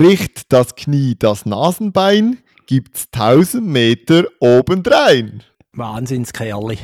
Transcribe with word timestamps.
Bricht 0.00 0.50
das 0.50 0.76
Knie 0.76 1.14
das 1.18 1.44
Nasenbein, 1.44 2.38
gibt's 2.64 3.08
1000 3.12 3.66
Meter 3.66 4.24
obendrein. 4.40 5.42
Wahnsinnskerli. 5.74 6.78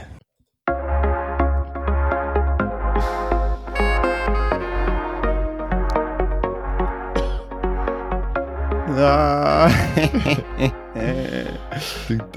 Ja. 8.98 9.70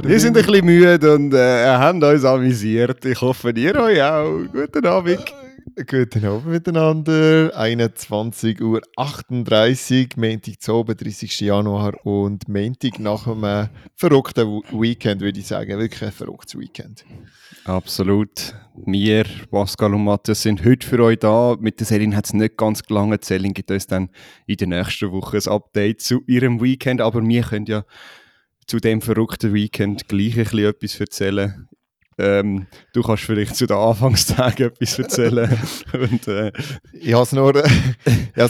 Wir 0.02 0.20
sind 0.22 0.38
ein 0.38 0.46
bisschen 0.46 0.66
müde 0.66 1.14
und 1.14 1.34
äh, 1.34 1.66
haben 1.66 2.02
uns 2.02 2.24
amüsiert. 2.24 3.04
Ich 3.04 3.20
hoffe, 3.20 3.50
ihr 3.50 3.76
euch 3.76 4.02
auch. 4.02 4.46
Guten 4.54 4.86
Abend. 4.86 5.26
Guten 5.76 6.26
Abend 6.26 6.48
miteinander. 6.48 7.52
21.38 7.56 8.62
Uhr, 8.62 8.82
Montag 10.18 10.62
zu 10.62 10.74
oben, 10.74 10.98
30. 10.98 11.40
Januar 11.40 12.06
und 12.06 12.48
Montag 12.48 13.00
nach 13.00 13.28
einem 13.28 13.70
verrückten 13.96 14.62
Weekend, 14.72 15.22
würde 15.22 15.40
ich 15.40 15.48
sagen. 15.48 15.80
Wirklich 15.80 16.04
ein 16.04 16.12
verrücktes 16.12 16.60
Weekend. 16.60 17.06
Absolut. 17.66 18.56
Wir, 18.86 19.26
Pascal 19.50 19.94
und 19.94 20.04
Matthias, 20.04 20.42
sind 20.42 20.64
heute 20.66 20.86
für 20.86 21.04
euch 21.04 21.20
da. 21.20 21.56
Mit 21.60 21.80
der 21.80 21.88
Selin 21.88 22.16
hat 22.16 22.26
es 22.26 22.34
nicht 22.34 22.58
ganz 22.58 22.84
gelangt. 22.84 23.26
Selin 23.26 23.54
gibt 23.54 23.72
uns 23.72 23.88
dann 23.88 24.10
in 24.46 24.58
der 24.58 24.68
nächsten 24.68 25.12
Woche 25.12 25.38
ein 25.38 25.48
Update 25.52 26.02
zu 26.02 26.22
ihrem 26.28 26.62
Weekend. 26.62 27.02
Aber 27.02 27.26
wir 27.26 27.42
können 27.44 27.66
ja 27.66 27.86
zu 28.68 28.78
dem 28.80 29.02
verrückten 29.02 29.54
Weekend 29.54 30.08
gleich 30.08 30.38
ein 30.38 30.44
bisschen 30.44 30.66
etwas 30.66 31.00
erzählen. 31.00 31.70
Ähm, 32.22 32.68
du 32.92 33.02
kannst 33.02 33.24
vielleicht 33.24 33.56
zu 33.56 33.66
den 33.66 33.78
Anfangstagen 33.78 34.68
etwas 34.74 35.00
erzählen. 35.00 35.58
Und, 35.94 36.28
äh, 36.28 36.52
ich 36.92 37.14
habe 37.14 37.24
es 37.24 37.32
nur, 37.32 37.54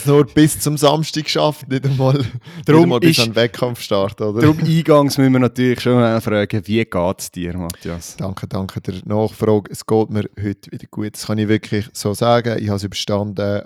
nur 0.06 0.26
bis 0.26 0.58
zum 0.58 0.76
Samstag 0.76 1.24
geschafft, 1.24 1.68
nicht 1.68 1.84
einmal, 1.86 2.24
darum 2.66 2.82
nicht 2.82 2.82
einmal 2.82 3.00
bis 3.00 3.20
an 3.20 3.26
den 3.26 3.36
Wettkampfstart. 3.36 4.20
Oder? 4.20 4.40
Darum 4.40 4.58
eingangs 4.58 5.18
müssen 5.18 5.32
wir 5.32 5.38
natürlich 5.38 5.80
schon 5.80 5.94
mal 5.94 6.20
fragen, 6.20 6.66
wie 6.66 6.84
geht 6.84 7.20
es 7.20 7.30
dir, 7.30 7.56
Matthias? 7.56 8.16
Danke, 8.16 8.48
danke 8.48 8.80
der 8.80 8.96
Nachfrage. 9.04 9.70
Es 9.70 9.86
geht 9.86 10.10
mir 10.10 10.28
heute 10.42 10.72
wieder 10.72 10.86
gut. 10.90 11.14
Das 11.14 11.26
kann 11.26 11.38
ich 11.38 11.46
wirklich 11.46 11.88
so 11.92 12.12
sagen. 12.12 12.58
Ich 12.58 12.68
habe 12.68 12.76
es 12.76 12.84
überstanden. 12.84 13.62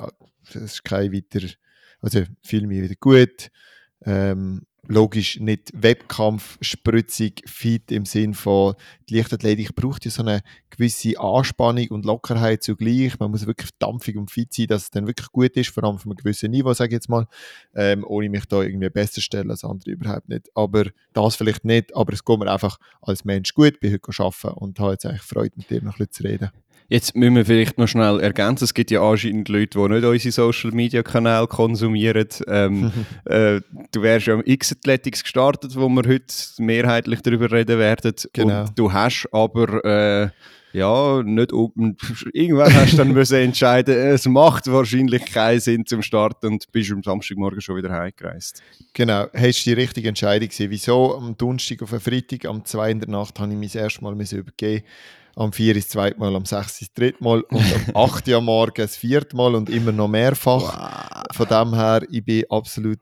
Es 0.47 0.55
ist 0.55 0.85
kein 0.85 1.15
weiter, 1.15 1.47
also 2.03 2.25
fühle 2.43 2.67
mich 2.67 2.83
wieder 2.83 2.97
gut. 3.01 3.49
Ähm, 4.05 4.67
logisch 4.89 5.41
nicht 5.41 5.71
Wettkampf, 5.75 6.59
spritzig, 6.61 7.43
fit 7.47 7.91
im 7.91 8.05
Sinn 8.05 8.35
von 8.35 8.75
die 9.09 9.17
Leichtathletik 9.17 9.75
braucht 9.75 10.05
ja 10.05 10.11
so 10.11 10.23
eine 10.23 10.43
gewisse 10.71 11.19
Anspannung 11.19 11.89
und 11.89 12.05
Lockerheit 12.05 12.63
zugleich. 12.63 13.19
Man 13.19 13.31
muss 13.31 13.47
wirklich 13.47 13.71
dampfig 13.79 14.17
und 14.17 14.31
fit 14.31 14.53
sein, 14.53 14.67
dass 14.67 14.85
es 14.85 14.91
dann 14.91 15.07
wirklich 15.07 15.31
gut 15.31 15.57
ist, 15.57 15.71
vor 15.71 15.85
allem 15.85 15.97
auf 15.97 16.07
einem 16.07 16.17
gewissen 16.17 16.51
Niveau, 16.51 16.73
sage 16.73 16.91
ich 16.91 16.95
jetzt 16.95 17.09
mal, 17.09 17.27
ähm, 17.75 18.05
ohne 18.07 18.29
mich 18.29 18.47
da 18.47 18.63
irgendwie 18.63 18.89
besser 18.91 19.21
stellen 19.21 19.51
als 19.51 19.65
andere 19.65 19.91
überhaupt 19.91 20.29
nicht. 20.29 20.49
Aber 20.55 20.87
das 21.13 21.37
vielleicht 21.37 21.65
nicht, 21.65 21.95
aber 21.95 22.13
es 22.13 22.25
geht 22.25 22.39
mir 22.39 22.51
einfach 22.51 22.79
als 23.03 23.25
Mensch 23.25 23.55
gut, 23.55 23.81
bin 23.81 23.93
heute 23.93 24.09
arbeiten 24.19 24.59
und 24.59 24.79
habe 24.81 24.93
jetzt 24.93 25.07
eigentlich 25.07 25.23
Freude, 25.23 25.53
mit 25.57 25.71
dir 25.71 25.83
noch 25.83 25.95
ein 25.95 26.07
bisschen 26.07 26.13
zu 26.13 26.23
reden. 26.25 26.51
Jetzt 26.89 27.17
müssen 27.17 27.35
wir 27.35 27.47
vielleicht 27.47 27.79
noch 27.79 27.89
schnell 27.89 28.21
ergänzen, 28.21 28.65
es 28.65 28.75
gibt 28.75 28.91
ja 28.91 29.03
anscheinend 29.03 29.49
Leute, 29.49 29.79
die 29.79 29.89
nicht 29.89 30.05
unsere 30.05 30.33
Social 30.33 30.71
Media 30.73 31.03
Kanäle 31.03 31.47
konsumieren. 31.47 32.29
Ähm, 32.47 32.93
äh, 33.25 33.61
du 33.91 34.03
wärst 34.03 34.27
ja 34.27 34.35
am 34.35 34.43
X-Athletics 34.45 35.23
gestartet, 35.23 35.77
wo 35.77 35.89
wir 35.89 36.03
heute 36.07 36.35
mehrheitlich 36.59 37.21
darüber 37.23 37.51
reden 37.51 37.79
werden. 37.79 38.15
Genau. 38.33 38.63
Und 38.63 38.79
du 38.79 38.93
hast 38.93 39.27
aber 39.33 39.85
äh, 39.85 40.29
ja, 40.75 41.23
nicht 41.23 41.53
irgendwann 42.33 42.75
hast 42.75 42.95
du 42.95 42.97
dann 42.97 43.13
müssen 43.13 43.37
entscheiden, 43.37 43.95
es 43.97 44.27
macht 44.27 44.67
wahrscheinlich 44.67 45.25
keinen 45.27 45.61
Sinn 45.61 45.87
zum 45.87 46.03
Starten 46.03 46.47
und 46.47 46.73
bist 46.73 46.91
am 46.91 47.03
Samstagmorgen 47.03 47.61
schon 47.61 47.77
wieder 47.77 47.91
heimgereist. 47.91 48.61
Genau, 48.93 49.27
hast 49.33 49.65
du 49.65 49.71
die 49.71 49.81
richtige 49.81 50.09
Entscheidung 50.09 50.49
gesehen? 50.49 50.73
Wieso 50.73 51.17
am 51.17 51.37
Donnerstag 51.37 51.81
auf 51.83 51.91
den 51.91 52.01
Freitag, 52.01 52.45
am 52.47 52.65
2. 52.65 52.91
in 52.91 53.01
der 53.01 53.09
Nacht 53.09 53.39
habe 53.39 53.53
ich 53.53 53.59
mich 53.59 53.73
das 53.73 53.83
erste 53.83 54.03
Mal 54.03 54.15
übergeben 54.15 54.85
am 55.37 55.53
4 55.53 55.77
ist 55.77 55.87
das 55.87 55.93
zweite 55.93 56.19
Mal, 56.19 56.35
am 56.35 56.45
6 56.45 56.67
ist 56.67 56.81
das 56.83 56.95
dritte 56.95 57.23
Mal 57.23 57.43
und 57.43 57.65
am 57.95 57.97
8 57.97 58.29
am 58.31 58.45
Morgen 58.45 58.83
das 58.83 58.97
vierte 58.97 59.37
Mal 59.37 59.55
und 59.55 59.69
immer 59.69 59.93
noch 59.93 60.09
mehrfach. 60.09 61.25
Wow. 61.31 61.37
Von 61.37 61.47
dem 61.49 61.75
her, 61.75 62.03
ich 62.11 62.25
bin 62.25 62.45
absolut 62.49 63.01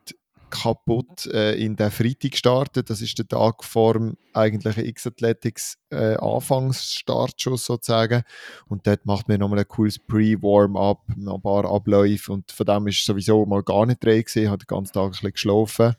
kaputt 0.53 1.27
äh, 1.33 1.55
in 1.55 1.77
den 1.77 1.91
Freitag 1.91 2.33
gestartet. 2.33 2.91
Das 2.91 3.01
ist 3.01 3.19
der 3.19 3.27
Tag 3.27 3.65
vor 3.65 3.95
dem 3.95 4.17
eigentlichen 4.35 4.85
X-Athletics 4.85 5.79
äh, 5.91 6.17
Anfangsstartschuss 6.17 7.65
sozusagen. 7.65 8.23
Und 8.69 8.87
dort 8.87 9.07
macht 9.07 9.29
man 9.29 9.41
nochmal 9.41 9.61
ein 9.61 9.69
cooles 9.69 9.99
Pre-Warm-up, 9.99 11.01
noch 11.17 11.37
ein 11.37 11.43
paar 11.43 11.65
Abläufe 11.65 12.33
und 12.33 12.53
von 12.53 12.67
dem 12.67 12.87
ist 12.87 13.05
sowieso 13.05 13.45
mal 13.47 13.63
gar 13.63 13.87
nicht 13.87 14.05
drin 14.05 14.21
gewesen. 14.21 14.43
Ich 14.43 14.49
habe 14.49 14.59
den 14.59 14.67
ganzen 14.67 14.93
Tag 14.93 15.05
ein 15.05 15.11
bisschen 15.11 15.33
geschlafen 15.33 15.95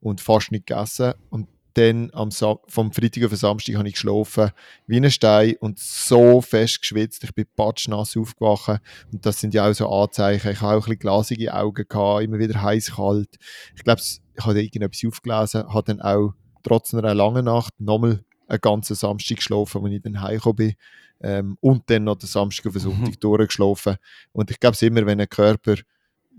und 0.00 0.20
fast 0.20 0.52
nicht 0.52 0.66
gegessen. 0.66 1.14
Und 1.30 1.48
dann 1.74 2.10
am 2.12 2.30
Sa 2.30 2.58
vom 2.68 2.92
Freitag 2.92 3.24
auf 3.24 3.30
den 3.30 3.38
Samstag 3.38 3.76
habe 3.76 3.88
ich 3.88 3.94
geschlafen 3.94 4.50
wie 4.86 4.96
ein 4.96 5.10
Stein 5.10 5.56
und 5.60 5.78
so 5.78 6.40
fest 6.40 6.80
geschwitzt. 6.80 7.24
Ich 7.24 7.34
bin 7.34 7.46
patschnass 7.56 8.16
aufgewacht 8.16 8.80
und 9.12 9.26
das 9.26 9.40
sind 9.40 9.54
ja 9.54 9.68
auch 9.68 9.72
so 9.72 9.88
Anzeichen. 9.88 10.52
Ich 10.52 10.60
habe 10.60 10.72
auch 10.72 10.76
ein 10.76 10.80
bisschen 10.80 10.98
glasige 10.98 11.54
Augen 11.54 11.84
gehabt, 11.88 12.22
immer 12.22 12.38
wieder 12.38 12.62
heiß 12.62 12.96
kalt. 12.96 13.36
Ich 13.76 13.84
glaube, 13.84 14.00
ich 14.00 14.44
habe 14.44 14.62
irgendetwas 14.62 15.04
aufgelesen, 15.04 15.68
habe 15.72 15.94
dann 15.94 16.00
auch 16.00 16.32
trotz 16.62 16.94
einer 16.94 17.14
langen 17.14 17.44
Nacht 17.44 17.74
nochmal 17.78 18.24
einen 18.46 18.60
ganzen 18.60 18.94
Samstag 18.94 19.36
geschlafen, 19.36 19.84
als 19.84 19.92
ich 19.92 20.02
dann 20.02 20.20
heimgekommen 20.20 20.56
bin. 20.56 20.74
Ähm, 21.20 21.56
und 21.60 21.88
dann 21.88 22.04
noch 22.04 22.16
den 22.16 22.26
Samstag 22.26 22.66
auf 22.66 22.72
den 22.72 22.82
Sonntag 22.82 23.08
mhm. 23.08 23.20
durchgeschlafen. 23.20 23.96
Und 24.32 24.50
ich 24.50 24.60
glaube 24.60 24.74
es 24.74 24.82
immer, 24.82 25.06
wenn 25.06 25.20
ein 25.20 25.28
Körper 25.28 25.76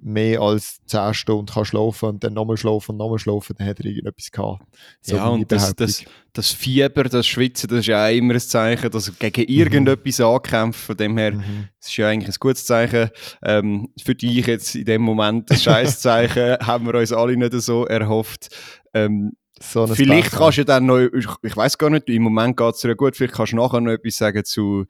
mehr 0.05 0.39
als 0.39 0.77
10 0.85 1.15
Stunden 1.15 1.47
kann 1.47 1.65
schlafen 1.65 2.09
und 2.09 2.23
dann 2.23 2.33
nochmal 2.33 2.57
schlafen 2.57 2.91
und 2.91 2.97
nochmal 2.97 3.17
schlafen, 3.17 3.55
dann 3.57 3.67
hat 3.67 3.79
er 3.79 3.85
irgendetwas 3.87 4.29
gehabt. 4.31 4.63
So 5.01 5.15
ja, 5.15 5.27
und 5.27 5.51
das, 5.51 5.75
das, 5.75 6.05
das, 6.31 6.51
Fieber, 6.51 7.05
das 7.05 7.25
Schwitzen, 7.25 7.67
das 7.69 7.79
ist 7.79 7.87
ja 7.87 8.05
auch 8.05 8.11
immer 8.11 8.35
ein 8.35 8.39
Zeichen, 8.39 8.91
dass 8.91 9.07
er 9.07 9.15
gegen 9.31 9.51
mhm. 9.51 9.59
irgendetwas 9.59 10.19
mhm. 10.19 10.25
ankämpft. 10.25 10.79
Von 10.79 10.97
dem 10.97 11.17
her, 11.17 11.31
mhm. 11.31 11.69
das 11.79 11.89
ist 11.89 11.97
ja 11.97 12.07
eigentlich 12.07 12.35
ein 12.35 12.39
gutes 12.39 12.65
Zeichen. 12.65 13.09
Ähm, 13.41 13.89
für 14.01 14.13
dich 14.13 14.45
jetzt 14.45 14.75
in 14.75 14.85
dem 14.85 15.01
Moment 15.01 15.49
ein 15.49 15.57
Scheißzeichen, 15.57 16.57
haben 16.61 16.85
wir 16.85 16.93
uns 16.93 17.11
alle 17.11 17.35
nicht 17.35 17.53
so 17.53 17.85
erhofft. 17.87 18.55
Ähm, 18.93 19.31
so 19.59 19.87
vielleicht 19.87 20.33
kannst 20.33 20.59
du 20.59 20.65
dann 20.65 20.85
noch, 20.85 20.99
ich, 20.99 21.27
ich 21.41 21.57
weiß 21.57 21.79
gar 21.79 21.89
nicht, 21.89 22.09
im 22.09 22.21
Moment 22.21 22.57
geht 22.57 22.75
es 22.75 22.81
dir 22.81 22.95
gut, 22.95 23.15
vielleicht 23.15 23.33
kannst 23.33 23.53
du 23.53 23.55
nachher 23.55 23.81
noch 23.81 23.91
etwas 23.91 24.17
sagen 24.17 24.45
zu 24.45 24.85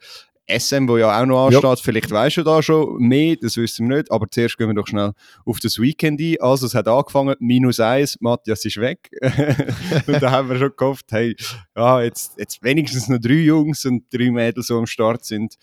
SM, 0.47 0.87
wo 0.87 0.97
ja 0.97 1.21
auch 1.21 1.25
noch 1.25 1.45
ansteht, 1.47 1.63
ja. 1.63 1.75
vielleicht 1.75 2.11
weißt 2.11 2.37
du 2.37 2.43
da 2.43 2.61
schon 2.61 2.97
mehr, 2.99 3.35
das 3.35 3.57
wissen 3.57 3.89
wir 3.89 3.97
nicht, 3.97 4.11
aber 4.11 4.29
zuerst 4.29 4.57
gehen 4.57 4.67
wir 4.67 4.75
doch 4.75 4.87
schnell 4.87 5.13
auf 5.45 5.59
das 5.59 5.79
Weekend 5.79 6.21
ein. 6.21 6.35
Also 6.39 6.67
es 6.67 6.75
hat 6.75 6.87
angefangen, 6.87 7.35
minus 7.39 7.79
eins, 7.79 8.17
Matthias 8.21 8.63
ist 8.63 8.77
weg. 8.77 9.09
und 10.07 10.21
da 10.21 10.31
haben 10.31 10.49
wir 10.49 10.57
schon 10.57 10.71
gehofft, 10.77 11.07
hey, 11.11 11.35
ja, 11.75 12.01
jetzt, 12.01 12.37
jetzt 12.37 12.61
wenigstens 12.61 13.07
noch 13.07 13.19
drei 13.19 13.33
Jungs 13.33 13.85
und 13.85 14.03
drei 14.13 14.29
Mädels 14.29 14.67
so 14.67 14.77
am 14.77 14.85
Start 14.85 15.25
sind. 15.25 15.55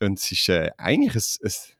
Und 0.00 0.18
es 0.18 0.32
ist 0.32 0.48
äh, 0.48 0.70
eigentlich, 0.76 1.14
es, 1.14 1.38
es, 1.42 1.76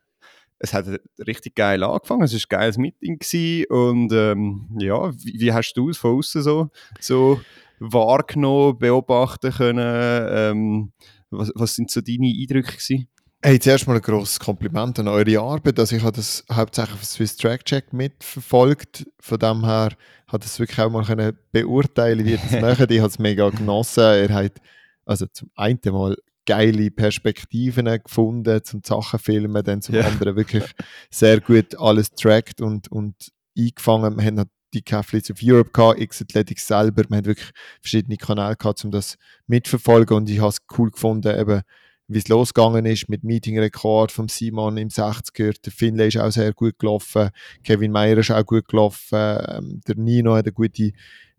es 0.59 0.73
hat 0.73 0.87
richtig 1.27 1.55
geil 1.55 1.83
angefangen, 1.83 2.23
es 2.23 2.33
war 2.33 2.39
ein 2.39 2.49
geiles 2.49 2.79
Meeting 2.79 3.19
gewesen 3.19 3.67
und 3.69 4.13
ähm, 4.13 4.69
ja, 4.79 5.13
wie, 5.13 5.41
wie, 5.41 5.53
hast 5.53 5.75
du 5.75 5.91
es 5.91 5.99
von 5.99 6.19
außen 6.19 6.43
so, 6.43 6.71
so 7.01 7.41
wahrgenommen, 7.79 8.79
beobachten 8.79 9.53
können? 9.53 10.27
Ähm, 10.31 10.93
was, 11.31 11.53
was 11.55 11.75
sind 11.75 11.91
so 11.91 12.01
deine 12.01 12.27
Eindrücke 12.27 12.73
gewesen? 12.73 13.09
Hey, 13.43 13.61
zuerst 13.61 13.87
mal 13.87 13.97
ein 13.97 14.03
grosses 14.03 14.41
Kompliment 14.41 14.99
an 14.99 15.09
eure 15.09 15.41
Arbeit. 15.41 15.79
Also 15.79 15.95
ich 15.95 16.03
habe 16.03 16.17
das 16.17 16.45
hauptsächlich 16.51 16.95
auf 16.95 17.05
Swiss 17.05 17.37
Track 17.37 17.65
Check 17.65 17.93
mitverfolgt. 17.93 19.07
Von 19.21 19.39
dem 19.39 19.65
her 19.65 19.91
hat 20.27 20.45
es 20.45 20.59
wirklich 20.59 20.81
auch 20.81 20.91
mal 20.91 21.05
können 21.05 21.39
beurteilen, 21.53 22.25
wie 22.25 22.33
ihr 22.33 22.39
das 22.39 22.61
macht. 22.61 22.91
Ich 22.91 22.99
habe 22.99 23.09
es 23.09 23.19
mega 23.19 23.49
genossen. 23.51 24.03
Er 24.03 24.35
hat 24.35 24.61
also 25.05 25.27
zum 25.27 25.51
einen 25.55 25.79
mal 25.85 26.17
geile 26.47 26.91
Perspektiven 26.91 27.87
gefunden 28.03 28.65
zum 28.65 28.83
Sachen 28.85 29.19
filmen, 29.19 29.63
dann 29.63 29.83
zum 29.83 29.97
yeah. 29.97 30.07
anderen 30.07 30.37
wirklich 30.37 30.65
sehr 31.11 31.41
gut 31.41 31.79
alles 31.79 32.11
trackt 32.13 32.61
und, 32.61 32.91
und 32.91 33.15
eingefangen. 33.59 34.17
Wir 34.17 34.25
haben 34.25 34.51
die 34.77 34.83
Cathletes 34.83 35.31
of 35.31 35.39
Europe 35.43 35.71
X-Athletics 35.99 36.67
selber. 36.67 37.05
Wir 37.09 37.17
haben 37.17 37.27
wirklich 37.27 37.51
verschiedene 37.81 38.17
Kanäle 38.17 38.57
gehabt, 38.57 38.85
um 38.85 38.91
das 38.91 39.17
mitzuverfolgen 39.47 40.17
und 40.17 40.31
ich 40.31 40.41
habe 40.41 40.51
es 40.51 40.59
cool 40.79 40.91
gefunden, 40.91 41.39
eben, 41.39 41.63
wie 42.09 42.19
es 42.19 42.29
losgegangen 42.29 42.87
ist 42.87 43.09
mit 43.09 43.25
Meeting-Rekord 43.25 44.13
vom 44.13 44.29
Simon 44.29 44.77
im 44.77 44.89
60er. 44.89 45.61
Der 45.61 45.73
Finlay 45.73 46.09
ist 46.09 46.19
auch 46.19 46.31
sehr 46.31 46.53
gut 46.53 46.79
gelaufen. 46.79 47.31
Kevin 47.65 47.91
Meyer 47.91 48.19
ist 48.19 48.31
auch 48.31 48.47
gut 48.47 48.69
gelaufen. 48.69 49.19
Ähm, 49.19 49.81
der 49.89 49.97
Nino 49.97 50.35
hat 50.35 50.45
eine 50.45 50.53
gute 50.53 50.93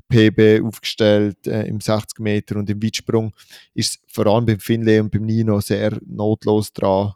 PB 0.09 0.61
aufgestellt 0.63 1.47
äh, 1.47 1.63
im 1.67 1.79
60 1.79 2.19
Meter 2.19 2.57
und 2.57 2.69
im 2.69 2.81
Weitsprung 2.81 3.33
ist 3.73 3.99
vor 4.07 4.27
allem 4.27 4.45
beim 4.45 4.59
Finlay 4.59 4.99
und 4.99 5.11
beim 5.11 5.23
Nino 5.23 5.59
sehr 5.61 5.97
notlos 6.05 6.73
dran 6.73 7.13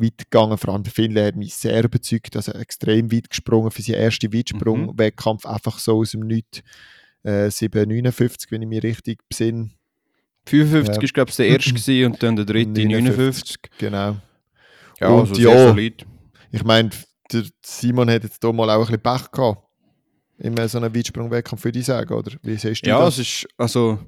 weit 0.00 0.18
gegangen. 0.18 0.58
Vor 0.58 0.74
allem 0.74 0.82
der 0.82 0.92
Finlay 0.92 1.26
hat 1.26 1.36
mich 1.36 1.54
sehr 1.54 1.82
überzeugt, 1.84 2.36
also 2.36 2.52
extrem 2.52 3.12
weit 3.12 3.30
gesprungen 3.30 3.70
für 3.70 3.82
seinen 3.82 3.96
ersten 3.96 4.32
Weitsprung-Wettkampf, 4.32 5.44
mhm. 5.44 5.50
einfach 5.50 5.78
so 5.78 5.98
aus 5.98 6.12
dem 6.12 6.20
Nichts. 6.20 6.62
Äh, 7.22 7.48
7,59, 7.48 8.50
wenn 8.50 8.62
ich 8.62 8.68
mich 8.68 8.82
richtig 8.82 9.20
besinne. 9.28 9.70
55 10.46 10.96
ja. 10.96 11.02
ist, 11.02 11.14
glaube 11.14 11.30
ich, 11.30 11.36
der 11.36 11.48
erste 11.48 12.06
und 12.06 12.22
dann 12.22 12.36
der 12.36 12.44
dritte 12.44 12.70
59. 12.70 12.80
59. 12.80 13.58
Genau. 13.78 14.16
Ja, 15.00 15.08
und 15.08 15.28
also 15.28 15.40
ja, 15.40 15.76
ich 16.52 16.64
meine, 16.64 16.90
Simon 17.62 18.10
hat 18.10 18.24
jetzt 18.24 18.42
hier 18.42 18.52
mal 18.52 18.70
auch 18.70 18.88
ein 18.88 18.98
bisschen 18.98 19.00
Pech 19.00 19.30
gehabt. 19.30 19.62
in 20.38 20.68
so 20.68 20.78
einem 20.78 20.94
Weitsprung-Wettkampf, 20.94 21.64
würde 21.64 21.78
ich 21.78 21.86
sagen, 21.86 22.12
oder? 22.12 22.32
Wie 22.42 22.56
siehst 22.56 22.84
du 22.84 22.90
ja, 22.90 22.98
das? 22.98 23.16
Ja, 23.16 23.22
es 23.22 23.28
ist, 23.28 23.48
also 23.56 23.98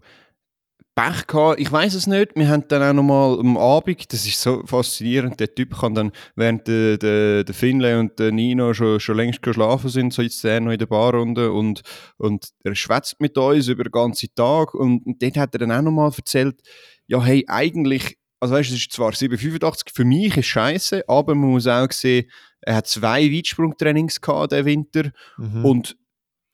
Pech 0.94 1.26
gehabt. 1.26 1.58
Ich 1.58 1.72
weiß 1.72 1.94
es 1.94 2.06
nicht. 2.06 2.32
Wir 2.34 2.48
haben 2.48 2.64
dann 2.68 2.82
auch 2.82 2.92
nochmal 2.92 3.38
am 3.40 3.56
Abend, 3.56 4.12
das 4.12 4.26
ist 4.26 4.40
so 4.40 4.62
faszinierend, 4.66 5.40
der 5.40 5.54
Typ 5.54 5.78
kann 5.78 5.94
dann, 5.94 6.12
während 6.36 6.68
der, 6.68 6.98
der, 6.98 7.44
der 7.44 7.54
Finlay 7.54 7.98
und 7.98 8.18
der 8.18 8.30
Nino 8.30 8.74
schon, 8.74 9.00
schon 9.00 9.16
längst 9.16 9.40
geschlafen 9.40 9.88
sind, 9.88 10.12
so 10.12 10.20
jetzt 10.20 10.44
der 10.44 10.60
noch 10.60 10.72
in 10.72 10.78
der 10.78 10.86
Barrunde 10.86 11.50
und, 11.52 11.80
und 12.18 12.50
er 12.62 12.74
schwätzt 12.74 13.20
mit 13.20 13.38
uns 13.38 13.68
über 13.68 13.84
den 13.84 13.92
ganzen 13.92 14.28
Tag 14.34 14.74
und, 14.74 15.06
und 15.06 15.22
dort 15.22 15.36
hat 15.38 15.54
er 15.54 15.60
dann 15.60 15.72
auch 15.72 15.82
nochmal 15.82 16.12
erzählt, 16.14 16.60
ja 17.06 17.22
hey, 17.22 17.44
eigentlich, 17.48 18.18
also 18.40 18.54
weißt 18.54 18.70
du, 18.70 18.74
es 18.74 18.80
ist 18.80 18.92
zwar 18.92 19.12
785, 19.12 19.94
für 19.94 20.04
mich 20.04 20.36
ist 20.36 20.46
scheiße, 20.46 21.04
aber 21.08 21.34
man 21.34 21.52
muss 21.52 21.66
auch 21.66 21.90
sehen, 21.90 22.28
er 22.60 22.76
hat 22.76 22.86
zwei 22.86 23.32
Weitsprungtrainings 23.32 24.20
gehabt 24.20 24.52
den 24.52 24.66
Winter 24.66 25.10
mhm. 25.38 25.64
und 25.64 25.96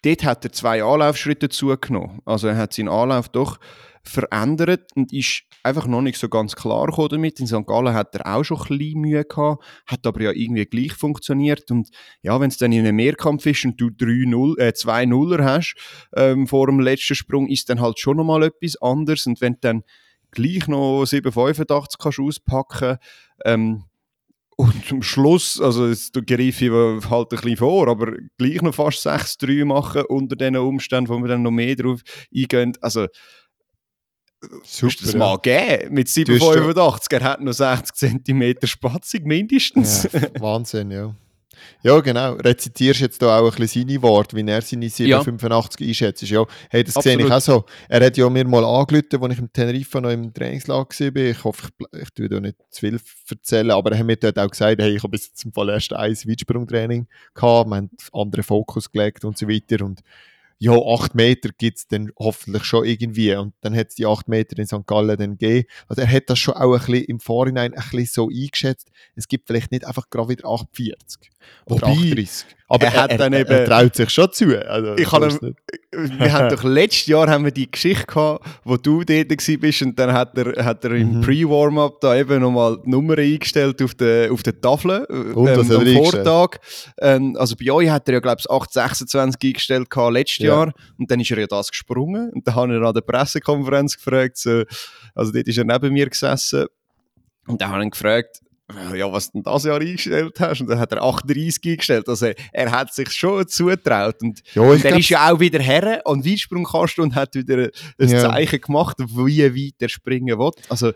dort 0.02 0.24
hat 0.24 0.44
er 0.44 0.52
zwei 0.52 0.82
Anlaufschritte 0.82 1.48
zugenommen. 1.48 2.20
Also 2.24 2.48
er 2.48 2.56
hat 2.56 2.72
seinen 2.72 2.88
Anlauf 2.88 3.28
doch 3.28 3.58
verändert 4.08 4.90
und 4.94 5.12
ist 5.12 5.42
einfach 5.62 5.86
noch 5.86 6.02
nicht 6.02 6.18
so 6.18 6.28
ganz 6.28 6.56
klar 6.56 6.88
damit. 7.08 7.40
In 7.40 7.46
St. 7.46 7.66
Gallen 7.66 7.94
hat 7.94 8.14
er 8.14 8.34
auch 8.34 8.44
schon 8.44 8.58
ein 8.58 8.78
bisschen 8.78 9.00
Mühe 9.00 9.24
gehabt, 9.24 9.64
hat 9.86 10.06
aber 10.06 10.22
ja 10.22 10.32
irgendwie 10.32 10.66
gleich 10.66 10.94
funktioniert 10.94 11.70
und 11.70 11.88
ja, 12.22 12.40
wenn 12.40 12.48
es 12.48 12.56
dann 12.56 12.72
in 12.72 12.80
einem 12.80 12.96
Mehrkampf 12.96 13.46
ist 13.46 13.64
und 13.64 13.80
du 13.80 13.86
3-0, 13.86 14.58
äh, 14.58 14.72
2-0er 14.74 15.44
hast 15.44 15.74
ähm, 16.16 16.46
vor 16.46 16.66
dem 16.66 16.80
letzten 16.80 17.14
Sprung, 17.14 17.48
ist 17.48 17.68
dann 17.68 17.80
halt 17.80 17.98
schon 17.98 18.16
nochmal 18.16 18.44
etwas 18.44 18.76
anderes 18.80 19.26
und 19.26 19.40
wenn 19.40 19.54
du 19.54 19.58
dann 19.60 19.82
gleich 20.30 20.66
noch 20.68 21.04
7,85 21.04 21.94
kannst 21.98 22.20
auspacken 22.20 22.98
ähm, 23.44 23.84
und 24.56 24.84
zum 24.86 25.02
Schluss, 25.02 25.60
also 25.60 25.86
jetzt 25.86 26.14
greife 26.26 26.64
ich 26.64 27.10
halt 27.10 27.32
ein 27.32 27.36
bisschen 27.36 27.56
vor, 27.58 27.86
aber 27.86 28.14
gleich 28.38 28.60
noch 28.60 28.74
fast 28.74 29.06
6-3 29.06 29.64
machen 29.64 30.02
unter 30.08 30.34
den 30.34 30.56
Umständen, 30.56 31.10
wo 31.10 31.18
wir 31.18 31.28
dann 31.28 31.42
noch 31.42 31.52
mehr 31.52 31.76
drauf 31.76 32.00
eingehen. 32.34 32.72
Also 32.80 33.06
Super, 34.64 34.94
das 35.02 35.12
ja. 35.12 35.18
mal 35.18 35.38
geben 35.38 35.94
mit 35.94 36.06
7,85. 36.06 37.12
Er 37.12 37.24
hat 37.24 37.40
noch 37.40 37.52
60 37.52 38.24
cm 38.24 38.54
Spatzung 38.64 39.22
mindestens. 39.24 40.08
Ja, 40.12 40.40
Wahnsinn, 40.40 40.90
ja. 40.90 41.14
Ja, 41.82 42.00
genau. 42.00 42.34
Rezitierst 42.34 43.00
jetzt 43.00 43.22
da 43.22 43.38
auch 43.38 43.52
ein 43.52 43.58
bisschen 43.58 43.88
seine 43.88 44.02
Worte, 44.02 44.36
wie 44.36 44.48
er 44.48 44.62
seine 44.62 44.88
785 44.88 45.80
ja. 45.80 45.86
einschätzt. 45.88 46.22
Ja, 46.22 46.44
hey, 46.70 46.84
das 46.84 46.96
Absolut. 46.96 47.18
sehe 47.18 47.26
ich 47.26 47.32
auch 47.32 47.40
so. 47.40 47.64
Er 47.88 48.04
hat 48.04 48.16
ja 48.16 48.28
mir 48.28 48.46
mal 48.46 48.64
angerufen, 48.64 49.22
als 49.22 49.32
ich 49.32 49.38
im 49.38 49.52
Teneriffa 49.52 50.00
noch 50.00 50.10
im 50.10 50.32
Trainingslager 50.32 51.14
war. 51.14 51.16
Ich 51.16 51.44
hoffe, 51.44 51.68
ich, 51.92 52.00
ich 52.02 52.10
tue 52.10 52.28
da 52.28 52.40
nicht 52.40 52.56
zu 52.70 52.80
viel 52.80 53.00
erzählen, 53.30 53.70
aber 53.70 53.92
er 53.92 53.98
hat 53.98 54.06
mir 54.06 54.16
dort 54.16 54.38
auch 54.38 54.50
gesagt, 54.50 54.80
hey, 54.80 54.96
ich 54.96 55.02
habe 55.02 55.10
bis 55.10 55.26
jetzt 55.26 55.38
zum 55.38 55.52
Fall 55.52 55.70
erst 55.70 55.92
ein 55.92 56.12
Weitsprungtraining 56.12 57.06
gehabt, 57.34 57.70
wir 57.70 57.76
haben 57.76 57.90
anderen 58.12 58.44
Fokus 58.44 58.90
gelegt 58.90 59.24
und 59.24 59.38
so 59.38 59.48
weiter. 59.48 59.84
Und 59.84 60.02
ja, 60.60 60.72
acht 60.72 61.14
Meter 61.14 61.50
gibt 61.56 61.78
es 61.78 61.86
dann 61.86 62.10
hoffentlich 62.18 62.64
schon 62.64 62.84
irgendwie. 62.84 63.34
Und 63.34 63.54
dann 63.60 63.76
hat 63.76 63.88
es 63.88 63.94
die 63.94 64.06
acht 64.06 64.28
Meter 64.28 64.58
in 64.58 64.66
St. 64.66 64.86
Gallen 64.86 65.16
dann 65.16 65.38
gegeben. 65.38 65.68
Also 65.86 66.02
er 66.02 66.10
hat 66.10 66.24
das 66.28 66.38
schon 66.38 66.54
auch 66.54 66.72
ein 66.72 66.78
bisschen 66.80 67.04
im 67.04 67.20
Vorhinein 67.20 67.74
ein 67.74 67.82
bisschen 67.90 68.06
so 68.06 68.28
eingeschätzt. 68.28 68.90
Es 69.14 69.28
gibt 69.28 69.46
vielleicht 69.46 69.70
nicht 69.70 69.86
einfach 69.86 70.10
gerade 70.10 70.30
wieder 70.30 70.48
48 70.48 71.30
oder 71.66 71.82
Wobei, 71.82 71.92
38. 71.92 72.46
Aber 72.70 72.84
er, 72.84 73.02
hat 73.02 73.10
er, 73.12 73.18
dann 73.18 73.32
eben, 73.32 73.50
er 73.50 73.64
traut 73.64 73.94
sich 73.94 74.10
schon 74.10 74.30
zu. 74.30 74.68
Also, 74.68 74.94
ich 74.96 75.08
kann 75.08 75.22
ihm, 75.22 75.54
wir 76.18 76.32
haben 76.32 76.54
doch 76.54 76.62
letztes 76.64 77.06
Jahr 77.06 77.28
haben 77.28 77.44
wir 77.44 77.50
die 77.50 77.70
Geschichte 77.70 78.04
gehabt, 78.04 78.44
wo 78.64 78.76
du 78.76 79.04
dort 79.04 79.28
bist 79.28 79.82
und 79.82 79.98
dann 79.98 80.12
hat 80.12 80.36
er, 80.36 80.64
hat 80.64 80.84
er 80.84 80.92
im 80.92 81.16
mhm. 81.16 81.20
Pre-Warm-Up 81.22 82.00
da 82.02 82.14
eben 82.16 82.40
nochmal 82.40 82.78
die 82.84 82.90
Nummer 82.90 83.16
eingestellt 83.16 83.80
auf 83.80 83.94
der, 83.94 84.30
auf 84.30 84.42
der 84.42 84.60
Tafel 84.60 85.04
und, 85.34 85.48
ähm, 85.48 85.70
am 85.70 85.86
Vortag. 86.04 86.58
Ähm, 87.00 87.36
also 87.38 87.56
bei 87.56 87.70
euch 87.72 87.88
hat 87.88 88.06
er 88.08 88.14
ja 88.14 88.20
glaube 88.20 88.36
ich 88.40 88.50
826 88.50 89.48
eingestellt 89.48 89.88
gehabt 89.88 90.12
letztes 90.12 90.44
ja. 90.44 90.47
Jahr 90.48 90.72
und 90.98 91.10
dann 91.10 91.20
ist 91.20 91.30
er 91.30 91.38
ja 91.38 91.46
das 91.46 91.70
gesprungen 91.70 92.30
und 92.30 92.46
dann 92.46 92.54
habe 92.54 92.72
ich 92.72 92.78
ihn 92.78 92.84
an 92.84 92.94
der 92.94 93.00
Pressekonferenz 93.00 93.96
gefragt, 93.96 94.36
so, 94.36 94.64
also 95.14 95.32
dort 95.32 95.46
ist 95.46 95.58
er 95.58 95.64
neben 95.64 95.92
mir 95.92 96.08
gesessen 96.08 96.66
und 97.46 97.60
dann 97.60 97.70
habe 97.70 97.80
ich 97.80 97.86
ihn 97.86 97.90
gefragt, 97.90 98.40
ja, 98.94 99.10
was 99.10 99.30
du 99.30 99.38
denn 99.38 99.42
das 99.44 99.64
Jahr 99.64 99.80
eingestellt 99.80 100.38
hast? 100.40 100.60
Und 100.60 100.68
dann 100.68 100.78
hat 100.78 100.92
er 100.92 101.02
38 101.02 101.64
eingestellt. 101.64 102.08
Also 102.08 102.32
er 102.52 102.70
hat 102.70 102.92
sich 102.92 103.10
schon 103.10 103.48
zutraut. 103.48 104.20
Und, 104.22 104.42
ja, 104.54 104.62
und 104.62 104.84
er 104.84 104.98
ist 104.98 105.08
ja 105.08 105.32
auch 105.32 105.40
wieder 105.40 105.60
her 105.60 106.02
an 106.04 106.24
Weitsprungkasten 106.24 107.04
und 107.04 107.14
hat 107.14 107.34
wieder 107.34 107.70
ein 107.98 108.08
ja. 108.08 108.20
Zeichen 108.20 108.60
gemacht, 108.60 108.96
wie 108.98 109.42
weit 109.42 109.74
er 109.80 109.88
springen 109.88 110.38
will. 110.38 110.50
Also 110.68 110.88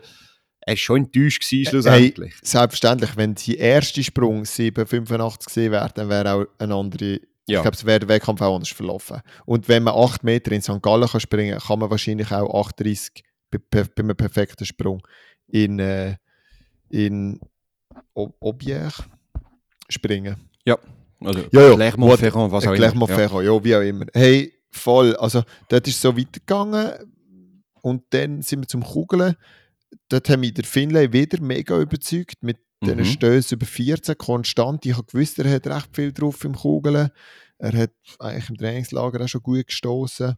er 0.65 0.73
war 0.73 0.77
schon 0.77 0.97
enttäuscht 1.05 1.41
gewesen, 1.41 1.69
schlussendlich. 1.69 2.33
Hey, 2.33 2.39
selbstverständlich, 2.43 3.17
wenn 3.17 3.35
sein 3.35 3.55
erster 3.55 4.03
Sprung 4.03 4.43
7,85 4.43 5.45
gesehen 5.45 5.71
wäre, 5.71 5.89
dann 5.93 6.09
wäre 6.09 6.33
auch 6.33 6.45
ein 6.59 6.71
andere 6.71 7.19
ja. 7.47 7.59
Ich 7.59 7.61
glaube, 7.63 7.75
es 7.75 7.85
wäre 7.85 7.99
der 7.99 8.09
Wettkampf 8.09 8.41
auch 8.41 8.55
anders 8.55 8.69
verlaufen. 8.69 9.21
Und 9.45 9.67
wenn 9.67 9.83
man 9.83 9.95
8 9.95 10.23
Meter 10.23 10.51
in 10.51 10.61
St. 10.61 10.81
Gallen 10.81 11.07
kann 11.07 11.19
springen 11.19 11.57
kann, 11.57 11.67
kann 11.67 11.79
man 11.79 11.89
wahrscheinlich 11.89 12.31
auch 12.31 12.67
38 12.67 13.23
bei, 13.51 13.59
bei, 13.69 13.83
bei 13.83 14.03
einem 14.03 14.15
perfekten 14.15 14.65
Sprung 14.65 15.05
in, 15.47 15.79
äh, 15.79 16.15
in 16.89 17.39
Objekt 18.13 19.03
springen. 19.89 20.49
Ja, 20.65 20.77
also 21.19 21.39
ja, 21.51 21.69
ja. 21.69 21.75
Clermont-Ferrand, 21.75 22.51
was 22.51 22.67
auch 22.67 22.73
Clermont-Ferrand, 22.73 23.45
ja. 23.45 23.53
ja, 23.53 23.63
wie 23.63 23.75
auch 23.75 23.81
immer. 23.81 24.05
Hey, 24.13 24.53
voll, 24.71 25.15
also 25.17 25.43
dort 25.67 25.87
ist 25.87 25.95
es 25.95 26.01
so 26.01 26.17
weitergegangen 26.17 26.93
und 27.81 28.03
dann 28.11 28.41
sind 28.41 28.61
wir 28.61 28.67
zum 28.67 28.83
Kugeln. 28.83 29.35
Dort 30.09 30.29
haben 30.29 30.39
mich 30.39 30.53
der 30.53 30.63
Finlay 30.63 31.11
wieder 31.11 31.41
mega 31.41 31.77
überzeugt 31.79 32.41
mit 32.41 32.57
mhm. 32.83 32.97
diesen 32.97 33.05
Stößen 33.05 33.57
über 33.57 33.65
14 33.65 34.17
konstant. 34.17 34.85
Ich 34.85 34.93
habe 34.93 35.07
gewusst, 35.07 35.39
er 35.39 35.51
hat 35.51 35.67
recht 35.67 35.89
viel 35.93 36.11
drauf 36.11 36.43
im 36.43 36.55
Kugeln. 36.55 37.09
Er 37.57 37.77
hat 37.77 37.91
eigentlich 38.19 38.49
im 38.49 38.57
Trainingslager 38.57 39.23
auch 39.23 39.27
schon 39.27 39.41
gut 39.41 39.67
gestoßen 39.67 40.35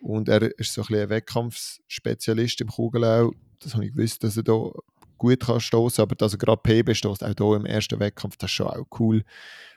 und 0.00 0.28
er 0.28 0.42
ist 0.58 0.72
so 0.72 0.82
ein, 0.82 0.86
bisschen 0.86 1.02
ein 1.02 1.10
Wettkampfspezialist 1.10 2.60
im 2.60 2.68
Kugeln 2.68 3.04
auch. 3.04 3.32
Das 3.60 3.74
habe 3.74 3.86
ich 3.86 3.92
gewusst, 3.92 4.22
dass 4.22 4.36
er 4.36 4.42
da 4.42 4.70
gut 5.18 5.40
kann 5.40 5.60
stoßen, 5.60 6.02
aber 6.02 6.14
dass 6.14 6.34
er 6.34 6.38
gerade 6.38 6.60
PB 6.62 6.94
stößt, 6.94 7.24
auch 7.24 7.32
hier 7.36 7.56
im 7.56 7.66
ersten 7.66 7.98
Wettkampf, 7.98 8.36
das 8.36 8.50
ist 8.50 8.54
schon 8.54 8.66
auch 8.66 8.86
cool. 8.98 9.22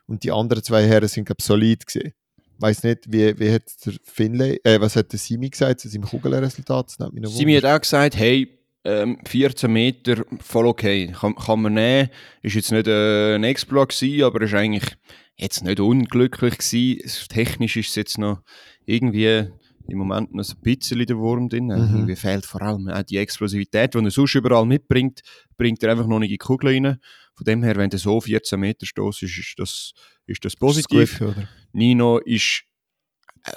Und 0.06 0.24
die 0.24 0.32
anderen 0.32 0.64
zwei 0.64 0.86
Herren 0.86 1.08
sind, 1.08 1.26
glaube 1.26 1.38
ich, 1.40 1.46
solid 1.46 1.86
gesehen. 1.86 2.14
Ich 2.38 2.62
weiß 2.62 2.84
nicht, 2.84 3.12
wie, 3.12 3.40
wie 3.40 3.54
hat 3.54 3.64
der 3.86 3.94
Finlay, 4.04 4.60
äh, 4.64 4.82
was 4.82 4.98
hat 4.98 5.14
der 5.14 5.20
Simi 5.20 5.50
gesagt 5.50 5.80
zu 5.80 5.88
seinem 5.88 6.04
Kugelresultat? 6.04 6.98
Simi 7.24 7.56
hat 7.56 7.66
auch 7.66 7.80
gesagt, 7.80 8.18
hey, 8.18 8.59
ähm, 8.86 9.20
14 9.26 9.72
Meter, 9.72 10.24
voll 10.40 10.68
okay, 10.68 11.08
kann, 11.08 11.36
kann 11.36 11.62
man 11.62 11.74
nehmen. 11.74 12.10
Ist 12.42 12.56
jetzt 12.56 12.72
nicht 12.72 12.88
äh, 12.88 13.36
ein 13.36 13.44
Exploit 13.44 13.90
gewesen, 13.90 14.24
aber 14.24 14.42
ist 14.42 14.54
eigentlich 14.54 14.96
jetzt 15.36 15.64
nicht 15.64 15.80
unglücklich 15.80 16.58
gewesen. 16.58 17.28
Technisch 17.30 17.78
ist 17.78 17.90
es 17.90 17.96
jetzt 17.96 18.18
noch 18.18 18.42
irgendwie 18.86 19.50
im 19.88 19.98
Moment 19.98 20.34
noch 20.34 20.48
ein 20.48 20.62
bisschen 20.62 21.06
der 21.06 21.18
Wurm 21.18 21.50
drin. 21.50 21.66
Mhm. 21.66 21.72
Irgendwie 21.72 22.16
fehlt 22.16 22.46
vor 22.46 22.62
allem 22.62 22.88
auch 22.90 23.04
die 23.04 23.18
Explosivität, 23.18 23.94
die 23.94 24.00
er 24.00 24.12
sonst 24.12 24.36
überall 24.36 24.66
mitbringt, 24.66 25.22
bringt 25.58 25.84
er 25.84 25.92
einfach 25.92 26.08
noch 26.08 26.20
nicht 26.20 26.30
in 26.30 26.34
die 26.34 26.38
Kugel 26.38 26.70
rein. 26.70 27.00
Von 27.34 27.46
dem 27.46 27.64
her, 27.64 27.76
wenn 27.78 27.92
er 27.92 27.98
so 27.98 28.20
14 28.20 28.60
Meter 28.60 28.86
stoßt, 28.86 29.24
ist, 29.24 29.38
ist, 29.38 29.56
das, 29.58 29.94
ist 30.26 30.44
das 30.44 30.56
positiv. 30.56 31.14
Ist 31.14 31.20
gut, 31.20 31.36
Nino 31.72 32.18
ist 32.20 32.66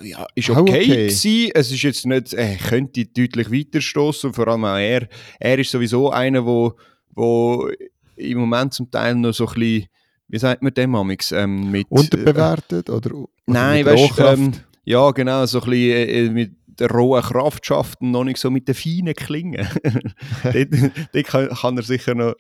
ja, 0.03 0.27
ist 0.35 0.51
okay, 0.51 0.61
okay. 0.61 0.87
Gewesen. 0.87 1.51
Es 1.55 1.71
ist 1.71 1.83
jetzt 1.83 2.07
nicht, 2.07 2.33
er 2.33 2.57
könnte 2.57 3.05
deutlich 3.07 3.51
weiter 3.51 3.81
stoßen 3.81 4.29
und 4.29 4.35
vor 4.35 4.49
allem 4.49 4.65
auch 4.65 4.77
er. 4.77 5.09
Er 5.39 5.59
ist 5.59 5.71
sowieso 5.71 6.11
einer, 6.11 6.45
wo, 6.45 6.75
wo 7.11 7.69
im 8.17 8.39
Moment 8.39 8.75
zum 8.75 8.91
Teil 8.91 9.15
noch 9.15 9.33
so 9.33 9.47
ein 9.47 9.55
bisschen, 9.55 9.87
wie 10.29 10.39
sagt 10.39 10.62
man 10.62 10.75
dem, 10.75 10.95
Amix? 10.95 11.33
Ähm, 11.33 11.71
mit, 11.71 11.91
Unterbewertet 11.91 12.89
oder, 12.91 13.15
oder 13.15 13.29
Nein, 13.47 13.85
weißt 13.85 14.19
du, 14.19 14.23
ähm, 14.23 14.53
ja, 14.85 15.11
genau, 15.11 15.45
so 15.47 15.61
ein 15.61 15.71
bisschen 15.71 15.91
äh, 15.91 16.25
äh, 16.27 16.31
mit 16.31 16.53
der 16.67 16.91
rohen 16.91 17.23
Kraftschaft 17.23 18.01
und 18.01 18.12
noch 18.12 18.25
nicht 18.25 18.39
so 18.39 18.51
mit 18.51 18.67
den 18.67 18.75
feinen 18.75 19.15
Klingen. 19.15 19.69
dort, 20.43 20.69
dort 21.12 21.27
kann, 21.27 21.49
kann, 21.51 21.77
er 21.77 21.83
sicher 21.83 22.15
noch, 22.15 22.35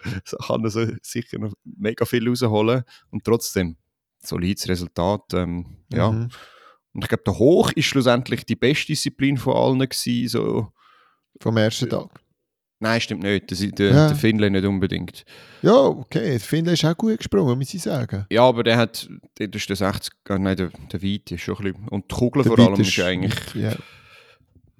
kann 0.46 0.64
er 0.64 0.70
so, 0.70 0.86
sicher 1.02 1.38
noch 1.38 1.52
mega 1.64 2.04
viel 2.04 2.26
rausholen 2.26 2.82
und 3.10 3.24
trotzdem 3.24 3.76
solides 4.20 4.68
Resultat. 4.68 5.34
Ähm, 5.34 5.66
ja. 5.92 6.10
Mhm. 6.10 6.28
Und 6.94 7.04
ich 7.04 7.08
glaube, 7.08 7.24
der 7.24 7.38
Hoch 7.38 7.72
ist 7.72 7.86
schlussendlich 7.86 8.44
die 8.44 8.56
beste 8.56 8.88
Disziplin 8.88 9.36
von 9.36 9.56
allen 9.56 9.88
gewesen, 9.88 10.28
so. 10.28 10.72
Vom 11.40 11.56
ersten 11.56 11.88
Tag? 11.88 12.22
Nein, 12.82 13.00
stimmt 13.00 13.22
nicht. 13.22 13.48
Der, 13.48 13.70
der, 13.70 13.94
ja. 13.94 14.06
der 14.08 14.16
Finlay 14.16 14.50
nicht 14.50 14.64
unbedingt. 14.64 15.24
Ja, 15.62 15.72
okay. 15.72 16.32
Der 16.32 16.40
Finlay 16.40 16.74
ist 16.74 16.84
auch 16.84 16.96
gut 16.96 17.16
gesprungen, 17.16 17.56
muss 17.56 17.72
ich 17.72 17.80
sagen. 17.80 18.26
Ja, 18.28 18.42
aber 18.42 18.64
der 18.64 18.76
hat, 18.76 19.08
der 19.38 19.54
ist 19.54 19.68
der 19.68 19.76
60, 19.76 20.12
äh, 20.28 20.38
nein, 20.38 20.56
der, 20.56 20.70
der 20.92 21.00
Weite 21.00 21.36
ist 21.36 21.42
schon 21.42 21.56
ein 21.58 21.72
bisschen, 21.72 21.88
und 21.88 22.10
die 22.10 22.14
Kugel 22.14 22.42
der 22.42 22.52
vor 22.52 22.66
allem 22.66 22.80
ist, 22.80 22.88
ist 22.88 23.04
eigentlich 23.04 23.54
ja. 23.54 23.72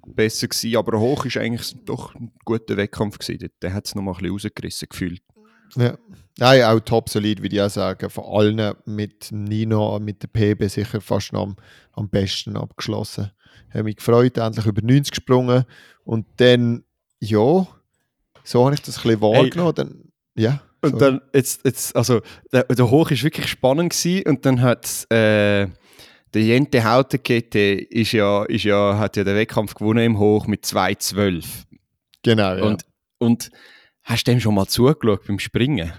besser 0.05 0.49
gewesen, 0.49 0.75
aber 0.75 0.99
hoch 0.99 1.25
ist 1.25 1.37
eigentlich 1.37 1.73
doch 1.85 2.13
ein 2.15 2.33
guter 2.43 2.75
Wettkampf 2.75 3.19
gewesen. 3.19 3.49
Der 3.61 3.73
hat 3.73 3.87
es 3.87 3.95
nochmal 3.95 4.15
ein 4.15 4.19
bisschen 4.19 4.33
rausgerissen 4.33 4.87
gefühlt. 4.89 5.21
Ja. 5.75 5.97
Nein, 6.39 6.63
auch 6.63 6.79
top 6.79 7.09
solid, 7.09 7.41
würde 7.41 7.55
ich 7.55 7.61
auch 7.61 7.69
sagen. 7.69 8.09
Von 8.09 8.23
allen 8.25 8.75
mit 8.85 9.31
Nino, 9.31 9.99
mit 9.99 10.23
der 10.23 10.27
PB 10.27 10.69
sicher 10.69 10.99
fast 10.99 11.31
noch 11.33 11.43
am, 11.43 11.55
am 11.91 12.09
besten 12.09 12.57
abgeschlossen. 12.57 13.31
Ich 13.69 13.75
habe 13.75 13.83
mich 13.83 13.97
gefreut, 13.97 14.37
endlich 14.37 14.65
über 14.65 14.81
90 14.81 15.11
gesprungen 15.11 15.65
und 16.03 16.25
dann, 16.37 16.83
ja, 17.19 17.67
so 18.43 18.65
habe 18.65 18.75
ich 18.75 18.81
das 18.81 18.97
ein 18.97 19.03
bisschen 19.03 19.21
wahrgenommen. 19.21 19.73
Hey. 19.75 19.85
Dann, 19.85 20.11
ja, 20.35 20.61
und 20.81 21.01
dann, 21.01 21.21
jetzt, 21.33 21.63
jetzt, 21.65 21.95
also, 21.95 22.21
der, 22.51 22.63
der 22.63 22.91
Hoch 22.91 23.09
war 23.09 23.21
wirklich 23.21 23.47
spannend 23.47 23.93
gewesen, 23.93 24.27
und 24.27 24.45
dann 24.45 24.61
hat 24.61 25.05
äh, 25.11 25.67
der 26.33 26.41
Jente 26.41 26.83
Hautekette 26.83 27.59
ist 27.59 28.11
ja, 28.11 28.43
ist 28.43 28.63
ja, 28.63 28.97
hat 28.97 29.15
ja 29.15 29.23
den 29.23 29.35
Wettkampf 29.35 29.75
gewonnen 29.75 30.03
im 30.03 30.19
Hoch 30.19 30.47
mit 30.47 30.65
2,12. 30.65 31.45
Genau, 32.23 32.55
ja. 32.55 32.63
Und, 32.63 32.85
und 33.19 33.49
hast 34.03 34.27
du 34.27 34.31
dem 34.31 34.39
schon 34.39 34.55
mal 34.55 34.67
zugeschaut 34.67 35.25
beim 35.27 35.39
Springen? 35.39 35.91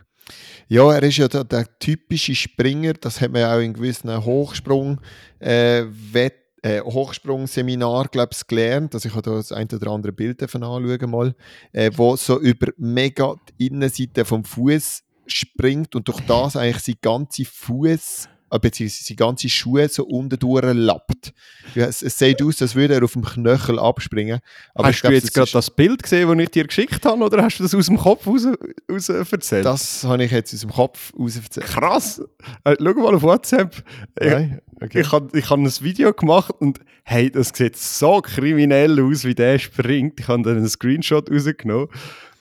Ja, 0.69 0.93
er 0.93 1.03
ist 1.03 1.19
ja 1.19 1.29
der, 1.29 1.45
der, 1.45 1.79
typische 1.79 2.35
Springer, 2.35 2.95
das 2.95 3.21
hat 3.21 3.31
man 3.31 3.43
ja 3.43 3.55
auch 3.55 3.61
in 3.61 3.75
gewissen 3.75 4.25
Hochsprung 4.25 5.01
äh, 5.39 5.85
Wett 6.13 6.45
äh, 6.63 6.81
Hochsprungseminar, 6.81 8.09
ich, 8.11 8.47
gelernt. 8.47 8.95
Also 8.95 9.09
ich 9.09 9.15
habe 9.15 9.23
da 9.23 9.33
das 9.33 9.53
ein 9.53 9.69
oder 9.71 9.91
andere 9.91 10.13
Bild 10.13 10.41
davon 10.41 10.63
anschauen 10.63 11.11
mal, 11.11 11.35
äh, 11.73 11.91
wo 11.95 12.17
so 12.17 12.41
über 12.41 12.73
mega 12.79 13.35
die 13.59 13.67
Innenseite 13.67 14.25
vom 14.25 14.45
Fuß 14.45 15.03
springt 15.27 15.95
und 15.95 16.09
durch 16.09 16.21
das 16.21 16.57
eigentlich 16.57 16.83
sein 16.83 16.97
ganze 17.03 17.45
Fuß 17.45 18.29
beziehungsweise 18.59 19.05
seine 19.05 19.17
ganze 19.17 19.49
Schuhe 19.49 19.89
so 19.89 20.05
unten 20.05 20.39
durchlappt. 20.39 21.33
Ja, 21.75 21.87
es, 21.87 22.03
es 22.03 22.19
sieht 22.19 22.43
aus, 22.43 22.61
als 22.63 22.75
würde 22.75 22.95
er 22.95 23.05
auf 23.05 23.13
dem 23.13 23.25
Knöchel 23.25 23.79
abspringen. 23.79 24.41
Aber 24.75 24.89
hast 24.89 25.01
glaub, 25.01 25.11
du 25.11 25.17
jetzt 25.17 25.35
gerade 25.35 25.51
das 25.53 25.71
Bild 25.71 26.03
gesehen, 26.03 26.29
das 26.29 26.39
ich 26.39 26.51
dir 26.51 26.67
geschickt 26.67 27.05
habe, 27.05 27.23
oder 27.23 27.43
hast 27.43 27.59
du 27.59 27.63
das 27.63 27.75
aus 27.75 27.87
dem 27.87 27.97
Kopf 27.97 28.27
raus, 28.27 28.47
raus 28.91 29.09
erzählt? 29.09 29.65
Das 29.65 30.05
habe 30.05 30.25
ich 30.25 30.31
jetzt 30.31 30.55
aus 30.55 30.61
dem 30.61 30.71
Kopf 30.71 31.13
raus 31.19 31.37
erzählt. 31.37 31.67
Krass! 31.67 32.23
Äh, 32.65 32.77
schau 32.79 32.95
mal 32.95 33.15
auf 33.15 33.23
WhatsApp. 33.23 33.83
Nein, 34.21 34.61
okay. 34.81 35.01
Ich, 35.01 35.13
habe 35.13 35.37
ich 35.37 35.51
hab 35.51 35.59
ein 35.59 35.67
Video 35.81 36.13
gemacht 36.13 36.55
und 36.59 36.81
hey, 37.05 37.31
das 37.31 37.51
sieht 37.55 37.77
so 37.77 38.21
kriminell 38.21 39.01
aus, 39.01 39.25
wie 39.25 39.35
der 39.35 39.59
springt. 39.59 40.21
Ich 40.21 40.29
habe 40.29 40.43
dann 40.43 40.57
einen 40.57 40.69
Screenshot 40.69 41.31
rausgenommen. 41.31 41.89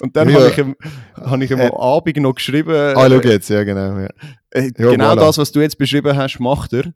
Und 0.03 0.17
dann 0.17 0.27
ja. 0.27 0.36
habe 0.36 0.50
ich 0.50 0.57
ihm, 0.57 0.75
hab 1.15 1.41
ich 1.41 1.50
ihm 1.50 1.60
äh, 1.62 1.67
am 1.67 1.75
Abend 1.75 2.17
noch 2.17 2.36
geschrieben. 2.36 2.75
Ah, 2.75 3.07
schau 3.07 3.22
jetzt, 3.22 3.50
ja, 3.50 3.63
genau. 3.63 3.98
Ja. 4.00 4.10
Äh, 4.50 4.63
ja, 4.77 4.91
genau 4.91 5.13
voilà. 5.13 5.15
das, 5.15 5.38
was 5.38 5.53
du 5.53 5.62
jetzt 5.62 5.77
beschrieben 5.77 6.13
hast, 6.17 6.41
macht 6.41 6.74
er. 6.74 6.93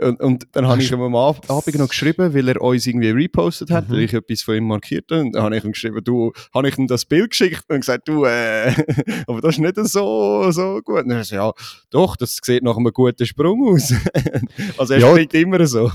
Und, 0.00 0.18
und 0.20 0.46
dann 0.52 0.66
habe 0.66 0.80
ich 0.80 0.90
ihm 0.90 1.02
am 1.02 1.14
Abend 1.16 1.46
noch 1.50 1.88
geschrieben, 1.88 2.32
weil 2.32 2.48
er 2.48 2.62
uns 2.62 2.86
irgendwie 2.86 3.10
repostet 3.10 3.70
hat, 3.70 3.90
mhm. 3.90 3.92
weil 3.92 4.00
ich 4.04 4.14
etwas 4.14 4.40
von 4.40 4.54
ihm 4.54 4.68
markiert 4.68 5.04
habe. 5.10 5.20
Und 5.20 5.32
dann 5.32 5.42
habe 5.42 5.58
ich 5.58 5.64
ihm 5.64 5.72
geschrieben, 5.72 6.02
du, 6.02 6.32
habe 6.54 6.66
ich 6.66 6.78
ihm 6.78 6.86
das 6.86 7.04
Bild 7.04 7.28
geschickt 7.28 7.66
und 7.68 7.80
gesagt, 7.80 8.08
du, 8.08 8.24
äh, 8.24 8.72
aber 9.26 9.42
das 9.42 9.56
ist 9.56 9.58
nicht 9.58 9.76
so, 9.76 10.50
so 10.50 10.80
gut. 10.82 11.04
Und 11.04 11.10
er 11.10 11.24
sagt, 11.24 11.32
ja, 11.32 11.52
doch, 11.90 12.16
das 12.16 12.38
sieht 12.42 12.62
nach 12.62 12.78
einem 12.78 12.90
guten 12.94 13.26
Sprung 13.26 13.68
aus. 13.68 13.92
also 14.78 14.94
er 14.94 15.00
ja. 15.00 15.10
springt 15.10 15.34
immer 15.34 15.66
so. 15.66 15.92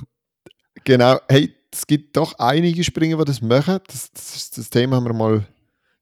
Genau, 0.83 1.17
hey, 1.27 1.55
es 1.73 1.87
gibt 1.87 2.15
doch 2.15 2.37
einige 2.37 2.83
Springer, 2.83 3.17
die 3.17 3.25
das 3.25 3.41
machen. 3.41 3.79
Das, 3.87 4.11
das, 4.11 4.51
das 4.51 4.69
Thema 4.69 4.97
haben 4.97 5.05
wir 5.05 5.13
mal 5.13 5.43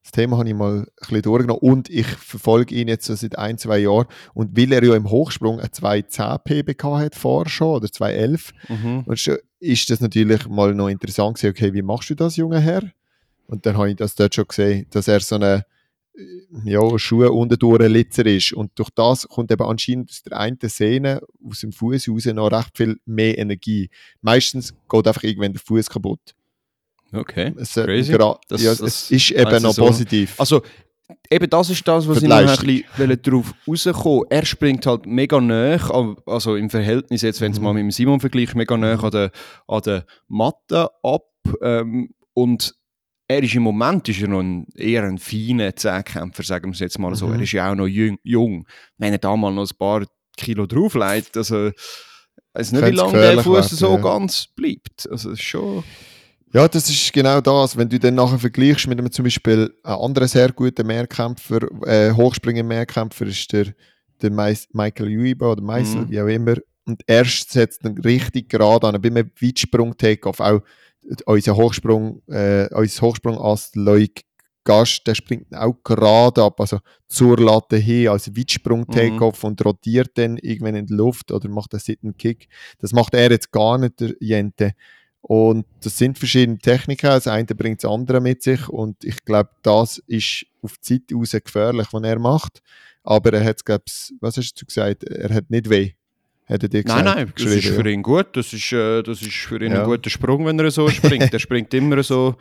das 0.03 0.11
Thema 0.11 0.37
habe 0.37 0.49
ich 0.49 0.55
mal 0.55 0.79
ein 0.79 0.85
bisschen 0.99 1.21
durchgenommen 1.21 1.61
und 1.61 1.89
ich 1.89 2.05
verfolge 2.05 2.75
ihn 2.75 2.89
jetzt 2.89 3.05
so 3.05 3.15
seit 3.15 3.37
ein, 3.37 3.57
zwei 3.57 3.79
Jahren. 3.79 4.07
Und 4.33 4.57
weil 4.57 4.73
er 4.73 4.83
ja 4.83 4.95
im 4.95 5.09
Hochsprung 5.09 5.61
ein 5.61 5.71
210 5.71 6.39
PBK 6.43 6.83
hat 6.97 7.15
vorher 7.15 7.49
schon 7.49 7.77
oder 7.77 7.89
211, 7.89 8.51
mhm. 8.67 9.05
ist 9.59 9.89
das 9.89 10.01
natürlich 10.01 10.47
mal 10.49 10.75
noch 10.75 10.89
interessant 10.89 11.37
gewesen, 11.37 11.51
okay, 11.51 11.73
wie 11.73 11.81
machst 11.81 12.09
du 12.09 12.15
das, 12.15 12.35
junger 12.35 12.59
Herr? 12.59 12.83
Und 13.47 13.65
dann 13.65 13.77
habe 13.77 13.91
ich 13.91 13.95
das 13.95 14.15
dort 14.15 14.35
schon 14.35 14.47
gesehen, 14.47 14.87
dass 14.89 15.07
er 15.07 15.21
so 15.21 15.35
eine 15.35 15.65
ja, 16.63 16.99
Schuhe 16.99 17.31
unten 17.31 17.91
Litzer 17.91 18.25
ist. 18.25 18.53
Und 18.53 18.71
durch 18.75 18.89
das 18.91 19.27
kommt 19.27 19.51
eben 19.51 19.63
anscheinend 19.63 20.11
aus 20.11 20.23
der 20.23 20.37
einen 20.37 20.57
Sehne, 20.61 21.21
aus 21.43 21.61
dem 21.61 21.71
Fuß 21.71 22.09
raus, 22.09 22.25
noch 22.25 22.51
recht 22.51 22.77
viel 22.77 22.97
mehr 23.05 23.37
Energie. 23.37 23.89
Meistens 24.21 24.73
geht 24.89 25.07
einfach 25.07 25.23
irgendwann 25.23 25.53
der 25.53 25.61
Fuß 25.61 25.89
kaputt. 25.89 26.35
Okay, 27.13 27.53
es, 27.57 27.77
äh, 27.77 27.83
crazy. 27.83 28.17
Das, 28.47 28.61
ja, 28.61 28.71
das 28.71 28.81
es 28.81 29.11
ist 29.11 29.31
eben 29.31 29.61
noch 29.61 29.73
so. 29.73 29.85
positiv. 29.85 30.39
Also, 30.39 30.61
eben 31.29 31.49
das 31.49 31.69
ist 31.69 31.87
das, 31.87 32.07
was 32.07 32.21
ich 32.21 32.29
noch 32.29 32.37
ein 32.37 32.45
bisschen 32.57 33.21
darauf 33.21 33.53
rauskommen 33.67 34.23
Er 34.29 34.45
springt 34.45 34.85
halt 34.85 35.05
mega 35.05 35.39
nah, 35.39 35.77
also 36.25 36.55
im 36.55 36.69
Verhältnis 36.69 37.21
jetzt, 37.21 37.41
wenn 37.41 37.51
es 37.51 37.59
mhm. 37.59 37.65
mal 37.65 37.73
mit 37.73 37.81
dem 37.81 37.91
Simon 37.91 38.19
vergleicht, 38.19 38.55
mega 38.55 38.75
nah 38.77 38.99
an 38.99 39.11
der, 39.11 39.31
an 39.67 39.81
der 39.81 40.05
Matte 40.27 40.89
ab. 41.03 41.25
Ähm, 41.61 42.09
und 42.33 42.73
er 43.27 43.43
ist 43.43 43.55
im 43.55 43.63
Moment 43.63 44.07
ist 44.09 44.21
er 44.21 44.27
noch 44.27 44.41
ein, 44.41 44.67
eher 44.75 45.03
ein 45.03 45.17
feiner 45.17 45.75
Zehnkämpfer, 45.75 46.43
sagen 46.43 46.65
wir 46.65 46.73
es 46.73 46.79
jetzt 46.79 46.99
mal 46.99 47.15
so. 47.15 47.27
Mhm. 47.27 47.33
Er 47.33 47.41
ist 47.41 47.51
ja 47.51 47.71
auch 47.71 47.75
noch 47.75 47.87
jung, 47.87 48.17
jung. 48.23 48.67
Wenn 48.97 49.13
er 49.13 49.19
da 49.19 49.35
mal 49.35 49.53
noch 49.53 49.69
ein 49.69 49.77
paar 49.77 50.05
Kilo 50.35 50.65
drauflegt, 50.65 51.37
also 51.37 51.67
ich 51.67 51.73
weiß 52.53 52.71
nicht, 52.73 52.85
wie 52.85 52.91
lange 52.91 53.13
der 53.13 53.43
Fuß 53.43 53.69
so 53.69 53.95
ja. 53.95 54.01
ganz 54.01 54.47
bleibt. 54.55 55.07
Also 55.09 55.35
schon... 55.35 55.83
Ja, 56.53 56.67
das 56.67 56.87
ist 56.87 57.11
genau 57.11 57.41
das. 57.41 57.75
Wenn 57.75 57.89
du 57.89 57.97
dann 57.97 58.13
nachher 58.13 58.37
vergleichst 58.37 58.87
mit 58.87 58.99
einem 58.99 59.11
zum 59.11 59.23
Beispiel 59.23 59.73
einen 59.81 59.99
anderen 59.99 60.27
sehr 60.27 60.51
guten 60.51 60.85
Mehrkämpfer, 60.85 61.61
äh, 61.87 62.11
Hochspringer-Mehrkämpfer 62.11 63.25
ist 63.25 63.51
der, 63.51 63.73
der 64.21 64.29
Michael 64.29 65.07
Uiba 65.07 65.51
oder 65.51 65.63
Meisel, 65.63 66.01
mhm. 66.01 66.09
wie 66.11 66.21
auch 66.21 66.27
immer. 66.27 66.55
Und 66.85 67.01
er 67.07 67.25
setzt 67.25 67.83
dann 67.83 67.97
richtig 67.97 68.49
gerade 68.49 68.87
an, 68.87 69.01
bei 69.01 69.09
einem 69.09 69.31
Weitsprung-Takeoff. 69.41 70.39
Auch 70.39 70.61
unser 71.25 71.55
Hochsprung, 71.55 72.21
äh, 72.27 72.67
unser 72.71 73.01
Hochsprung-Ast 73.01 73.75
Leuk 73.75 74.11
Gast, 74.63 75.07
der 75.07 75.15
springt 75.15 75.53
auch 75.55 75.75
gerade 75.83 76.43
ab, 76.43 76.61
also 76.61 76.79
zur 77.07 77.37
Latte 77.37 77.77
hin, 77.77 78.09
als 78.09 78.33
Weitsprung-Takeoff 78.35 79.43
mhm. 79.43 79.49
und 79.49 79.65
rotiert 79.65 80.11
dann 80.17 80.37
irgendwann 80.37 80.75
in 80.75 80.85
die 80.85 80.93
Luft 80.93 81.31
oder 81.31 81.49
macht 81.49 81.73
einen 81.73 81.81
Sit-and-Kick. 81.81 82.47
Das 82.79 82.93
macht 82.93 83.15
er 83.15 83.31
jetzt 83.31 83.51
gar 83.51 83.77
nicht, 83.79 83.99
der 83.99 84.13
Jente. 84.19 84.73
Und 85.25 85.65
das 85.81 85.97
sind 85.97 86.19
verschiedene 86.19 86.57
Techniken. 86.57 87.07
Das 87.07 87.27
eine 87.27 87.45
bringt 87.45 87.81
das 87.81 87.89
andere 87.89 88.19
mit 88.19 88.43
sich. 88.43 88.67
Und 88.67 89.03
ich 89.05 89.23
glaube, 89.23 89.51
das 89.61 89.97
ist 90.05 90.45
auf 90.61 90.77
die 90.77 90.99
Zeit 91.05 91.15
raus 91.15 91.31
gefährlich, 91.31 91.87
was 91.91 92.03
er 92.03 92.19
macht. 92.19 92.61
Aber 93.03 93.31
er 93.31 93.43
hat, 93.43 93.63
glaube 93.63 93.85
was 94.19 94.37
hast 94.37 94.61
du 94.61 94.65
gesagt? 94.65 95.05
Er 95.05 95.33
hat 95.33 95.49
nicht 95.49 95.69
weh. 95.69 95.91
Hat 96.45 96.61
er 96.61 96.67
dir 96.67 96.83
gesagt, 96.83 97.05
nein, 97.05 97.15
nein, 97.15 97.33
das 97.37 97.45
ist 97.45 97.67
für 97.67 97.89
ihn 97.89 98.03
gut. 98.03 98.35
Das 98.35 98.51
ist, 98.51 98.73
äh, 98.73 99.01
das 99.01 99.21
ist 99.21 99.31
für 99.31 99.63
ihn 99.63 99.71
ja. 99.71 99.79
ein 99.79 99.85
guter 99.85 100.09
Sprung, 100.09 100.45
wenn 100.45 100.59
er 100.59 100.71
so 100.71 100.89
springt. 100.89 101.33
er 101.33 101.39
springt 101.39 101.73
immer 101.73 102.03
so. 102.03 102.35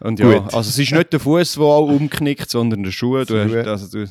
Und 0.00 0.18
ja, 0.18 0.44
also 0.44 0.60
es 0.60 0.78
ist 0.78 0.92
nicht 0.92 1.12
der 1.12 1.20
Fuß, 1.20 1.54
der 1.54 1.64
auch 1.64 1.88
umknickt, 1.88 2.50
sondern 2.50 2.82
der 2.82 2.90
Schuh. 2.90 3.24
Du 3.24 3.38
hast, 3.38 3.66
also 3.66 3.98
du, 3.98 4.10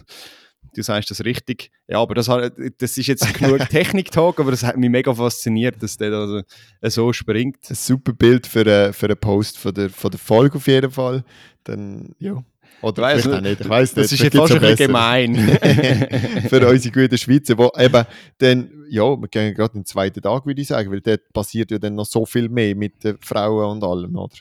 du 0.76 0.82
sagst 0.82 1.12
das 1.12 1.24
richtig. 1.24 1.72
Ja, 1.88 2.00
aber 2.02 2.16
das, 2.16 2.28
das 2.28 2.98
ist 2.98 3.08
jetzt 3.08 3.34
genug 3.34 3.60
Technik-Talk, 3.70 4.40
aber 4.40 4.52
das 4.52 4.64
hat 4.64 4.78
mich 4.78 4.90
mega 4.90 5.14
fasziniert, 5.14 5.82
dass 5.82 5.98
der 5.98 6.12
da 6.12 6.44
so 6.90 7.14
springt. 7.14 7.58
Ein 7.70 7.76
super 7.76 8.14
Bild 8.14 8.48
für, 8.48 8.66
äh, 8.66 8.94
für 8.94 9.08
einen 9.08 9.18
Post 9.18 9.58
von 9.58 9.74
der, 9.74 9.90
von 9.90 10.12
der 10.12 10.20
Folge 10.20 10.58
auf 10.58 10.68
jeden 10.68 10.92
Fall. 10.92 11.24
Dann, 11.64 12.16
ja. 12.20 12.44
Oder 12.82 13.02
weiss 13.02 13.24
vielleicht 13.24 13.42
nicht, 13.44 13.62
ich 13.62 13.68
nicht. 13.68 13.98
Das 13.98 14.12
ist 14.12 14.20
jetzt 14.20 14.38
fast 14.38 14.54
ein 14.54 14.62
bisschen 14.62 14.88
gemein. 14.88 15.36
für 16.50 16.68
unsere 16.68 16.94
guten 16.94 17.18
Schweizer, 17.18 17.58
wo 17.58 17.72
eben 17.78 18.06
dann, 18.38 18.72
ja, 18.90 19.04
wir 19.04 19.28
gehen 19.28 19.54
gerade 19.54 19.74
den 19.74 19.86
zweiten 19.86 20.22
Tag, 20.22 20.46
würde 20.46 20.62
ich 20.62 20.68
sagen, 20.68 20.92
weil 20.92 21.02
dort 21.02 21.22
passiert 21.34 21.72
ja 21.72 21.78
dann 21.78 21.96
noch 21.96 22.06
so 22.06 22.26
viel 22.26 22.48
mehr 22.48 22.76
mit 22.76 23.04
den 23.04 23.18
Frauen 23.20 23.78
und 23.78 23.84
allem, 23.84 24.16
oder? 24.16 24.36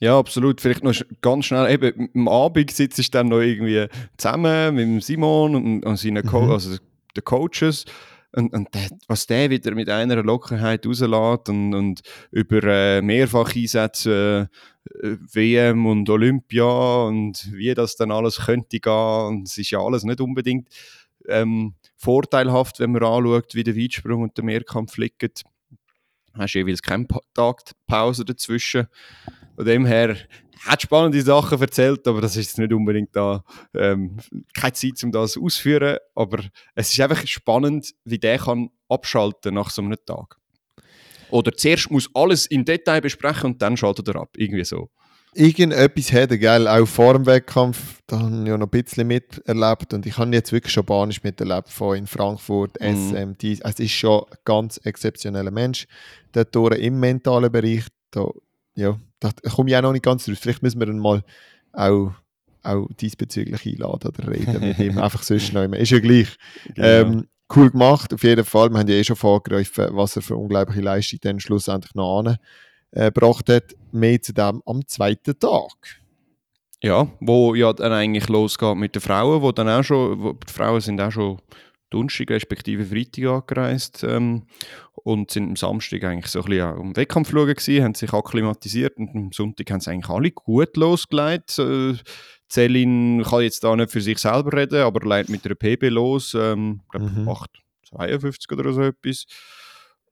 Ja, 0.00 0.18
absolut. 0.18 0.60
Vielleicht 0.60 0.84
noch 0.84 0.94
ganz 1.20 1.46
schnell, 1.46 1.70
eben 1.72 2.08
am 2.14 2.28
Abend 2.28 2.70
sitze 2.70 3.00
ich 3.00 3.10
dann 3.10 3.28
noch 3.28 3.40
irgendwie 3.40 3.86
zusammen 4.16 4.74
mit 4.74 5.02
Simon 5.02 5.56
und, 5.56 5.84
und 5.84 5.96
seinen 5.96 6.24
Co 6.24 6.42
mhm. 6.42 6.50
also 6.52 6.76
den 7.16 7.24
Coaches. 7.24 7.84
Und, 8.30 8.52
und 8.52 8.72
der, 8.74 8.88
was 9.08 9.26
der 9.26 9.48
wieder 9.50 9.74
mit 9.74 9.88
einer 9.88 10.22
Lockerheit 10.22 10.86
rauslässt 10.86 11.48
und, 11.48 11.74
und 11.74 12.02
über 12.30 12.62
äh, 12.62 13.02
Mehrfacheinsätze 13.02 14.50
äh, 15.02 15.16
WM 15.32 15.86
und 15.86 16.08
Olympia 16.10 17.04
und 17.06 17.50
wie 17.52 17.72
das 17.74 17.96
dann 17.96 18.12
alles 18.12 18.44
könnte 18.44 18.80
gehen. 18.80 19.26
Und 19.26 19.48
es 19.48 19.56
ist 19.56 19.70
ja 19.70 19.80
alles 19.80 20.04
nicht 20.04 20.20
unbedingt 20.20 20.68
ähm, 21.26 21.74
vorteilhaft, 21.96 22.80
wenn 22.80 22.92
man 22.92 23.02
anschaut, 23.02 23.54
wie 23.54 23.64
der 23.64 23.76
Weitsprung 23.76 24.22
und 24.22 24.36
der 24.36 24.44
Mehrkampf 24.44 24.96
liegen. 24.98 25.32
Hast 26.38 26.54
jeweils 26.54 26.82
keine 26.82 27.06
Tagpause 27.34 28.24
dazwischen. 28.24 28.86
Von 29.56 29.64
dem 29.64 29.86
her 29.86 30.16
hat 30.64 30.82
spannende 30.82 31.20
Sachen 31.22 31.60
erzählt, 31.60 32.06
aber 32.06 32.20
das 32.20 32.36
ist 32.36 32.58
nicht 32.58 32.72
unbedingt 32.72 33.14
da. 33.14 33.44
Ähm, 33.74 34.16
keine 34.54 34.72
Zeit, 34.72 35.02
um 35.04 35.12
das 35.12 35.36
auszuführen. 35.36 35.98
Aber 36.14 36.42
es 36.74 36.92
ist 36.92 37.00
einfach 37.00 37.26
spannend, 37.26 37.94
wie 38.04 38.18
der 38.18 38.38
kann 38.38 38.70
abschalten 38.88 39.54
nach 39.54 39.70
so 39.70 39.82
einem 39.82 39.96
Tag. 40.04 40.36
Oder 41.30 41.52
zuerst 41.52 41.90
muss 41.90 42.10
alles 42.14 42.46
im 42.46 42.64
Detail 42.64 43.00
besprechen 43.00 43.52
und 43.52 43.62
dann 43.62 43.76
schaltet 43.76 44.08
er 44.08 44.16
ab. 44.16 44.30
Irgendwie 44.36 44.64
so. 44.64 44.90
Irgendetwas 45.34 46.12
er, 46.12 46.26
gell? 46.26 46.66
Auch 46.66 46.86
vor 46.86 47.12
dem 47.12 47.26
Wettkampf, 47.26 48.00
da 48.06 48.18
habe 48.18 48.40
ich 48.40 48.48
ja 48.48 48.56
noch 48.56 48.66
ein 48.66 48.70
bisschen 48.70 49.06
miterlebt 49.06 49.92
und 49.92 50.06
ich 50.06 50.16
habe 50.16 50.32
jetzt 50.32 50.52
wirklich 50.52 50.72
schon 50.72 50.84
Spanisch 50.84 51.22
miterlebt 51.22 51.68
von 51.68 51.96
in 51.96 52.06
Frankfurt, 52.06 52.80
mhm. 52.80 53.10
SM, 53.10 53.38
dies. 53.40 53.60
Es 53.60 53.78
ist 53.78 53.92
schon 53.92 54.22
ein 54.22 54.36
ganz 54.44 54.78
exzeptioneller 54.78 55.50
Mensch. 55.50 55.86
Dort 56.32 56.74
im 56.76 57.00
mentalen 57.00 57.52
Bereich, 57.52 57.84
da, 58.10 58.26
ja, 58.74 58.98
da 59.20 59.30
komme 59.54 59.70
ich 59.70 59.76
auch 59.76 59.82
noch 59.82 59.92
nicht 59.92 60.04
ganz 60.04 60.28
raus. 60.28 60.38
Vielleicht 60.40 60.62
müssen 60.62 60.80
wir 60.80 60.86
dann 60.86 60.98
mal 60.98 61.22
auch, 61.72 62.12
auch 62.62 62.88
diesbezüglich 63.00 63.66
einladen 63.66 64.08
oder 64.08 64.28
reden 64.28 64.60
mit 64.60 64.78
ihm. 64.78 64.98
Einfach 64.98 65.22
sonst 65.22 65.52
noch 65.52 65.62
immer. 65.62 65.76
Ist 65.76 65.90
ja 65.90 66.00
gleich. 66.00 66.36
Genau. 66.74 66.86
Ähm, 66.86 67.28
cool 67.54 67.70
gemacht, 67.70 68.14
auf 68.14 68.22
jeden 68.22 68.44
Fall. 68.44 68.70
Wir 68.70 68.78
haben 68.78 68.88
ja 68.88 68.94
eh 68.94 69.04
schon 69.04 69.16
vorgegriffen, 69.16 69.88
was 69.92 70.16
er 70.16 70.22
für 70.22 70.36
unglaubliche 70.36 70.80
Leistung 70.80 71.20
dann 71.22 71.40
schlussendlich 71.40 71.94
noch 71.94 72.18
angebracht 72.18 72.40
äh, 72.92 73.10
hat. 73.12 73.74
Mehr 73.90 74.20
zu 74.20 74.32
dem 74.32 74.62
am 74.66 74.86
zweiten 74.86 75.38
Tag. 75.38 76.00
Ja, 76.82 77.08
wo 77.20 77.54
ja 77.54 77.72
dann 77.72 77.92
eigentlich 77.92 78.28
losgeht 78.28 78.76
mit 78.76 78.94
den 78.94 79.02
Frauen, 79.02 79.42
wo 79.42 79.50
dann 79.50 79.68
auch 79.68 79.82
schon, 79.82 80.22
wo, 80.22 80.32
die 80.34 80.52
Frauen 80.52 80.80
sind 80.80 81.00
auch 81.00 81.10
schon 81.10 81.38
Donnerstag 81.90 82.30
respektive 82.30 82.84
Freitag 82.84 83.24
angereist 83.24 84.04
ähm, 84.04 84.44
und 84.94 85.30
sind 85.30 85.48
am 85.48 85.56
Samstag 85.56 86.04
eigentlich 86.04 86.30
so 86.30 86.40
ein 86.40 86.44
bisschen 86.44 86.66
am 86.66 86.96
Wettkampf 86.96 87.30
schauen 87.30 87.46
gewesen, 87.48 87.82
haben 87.82 87.94
sich 87.94 88.12
akklimatisiert 88.12 88.96
und 88.98 89.16
am 89.16 89.32
Sonntag 89.32 89.70
haben 89.70 89.80
sie 89.80 89.90
eigentlich 89.90 90.10
alle 90.10 90.30
gut 90.30 90.76
losgelegt. 90.76 91.58
Äh, 91.58 91.94
Celine 92.50 93.22
kann 93.24 93.42
jetzt 93.42 93.64
da 93.64 93.74
nicht 93.74 93.90
für 93.90 94.00
sich 94.00 94.18
selber 94.18 94.56
reden, 94.56 94.82
aber 94.82 95.06
leitet 95.06 95.30
mit 95.30 95.44
einer 95.44 95.54
PB 95.54 95.90
los, 95.90 96.34
ähm, 96.34 96.82
ich 96.84 96.90
glaube 96.90 97.06
mhm. 97.06 97.34
52 97.88 98.52
oder 98.52 98.72
so 98.72 98.82
etwas. 98.82 99.26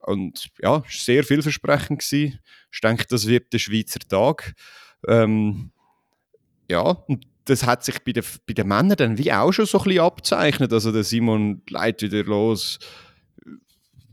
Und 0.07 0.47
ja, 0.61 0.77
es 0.77 0.83
war 0.83 0.85
sehr 0.89 1.23
vielversprechend. 1.25 1.99
Gewesen. 1.99 2.39
Ich 2.71 2.79
denke, 2.79 3.05
das 3.09 3.27
wird 3.27 3.51
der 3.51 3.59
Schweizer 3.59 3.99
Tag. 3.99 4.53
Ähm, 5.05 5.71
ja, 6.69 6.81
und 6.81 7.25
das 7.43 7.65
hat 7.65 7.83
sich 7.83 8.01
bei 8.03 8.13
den, 8.13 8.23
bei 8.47 8.53
den 8.53 8.67
Männern 8.67 8.95
dann 8.95 9.17
wie 9.17 9.33
auch 9.33 9.51
schon 9.51 9.65
so 9.65 9.79
ein 9.79 9.83
bisschen 9.83 10.01
abzeichnet. 10.01 10.71
Also 10.71 10.93
der 10.93 11.03
Simon 11.03 11.61
leitet 11.69 12.13
wieder 12.13 12.23
los. 12.23 12.79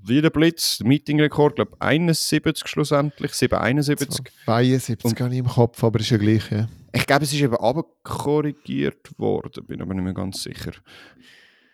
Wie 0.02 0.20
der 0.20 0.30
Blitz, 0.30 0.80
Meetingrekord, 0.80 1.56
glaube 1.56 1.72
ich, 1.74 1.80
71 1.80 2.66
schlussendlich, 2.66 3.32
771. 3.32 4.34
72 4.44 5.14
gar 5.14 5.28
nicht 5.28 5.38
im 5.38 5.46
Kopf, 5.46 5.82
aber 5.82 6.00
ist 6.00 6.10
ja 6.10 6.18
gleich, 6.18 6.50
ja. 6.50 6.68
Ich 6.92 7.06
glaube, 7.06 7.24
es 7.24 7.32
ist 7.32 7.40
eben 7.40 7.56
korrigiert 8.02 9.16
worden, 9.16 9.64
bin 9.64 9.80
aber 9.80 9.94
nicht 9.94 10.04
mehr 10.04 10.12
ganz 10.12 10.42
sicher. 10.42 10.72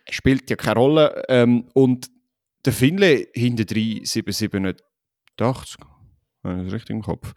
Spielt 0.09 0.49
ja 0.51 0.57
keine 0.57 0.79
Rolle. 0.79 1.25
Ähm, 1.29 1.65
und 1.73 2.09
der 2.65 2.73
Finlay 2.73 3.29
hinter 3.35 3.65
3, 3.65 4.01
787, 4.05 4.87
habe 6.45 6.59
ich 6.59 6.65
das 6.65 6.73
richtig 6.73 6.91
im 6.91 7.03
Kopf. 7.03 7.33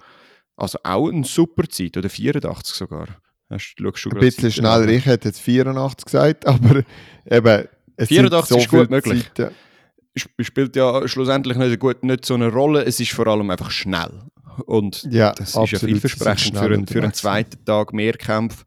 Also 0.55 0.79
auch 0.83 1.09
eine 1.09 1.23
super 1.23 1.67
Zeit, 1.67 1.97
oder 1.97 2.09
84 2.09 2.75
sogar. 2.75 3.07
Hast, 3.49 3.75
du 3.77 3.85
ein 3.85 4.19
bisschen 4.19 4.51
schneller, 4.51 4.87
ich 4.87 5.05
hätte 5.05 5.29
jetzt 5.29 5.41
84 5.41 6.05
gesagt, 6.05 6.45
aber 6.47 6.83
eben, 7.25 7.67
es 7.97 8.07
84 8.07 8.49
so 8.49 8.57
ist 8.57 8.69
gut 8.69 8.89
möglich. 8.89 9.25
Zeiten. 9.35 9.53
Spielt 10.39 10.75
ja 10.75 11.07
schlussendlich 11.07 11.57
nicht, 11.57 11.79
gut, 11.79 12.03
nicht 12.03 12.25
so 12.25 12.35
eine 12.35 12.47
Rolle, 12.51 12.83
es 12.85 12.99
ist 12.99 13.11
vor 13.11 13.27
allem 13.27 13.49
einfach 13.49 13.71
schnell. 13.71 14.23
Und 14.65 15.07
ja, 15.09 15.31
das 15.31 15.55
absolut, 15.55 15.73
ist 15.73 15.81
ja 15.81 15.87
vielversprechend 15.87 16.57
für, 16.57 16.65
einen, 16.65 16.87
für 16.87 17.01
einen 17.01 17.13
zweiten 17.13 17.65
Tag 17.65 17.93
Mehrkampf. 17.93 18.63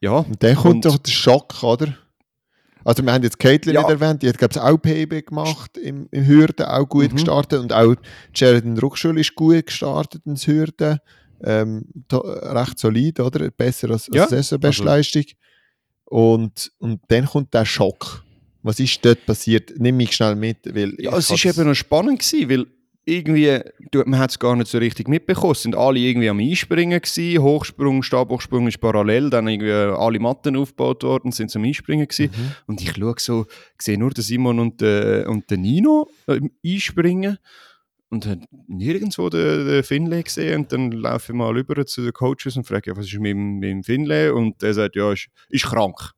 Ja. 0.00 0.18
Und 0.18 0.42
dann 0.42 0.56
kommt 0.56 0.84
doch 0.84 0.98
der 0.98 1.10
Schock, 1.10 1.62
oder? 1.62 1.96
Also 2.86 3.02
wir 3.02 3.12
haben 3.12 3.22
jetzt 3.22 3.38
Caitlin 3.38 3.74
ja. 3.74 3.80
nicht 3.80 3.90
erwähnt, 3.90 4.22
die 4.22 4.28
hat 4.28 4.38
glaube 4.38 4.52
ich 4.54 4.60
auch 4.60 4.76
PB 4.76 5.26
gemacht 5.26 5.76
im, 5.76 6.08
im 6.12 6.26
Hürden, 6.26 6.66
auch 6.66 6.88
gut 6.88 7.10
mhm. 7.10 7.16
gestartet 7.16 7.60
und 7.60 7.72
auch 7.72 7.94
Jared 8.34 8.64
in 8.64 8.78
Ruckschule 8.78 9.20
ist 9.20 9.34
gut 9.34 9.66
gestartet 9.66 10.22
ins 10.24 10.46
Hürden 10.46 11.00
ähm, 11.42 11.84
recht 12.12 12.78
solid, 12.78 13.20
oder? 13.20 13.50
Besser 13.50 13.90
als, 13.90 14.08
ja. 14.12 14.22
als 14.22 14.30
Saisonbestleistung. 14.30 15.24
Also. 15.24 15.36
Und, 16.06 16.72
und 16.78 17.00
dann 17.08 17.26
kommt 17.26 17.52
der 17.52 17.64
Schock. 17.64 18.24
Was 18.62 18.80
ist 18.80 19.04
dort 19.04 19.24
passiert? 19.26 19.74
Nimm 19.76 19.96
mich 19.96 20.12
schnell 20.12 20.34
mit. 20.34 20.58
Weil 20.64 20.94
ja, 20.98 21.16
es 21.16 21.30
war 21.30 21.44
eben 21.44 21.68
noch 21.68 21.74
spannend, 21.74 22.20
gewesen, 22.20 22.50
weil 22.50 22.66
irgendwie, 23.06 23.60
man 24.04 24.18
hat 24.18 24.30
es 24.30 24.38
gar 24.38 24.56
nicht 24.56 24.68
so 24.68 24.78
richtig 24.78 25.08
mitbekommen. 25.08 25.52
Es 25.52 25.62
sind 25.62 25.76
alle 25.76 26.00
irgendwie 26.00 26.28
am 26.28 26.40
Einspringen 26.40 27.00
gewesen. 27.00 27.40
Hochsprung, 27.40 28.02
Stabhochsprung 28.02 28.66
ist 28.66 28.80
parallel, 28.80 29.30
dann 29.30 29.46
irgendwie 29.46 29.72
alle 29.72 30.18
Matten 30.18 30.56
aufgebaut 30.56 31.04
worden, 31.04 31.30
sind 31.30 31.50
zum 31.50 31.64
Einspringen 31.64 32.08
gewesen. 32.08 32.32
Mhm. 32.36 32.52
Und 32.66 32.82
ich 32.82 32.92
schaue 32.96 33.14
so, 33.18 33.46
sehe 33.80 33.96
nur 33.96 34.10
den 34.10 34.22
Simon 34.22 34.58
und 34.58 34.80
den, 34.80 35.26
und 35.28 35.48
den 35.50 35.62
Nino 35.62 36.08
äh, 36.26 36.40
einspringen 36.66 37.38
und 38.10 38.26
hat 38.26 38.40
nirgendwo 38.66 39.28
den, 39.28 39.66
den 39.66 39.84
Finlay 39.84 40.24
gesehen. 40.24 40.62
Und 40.62 40.72
dann 40.72 40.90
laufe 40.90 41.32
ich 41.32 41.38
mal 41.38 41.52
rüber 41.52 41.86
zu 41.86 42.02
den 42.02 42.12
Coaches 42.12 42.56
und 42.56 42.66
frage, 42.66 42.96
was 42.96 43.06
ist 43.06 43.20
mit, 43.20 43.36
mit 43.36 43.70
dem 43.70 43.84
Finlay? 43.84 44.30
Und 44.30 44.60
der 44.62 44.74
sagt, 44.74 44.96
ja, 44.96 45.12
ist, 45.12 45.28
ist 45.48 45.66
krank. 45.66 46.10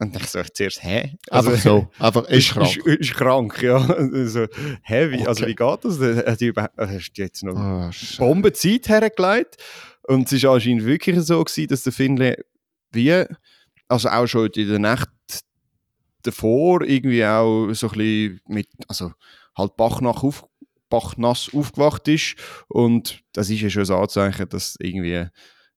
Und 0.00 0.14
ich 0.14 0.26
sage 0.26 0.52
zuerst, 0.52 0.82
hä? 0.82 1.16
Also, 1.28 1.50
einfach 1.50 1.62
so, 1.62 1.90
einfach 1.98 2.24
ist 2.28 2.52
krank. 2.52 2.76
Ist, 2.76 2.86
ist, 2.86 3.14
krank, 3.14 3.62
ja. 3.62 3.76
Also, 3.76 4.46
hä, 4.82 5.10
wie, 5.10 5.18
also, 5.18 5.20
okay. 5.20 5.26
also 5.26 5.46
wie 5.46 5.54
geht 5.54 5.84
das? 5.84 6.26
Hast 6.26 6.40
du, 6.40 6.52
hast 6.76 7.12
du 7.12 7.22
jetzt 7.22 7.42
noch 7.42 7.56
oh, 7.56 7.90
Bombenzeit 8.18 8.88
hergelegt? 8.88 9.56
Und 10.02 10.30
es 10.32 10.42
war 10.42 10.54
anscheinend 10.54 10.84
wirklich 10.84 11.20
so, 11.20 11.42
gewesen, 11.42 11.68
dass 11.68 11.82
der 11.82 11.92
Finlay 11.92 12.36
wie, 12.92 13.24
also 13.88 14.08
auch 14.08 14.26
schon 14.26 14.50
in 14.54 14.68
der 14.68 14.78
Nacht 14.78 15.10
davor 16.22 16.82
irgendwie 16.82 17.24
auch 17.24 17.72
so 17.72 17.88
ein 17.88 17.98
bisschen 17.98 18.40
mit, 18.46 18.68
also 18.86 19.12
halt 19.56 19.76
Bachnach 19.76 20.22
auf, 20.22 20.46
bachnass 20.88 21.50
aufgewacht 21.52 22.08
ist. 22.08 22.36
Und 22.68 23.22
das 23.32 23.50
ist 23.50 23.60
ja 23.60 23.70
schon 23.70 23.84
ein 23.84 24.02
Anzeichen, 24.02 24.48
dass 24.48 24.76
irgendwie 24.80 25.26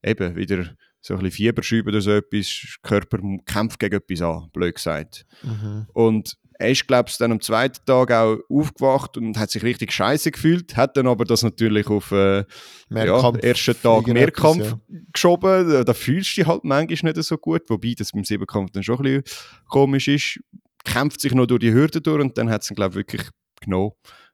eben 0.03 0.35
wieder 0.35 0.75
so 1.01 1.15
ein 1.15 1.19
bisschen 1.19 1.35
Fieber 1.35 1.63
schreiben 1.63 1.89
oder 1.89 2.01
so 2.01 2.11
etwas, 2.11 2.77
Körper 2.83 3.19
kämpft 3.45 3.79
gegen 3.79 3.95
etwas 3.95 4.21
an, 4.21 4.49
blöd 4.53 4.75
gesagt. 4.75 5.25
Mhm. 5.43 5.87
Und 5.93 6.37
er 6.61 6.69
ist, 6.69 6.87
glaube 6.87 7.09
ich, 7.09 7.17
dann 7.17 7.31
am 7.31 7.41
zweiten 7.41 7.83
Tag 7.85 8.11
auch 8.11 8.37
aufgewacht 8.47 9.17
und 9.17 9.37
hat 9.37 9.49
sich 9.49 9.63
richtig 9.63 9.91
scheiße 9.91 10.31
gefühlt, 10.31 10.77
hat 10.77 10.95
dann 10.95 11.07
aber 11.07 11.25
das 11.25 11.41
natürlich 11.41 11.87
auf 11.87 12.11
äh, 12.11 12.45
ja, 12.89 13.35
ersten 13.37 13.81
Tag 13.81 14.05
Mehrkampf 14.07 14.59
etwas, 14.59 14.79
ja. 14.87 14.99
geschoben. 15.11 15.85
Da 15.85 15.93
fühlst 15.93 16.37
du 16.37 16.41
dich 16.41 16.47
halt 16.47 16.63
manchmal 16.63 17.13
nicht 17.13 17.23
so 17.23 17.37
gut, 17.37 17.63
wobei 17.67 17.95
das 17.97 18.11
beim 18.11 18.23
Siebenkampf 18.23 18.71
dann 18.71 18.83
schon 18.83 18.97
ein 18.99 19.21
bisschen 19.23 19.23
komisch 19.69 20.07
ist. 20.07 20.39
Kämpft 20.83 21.19
sich 21.19 21.33
noch 21.33 21.47
durch 21.47 21.61
die 21.61 21.73
Hürde 21.73 21.99
durch 21.99 22.21
und 22.21 22.37
dann 22.37 22.49
hat 22.49 22.61
es 22.61 22.69
ihn, 22.69 22.75
glaube 22.75 22.91
ich, 22.91 22.97
wirklich 22.97 23.27
genommen. 23.59 23.91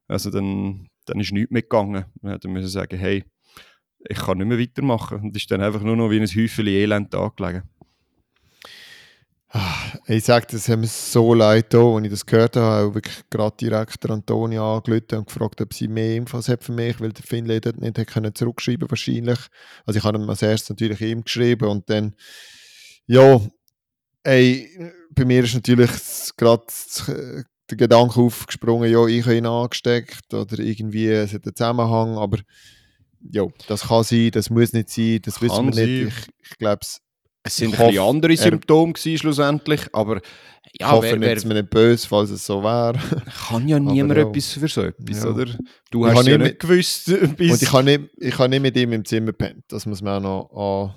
Also 0.08 0.30
dann, 0.30 0.88
dann 1.06 1.20
ist 1.20 1.32
nichts 1.32 1.52
mehr 1.52 1.62
gegangen. 1.62 2.06
Man 2.22 2.40
musste 2.46 2.68
sagen, 2.68 2.98
hey, 2.98 3.24
ich 4.10 4.18
kann 4.18 4.38
nicht 4.38 4.48
mehr 4.48 4.60
weitermachen. 4.60 5.20
Und 5.20 5.36
ist 5.36 5.50
dann 5.52 5.62
einfach 5.62 5.82
nur 5.82 5.96
noch 5.96 6.10
wie 6.10 6.20
ein 6.20 6.28
Häufchen 6.28 6.68
Elend 6.68 7.14
angelegen. 7.16 7.64
Ah, 9.50 9.94
ich 10.08 10.26
sage, 10.26 10.46
das 10.52 10.68
haben 10.68 10.82
mir 10.82 10.88
so 10.88 11.34
leid 11.34 11.74
da, 11.74 11.80
als 11.80 12.04
ich 12.04 12.12
das 12.12 12.26
gehört 12.26 12.58
habe, 12.58 12.90
auch 12.90 12.94
wirklich 12.94 13.22
gerade 13.30 13.56
direkt 13.56 14.04
der 14.04 14.12
Antonia 14.12 14.76
angerufen 14.76 15.20
und 15.20 15.28
gefragt, 15.28 15.62
ob 15.62 15.74
sie 15.74 15.88
mehr 15.88 16.18
Infos 16.18 16.50
hat 16.50 16.66
für 16.66 16.74
mich, 16.74 17.00
weil 17.00 17.14
der 17.14 17.24
Finlay 17.24 17.62
dort 17.62 17.80
nicht 17.80 17.96
können 18.08 18.36
zurückschreiben 18.36 18.90
wahrscheinlich. 18.90 19.40
Also 19.86 20.00
ich 20.00 20.04
habe 20.04 20.18
ihm 20.18 20.30
als 20.30 20.42
erstes 20.42 20.72
natürlich 20.72 21.00
ihm 21.00 21.24
geschrieben 21.24 21.70
und 21.70 21.90
dann, 21.90 22.14
ja, 23.06 23.40
ey, 24.24 24.70
bei 25.12 25.24
mir 25.24 25.46
ist 25.46 25.56
natürlich 25.56 25.92
gerade 26.36 26.66
der 27.70 27.78
Gedanke 27.78 28.20
aufgesprungen, 28.20 28.92
ja, 28.92 29.06
ich 29.08 29.26
habe 29.26 29.38
ihn 29.38 29.46
angesteckt 29.46 30.34
oder 30.34 30.60
irgendwie, 30.60 31.08
es 31.08 31.34
hat 31.34 31.46
einen 31.46 31.56
Zusammenhang, 31.56 32.18
aber 32.18 32.40
ja, 33.22 33.46
das 33.68 33.88
kann 33.88 34.04
sein, 34.04 34.32
das 34.32 34.50
muss 34.50 34.74
nicht 34.74 34.90
sein, 34.90 35.20
das 35.22 35.40
kann 35.40 35.50
wissen 35.50 35.76
wir 35.76 35.86
nicht. 35.86 36.08
Ich, 36.08 36.50
ich 36.52 36.58
glaube, 36.58 36.80
es 36.82 37.02
es 37.44 37.56
sind 37.56 37.80
ein 37.80 37.88
bisschen 37.88 38.04
andere 38.04 38.36
Symptome 38.36 38.92
gewesen, 38.92 39.18
schlussendlich, 39.18 39.82
aber 39.94 40.16
ja, 40.16 40.22
ich 40.74 40.92
hoffe 40.92 41.12
wer, 41.12 41.22
wer, 41.22 41.36
nicht, 41.36 41.46
mir 41.46 41.54
nicht 41.54 41.70
böse, 41.70 42.06
falls 42.06 42.30
es 42.30 42.46
so 42.46 42.62
wäre. 42.62 43.00
Kann 43.48 43.70
ja 43.70 43.80
niemand 43.80 44.20
etwas 44.20 44.52
für 44.52 44.68
so 44.68 44.82
etwas, 44.82 45.24
ja. 45.24 45.30
oder? 45.30 45.46
Du 45.90 46.06
ich 46.06 46.14
hast 46.14 46.28
ja 46.28 46.38
nicht 46.38 46.60
gewusst. 46.60 47.06
Bis 47.38 47.52
und 47.54 47.62
ich 47.62 47.72
habe 47.72 47.84
nicht, 47.86 48.02
ich 48.18 48.38
nicht 48.38 48.62
mit 48.62 48.76
ihm 48.76 48.92
im 48.92 49.06
Zimmer 49.06 49.28
gepennt. 49.28 49.64
Das 49.70 49.86
muss 49.86 50.02
man 50.02 50.26
auch 50.26 50.52
noch, 50.52 50.96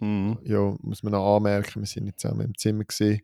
an, 0.00 0.06
mhm. 0.08 0.38
ja, 0.42 0.74
muss 0.80 1.04
man 1.04 1.12
noch 1.12 1.36
anmerken. 1.36 1.82
Wir 1.82 1.86
sind 1.86 2.04
nicht 2.04 2.18
zusammen 2.18 2.46
im 2.46 2.56
Zimmer 2.56 2.84
gesehen. 2.84 3.20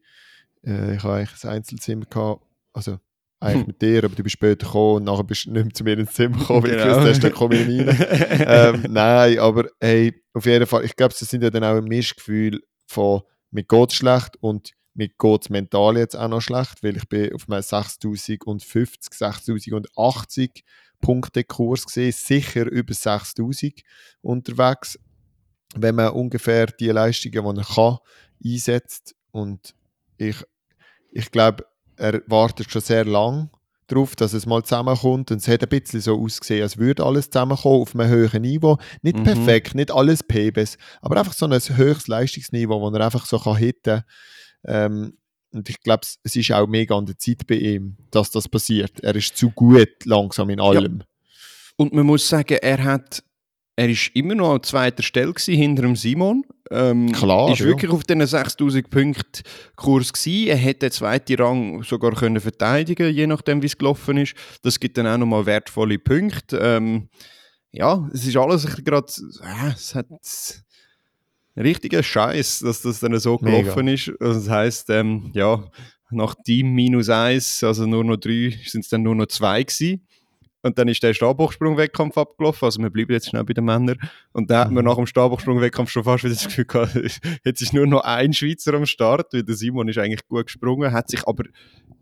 Äh, 0.64 0.94
ich 0.94 1.02
habe 1.02 1.14
eigentlich 1.14 1.44
ein 1.44 1.50
Einzelzimmer 1.50 2.04
gehabt 2.04 2.42
also 2.76 2.98
eigentlich 3.40 3.62
hm. 3.62 3.66
mit 3.66 3.82
dir, 3.82 4.04
aber 4.04 4.14
du 4.14 4.22
bist 4.22 4.32
später 4.34 4.66
gekommen 4.66 4.96
und 4.96 5.04
nachher 5.04 5.24
bist 5.24 5.46
du 5.46 5.52
nicht 5.52 5.64
mehr 5.64 5.74
zu 5.74 5.84
mir 5.84 5.98
ins 5.98 6.12
Zimmer 6.12 6.38
gekommen, 6.38 6.62
weil 6.64 6.70
genau. 6.70 7.00
du 7.00 7.08
hast, 7.08 7.22
dann 7.22 7.32
komme 7.32 7.56
ich 7.56 7.88
rein. 7.88 8.76
ähm, 8.84 8.92
nein, 8.92 9.38
aber 9.38 9.68
hey, 9.80 10.22
auf 10.32 10.46
jeden 10.46 10.66
Fall, 10.66 10.84
ich 10.84 10.96
glaube, 10.96 11.12
es 11.12 11.18
sind 11.18 11.42
ja 11.42 11.50
dann 11.50 11.64
auch 11.64 11.76
ein 11.76 11.84
Mischgefühl 11.84 12.62
von 12.86 13.22
mir 13.50 13.64
geht 13.64 13.92
schlecht 13.92 14.36
und 14.40 14.72
mir 14.94 15.08
geht 15.08 15.42
es 15.42 15.50
mental 15.50 15.98
jetzt 15.98 16.16
auch 16.16 16.28
noch 16.28 16.40
schlecht, 16.40 16.82
weil 16.82 16.96
ich 16.96 17.08
bin 17.08 17.32
auf 17.34 17.48
meinem 17.48 17.62
6050, 17.62 19.12
6080 19.12 20.64
Punkte 21.00 21.44
Kurs 21.44 21.84
gesehen, 21.84 22.12
sicher 22.12 22.64
über 22.64 22.94
6000 22.94 23.82
unterwegs, 24.22 24.98
wenn 25.74 25.94
man 25.94 26.10
ungefähr 26.10 26.66
die 26.66 26.88
Leistungen, 26.88 27.54
die 27.54 27.60
er 27.60 27.66
kann, 27.66 27.98
einsetzt 28.42 29.14
und 29.30 29.74
ich, 30.16 30.42
ich 31.12 31.30
glaube, 31.30 31.66
er 31.96 32.22
wartet 32.26 32.70
schon 32.70 32.82
sehr 32.82 33.04
lang 33.04 33.50
darauf, 33.88 34.16
dass 34.16 34.32
es 34.32 34.46
mal 34.46 34.64
zusammenkommt. 34.64 35.30
Und 35.30 35.38
es 35.38 35.48
hat 35.48 35.62
ein 35.62 35.68
bisschen 35.68 36.00
so 36.00 36.20
ausgesehen, 36.20 36.62
als 36.62 36.76
würde 36.76 37.04
alles 37.04 37.30
zusammenkommen 37.30 37.82
auf 37.82 37.94
einem 37.94 38.08
höheren 38.08 38.42
Niveau. 38.42 38.78
Nicht 39.02 39.18
mhm. 39.18 39.24
perfekt, 39.24 39.74
nicht 39.74 39.92
alles 39.92 40.22
PBs, 40.24 40.76
aber 41.00 41.18
einfach 41.18 41.32
so 41.32 41.46
ein 41.46 41.52
höchstes 41.52 42.08
Leistungsniveau, 42.08 42.80
wo 42.80 42.90
er 42.90 43.04
einfach 43.04 43.26
so 43.26 43.38
kann 43.38 43.56
hitten 43.56 44.02
ähm, 44.66 45.16
und 45.52 45.70
ich 45.70 45.80
glaube, 45.80 46.02
es 46.22 46.36
ist 46.36 46.52
auch 46.52 46.66
mega 46.66 46.96
an 46.96 47.06
der 47.06 47.18
Zeit 47.18 47.46
bei 47.46 47.54
ihm, 47.54 47.96
dass 48.10 48.30
das 48.30 48.48
passiert. 48.48 49.00
Er 49.02 49.14
ist 49.16 49.36
zu 49.36 49.50
gut 49.50 50.04
langsam 50.04 50.50
in 50.50 50.60
allem. 50.60 50.98
Ja. 50.98 51.06
Und 51.76 51.94
man 51.94 52.06
muss 52.06 52.28
sagen, 52.28 52.58
er 52.60 52.84
hat 52.84 53.22
er 53.76 53.90
ist 53.90 54.10
immer 54.14 54.34
noch 54.34 54.54
an 54.54 54.62
zweiter 54.62 55.02
Stelle 55.02 55.34
hinter 55.36 55.82
dem 55.82 55.96
Simon. 55.96 56.44
Ähm, 56.70 57.12
Klar. 57.12 57.52
Ist 57.52 57.60
ja. 57.60 57.66
wirklich 57.66 57.90
auf 57.90 58.04
diesen 58.04 58.26
6000 58.26 58.88
Punkten 58.88 59.42
Kurs 59.76 60.12
gewesen. 60.12 60.48
Er 60.48 60.56
hätte 60.56 60.86
den 60.86 60.92
zweiten 60.92 61.36
Rang 61.36 61.82
sogar 61.82 62.12
können 62.14 62.40
verteidigen, 62.40 63.14
je 63.14 63.26
nachdem 63.26 63.62
wie 63.62 63.66
es 63.66 63.76
gelaufen 63.76 64.16
ist. 64.16 64.34
Das 64.62 64.80
gibt 64.80 64.96
dann 64.96 65.06
auch 65.06 65.18
nochmal 65.18 65.44
wertvolle 65.44 65.98
Punkte. 65.98 66.58
Ähm, 66.58 67.10
ja, 67.70 68.08
es 68.14 68.26
ist 68.26 68.36
alles 68.36 68.66
gerade, 68.82 69.12
äh, 69.42 69.72
es 69.74 69.94
hat 69.94 70.06
richtiger 71.54 72.02
Scheiß, 72.02 72.60
dass 72.60 72.82
das 72.82 73.00
dann 73.00 73.18
so 73.18 73.36
gelaufen 73.36 73.84
Mega. 73.84 73.94
ist. 73.94 74.12
Das 74.18 74.48
heißt, 74.48 74.90
ähm, 74.90 75.30
ja, 75.34 75.62
nach 76.10 76.34
Team 76.44 76.72
minus 76.72 77.10
eins, 77.10 77.62
also 77.62 77.86
nur 77.86 78.04
noch 78.04 78.16
drei, 78.16 78.58
sind 78.64 78.84
es 78.84 78.88
dann 78.88 79.02
nur 79.02 79.14
noch 79.14 79.26
zwei 79.26 79.62
gewesen. 79.62 80.06
Und 80.66 80.78
dann 80.78 80.88
ist 80.88 81.02
der 81.02 81.14
Stabhochsprung-Wettkampf 81.14 82.18
abgelaufen. 82.18 82.64
Also 82.64 82.82
wir 82.82 82.90
bleiben 82.90 83.12
jetzt 83.12 83.28
schnell 83.28 83.44
bei 83.44 83.54
den 83.54 83.64
Männern. 83.64 83.98
Und 84.32 84.50
dann 84.50 84.58
hat 84.58 84.70
man 84.72 84.84
mhm. 84.84 84.90
nach 84.90 84.96
dem 84.96 85.06
Stabhochsprung-Wettkampf 85.06 85.90
schon 85.90 86.04
fast 86.04 86.24
wieder 86.24 86.34
das 86.34 86.44
Gefühl 86.44 86.64
gehabt, 86.64 86.94
jetzt 87.44 87.62
ist 87.62 87.72
nur 87.72 87.86
noch 87.86 88.02
ein 88.02 88.32
Schweizer 88.32 88.74
am 88.74 88.84
Start, 88.84 89.32
weil 89.32 89.44
der 89.44 89.54
Simon 89.54 89.88
ist 89.88 89.98
eigentlich 89.98 90.26
gut 90.26 90.46
gesprungen, 90.46 90.92
hat 90.92 91.08
sich 91.08 91.26
aber 91.26 91.44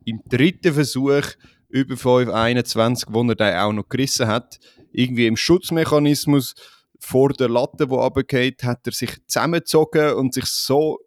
im 0.04 0.20
dritten 0.28 0.72
Versuch 0.72 1.24
über 1.68 1.94
5,21, 1.94 3.06
wo 3.08 3.22
er 3.24 3.34
den 3.34 3.56
auch 3.56 3.72
noch 3.72 3.88
gerissen 3.88 4.28
hat, 4.28 4.58
irgendwie 4.92 5.26
im 5.26 5.36
Schutzmechanismus 5.36 6.54
vor 6.98 7.30
der 7.34 7.48
Latte, 7.48 7.90
wo 7.90 8.00
runtergeht, 8.00 8.64
hat 8.64 8.86
er 8.86 8.92
sich 8.92 9.10
zusammengezogen 9.26 10.14
und 10.14 10.32
sich 10.32 10.46
so 10.46 11.00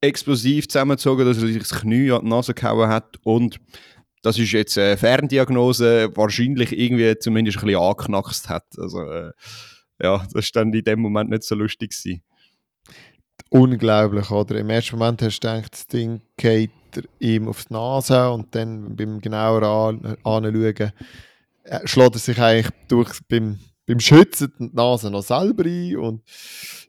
explosiv 0.00 0.68
zusammengezogen, 0.68 1.24
dass 1.24 1.38
er 1.38 1.46
sich 1.48 1.58
das 1.58 1.80
Knie 1.80 2.10
an 2.12 2.22
die 2.22 2.28
Nase 2.28 2.54
gehauen 2.54 2.88
hat 2.88 3.16
und 3.24 3.58
das 4.24 4.38
ist 4.38 4.52
jetzt 4.52 4.78
eine 4.78 4.96
Ferndiagnose, 4.96 6.16
wahrscheinlich 6.16 6.72
irgendwie 6.72 7.18
zumindest 7.18 7.58
ein 7.58 7.66
bisschen 7.66 7.80
angeknackst 7.80 8.48
hat. 8.48 8.64
Also 8.78 9.02
äh, 9.02 9.32
ja, 10.00 10.26
das 10.32 10.34
war 10.34 10.62
dann 10.62 10.72
in 10.72 10.82
dem 10.82 11.00
Moment 11.00 11.30
nicht 11.30 11.42
so 11.42 11.54
lustig. 11.54 11.90
Gewesen. 11.90 12.22
Unglaublich, 13.50 14.30
oder? 14.30 14.56
Im 14.56 14.70
ersten 14.70 14.96
Moment 14.96 15.20
hast 15.20 15.40
du 15.40 15.48
gedacht, 15.48 15.72
das 15.74 15.86
Ding 15.86 16.22
geht 16.38 16.70
ihm 17.18 17.48
auf 17.48 17.66
die 17.66 17.74
Nase 17.74 18.30
und 18.30 18.54
dann 18.54 18.96
beim 18.96 19.20
genauer 19.20 19.62
anschauen, 20.24 20.92
äh, 21.64 21.86
schlägt 21.86 22.16
er 22.16 22.18
sich 22.18 22.40
eigentlich 22.40 22.72
durch 22.88 23.20
beim 23.28 23.58
beim 23.86 24.00
Schützen 24.00 24.52
die 24.58 24.70
Nase 24.72 25.10
noch 25.10 25.22
selber 25.22 25.64
ein 25.64 25.96
und 25.96 26.22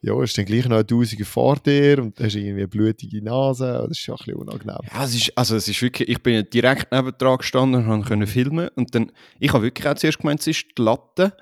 ja, 0.02 0.22
ist 0.24 0.38
dann 0.38 0.46
gleich 0.46 0.68
noch 0.68 0.78
ein 0.78 0.88
Tausiger 0.88 1.26
vor 1.26 1.58
dir 1.58 2.00
und 2.00 2.20
hast 2.20 2.36
irgendwie 2.36 2.62
eine 2.62 2.68
blutige 2.68 3.22
Nase. 3.24 3.86
Das 3.88 3.92
ist 3.92 4.00
schon 4.00 4.16
ein 4.16 4.18
bisschen 4.26 4.36
unangenehm. 4.36 4.78
Ja, 4.94 5.04
es 5.04 5.16
ist, 5.16 5.38
also 5.38 5.56
es 5.56 5.68
ist 5.68 5.82
wirklich, 5.82 6.08
ich 6.08 6.22
bin 6.24 6.48
direkt 6.54 6.92
neben 6.92 7.12
dran 7.18 7.38
gestanden 7.38 7.90
und 7.90 8.06
konnte 8.06 8.28
filmen 8.28 8.70
und 8.76 8.96
dann, 8.96 9.12
ich 9.40 9.52
habe 9.52 9.64
wirklich 9.64 9.88
auch 9.88 9.96
zuerst 9.96 10.20
gemeint, 10.20 10.42
es 10.42 10.48
ist 10.48 10.66
die 10.78 10.82
Latte. 10.82 11.36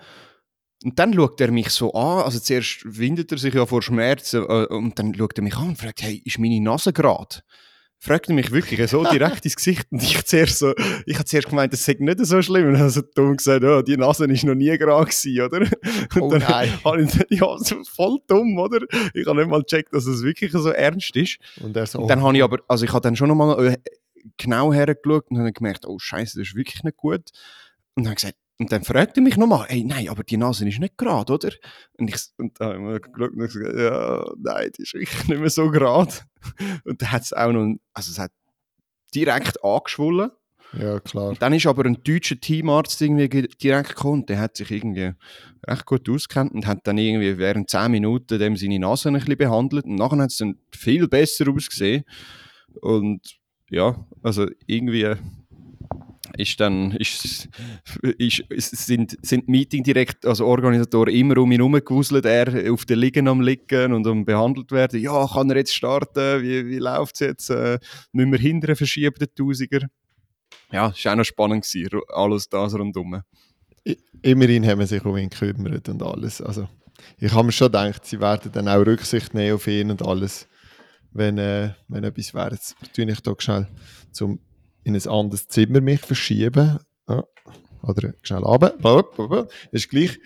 Und 0.84 1.00
dann 1.00 1.14
schaut 1.14 1.40
er 1.40 1.52
mich 1.52 1.70
so 1.70 1.94
an, 1.94 2.24
also 2.24 2.40
zuerst 2.40 2.82
windet 2.84 3.32
er 3.32 3.38
sich 3.38 3.54
ja 3.54 3.66
vor 3.66 3.82
Schmerzen 3.82 4.44
äh, 4.44 4.66
und 4.66 5.00
dann 5.00 5.16
schaut 5.16 5.38
er 5.38 5.44
mich 5.44 5.56
an 5.56 5.70
und 5.70 5.78
fragt, 5.78 6.02
hey, 6.02 6.22
ist 6.26 6.40
meine 6.40 6.60
Nase 6.60 6.92
gerade? 6.92 7.38
Fragte 8.04 8.34
mich 8.34 8.52
wirklich 8.52 8.90
so 8.90 9.06
direkt 9.06 9.46
ins 9.46 9.56
Gesicht 9.56 9.88
und 9.90 10.04
ich 10.04 10.22
zuerst 10.26 10.60
so, 10.60 10.74
ich 11.06 11.16
habe 11.16 11.24
zuerst 11.24 11.48
gemeint, 11.48 11.72
das 11.72 11.86
sei 11.86 11.96
nicht 11.98 12.26
so 12.26 12.42
schlimm 12.42 12.68
und 12.68 12.74
dann 12.74 12.90
so 12.90 13.02
dumm 13.02 13.38
gesagt, 13.38 13.64
oh, 13.64 13.82
die 13.82 13.96
Nase 13.96 14.26
ist 14.26 14.44
noch 14.44 14.56
nie 14.56 14.78
gerade 14.78 15.06
gewesen, 15.06 15.42
oder? 15.42 15.60
Und 16.16 16.22
oh 16.22 16.30
dann 16.30 16.46
habe 16.48 17.02
ich, 17.02 17.40
ja, 17.40 17.58
so 17.60 17.82
voll 17.86 18.20
dumm, 18.28 18.58
oder? 18.58 18.86
Ich 19.14 19.26
habe 19.26 19.40
nicht 19.40 19.50
mal 19.50 19.62
gecheckt, 19.62 19.94
dass 19.94 20.06
es 20.06 20.22
wirklich 20.22 20.52
so 20.52 20.70
ernst 20.70 21.16
ist. 21.16 21.38
Und, 21.62 21.78
so, 21.88 22.00
und 22.00 22.10
dann 22.10 22.22
habe 22.22 22.36
ich 22.36 22.44
aber, 22.44 22.60
also 22.68 22.84
ich 22.84 22.92
habe 22.92 23.02
dann 23.02 23.16
schon 23.16 23.30
nochmal 23.30 23.68
äh, 23.68 23.78
genau 24.36 24.74
hergeschaut 24.74 25.30
und 25.30 25.40
habe 25.40 25.54
gemerkt, 25.54 25.86
oh 25.88 25.98
Scheiße, 25.98 26.40
das 26.40 26.50
ist 26.50 26.56
wirklich 26.56 26.84
nicht 26.84 26.98
gut. 26.98 27.32
Und 27.96 28.04
dann 28.04 28.08
habe 28.08 28.16
gesagt, 28.16 28.36
und 28.64 28.72
dann 28.72 28.86
fragte 28.86 29.20
er 29.20 29.24
mich 29.24 29.36
nochmal, 29.36 29.66
ey, 29.68 29.84
nein, 29.84 30.08
aber 30.08 30.24
die 30.24 30.38
Nase 30.38 30.66
ist 30.66 30.80
nicht 30.80 30.98
gerade, 30.98 31.34
oder? 31.34 31.50
Und 31.98 32.08
ich 32.08 32.16
und 32.38 32.58
da 32.62 32.68
habe 32.68 32.96
ich 32.96 33.02
geschaut 33.02 33.32
und 33.34 33.40
gesagt, 33.40 33.78
ja, 33.78 34.26
nein, 34.38 34.72
die 34.78 34.84
ist 34.84 34.94
wirklich 34.94 35.28
nicht 35.28 35.40
mehr 35.42 35.50
so 35.50 35.70
gerade. 35.70 36.14
Und 36.86 37.02
dann 37.02 37.12
hat 37.12 37.24
es 37.24 37.34
auch 37.34 37.52
noch, 37.52 37.76
also 37.94 38.12
es 38.12 38.20
hat 38.20 38.32
direkt 39.14 39.62
angeschwollen. 39.66 40.32
Ja, 40.80 41.02
klar. 41.02 41.30
Und 41.30 41.42
dann 41.42 41.52
ist 41.52 41.68
aber 41.68 41.84
ein 41.84 42.02
deutscher 42.06 42.40
Teamarzt 42.40 43.02
irgendwie 43.02 43.28
direkt 43.28 43.90
gekommen, 43.90 44.26
der 44.28 44.40
hat 44.40 44.56
sich 44.56 44.72
irgendwie 44.72 45.12
recht 45.68 45.86
gut 45.86 46.10
auskennt 46.10 46.54
und 46.54 46.66
hat 46.66 46.88
dann 46.88 46.98
irgendwie 46.98 47.38
während 47.38 47.70
10 47.70 47.92
Minuten 47.92 48.40
dem 48.40 48.56
seine 48.56 48.80
Nase 48.80 49.10
ein 49.10 49.16
bisschen 49.16 49.38
behandelt 49.38 49.84
und 49.84 49.96
nachher 49.96 50.20
hat 50.20 50.32
es 50.32 50.38
dann 50.38 50.58
viel 50.72 51.10
besser 51.10 51.50
ausgesehen. 51.50 52.06
Und 52.80 53.40
ja, 53.70 54.08
also 54.22 54.48
irgendwie 54.68 55.16
ist 56.38 56.60
dann 56.60 56.92
ist, 56.92 57.50
ist, 58.18 58.86
sind, 58.86 59.18
sind 59.22 59.48
Meeting 59.50 59.84
direkt, 59.84 60.26
also 60.26 60.46
Organisatoren 60.46 61.14
immer 61.14 61.38
um 61.38 61.52
ihn 61.52 61.60
herumgewuselt, 61.60 62.26
er 62.26 62.72
auf 62.72 62.86
der 62.86 62.98
Liegen 62.98 63.28
am 63.28 63.42
Liegen 63.42 63.94
und 63.94 64.08
um 64.08 64.24
behandelt 64.24 64.72
werden. 64.72 65.02
Ja, 65.02 65.28
kann 65.28 65.50
er 65.50 65.58
jetzt 65.58 65.76
starten? 65.76 66.42
Wie, 66.42 66.66
wie 66.68 66.78
läuft 66.78 67.16
es 67.16 67.20
jetzt? 67.20 67.50
Äh, 67.50 67.78
müssen 68.14 68.32
wir 68.32 68.40
hinterher 68.40 68.76
verschieben, 68.76 69.16
den 69.20 69.36
Tausiger? 69.36 69.88
Ja, 70.72 70.94
es 70.96 71.04
war 71.06 71.12
auch 71.12 71.18
noch 71.18 71.24
spannend, 71.26 71.66
gewesen, 71.66 72.00
alles 72.08 72.50
das 72.50 72.74
rundherum. 72.74 73.22
Immerhin 74.22 74.66
haben 74.66 74.80
wir 74.80 74.88
sich 74.88 75.04
um 75.04 75.18
ihn 75.18 75.30
gekümmert 75.30 75.90
und 75.90 76.02
alles. 76.02 76.42
Also, 76.42 76.70
ich 77.18 77.34
habe 77.34 77.48
mir 77.48 77.52
schon 77.52 77.68
gedacht, 77.68 78.06
sie 78.06 78.22
werden 78.22 78.52
dann 78.54 78.70
auch 78.70 78.86
Rücksicht 78.86 79.34
nehmen 79.34 79.56
auf 79.56 79.68
ihn 79.68 79.92
und 79.92 80.02
alles, 80.02 80.48
wenn, 81.12 81.38
äh, 81.38 81.74
wenn 81.90 82.06
etwas 82.06 82.34
wäre. 82.34 82.52
Jetzt 82.52 82.76
tue 82.96 83.06
ich 83.06 83.20
hier 83.20 83.36
schnell 83.40 83.68
zum 84.12 84.40
in 84.84 84.96
ein 84.96 85.08
anderes 85.08 85.48
Zimmer 85.48 85.82
mich 85.82 86.02
verschieben. 86.02 86.80
Ja. 87.08 87.24
Oder 87.84 88.14
schnell 88.22 88.44
runter. 88.44 89.48
Ist 89.72 89.90
gleich. 89.90 90.20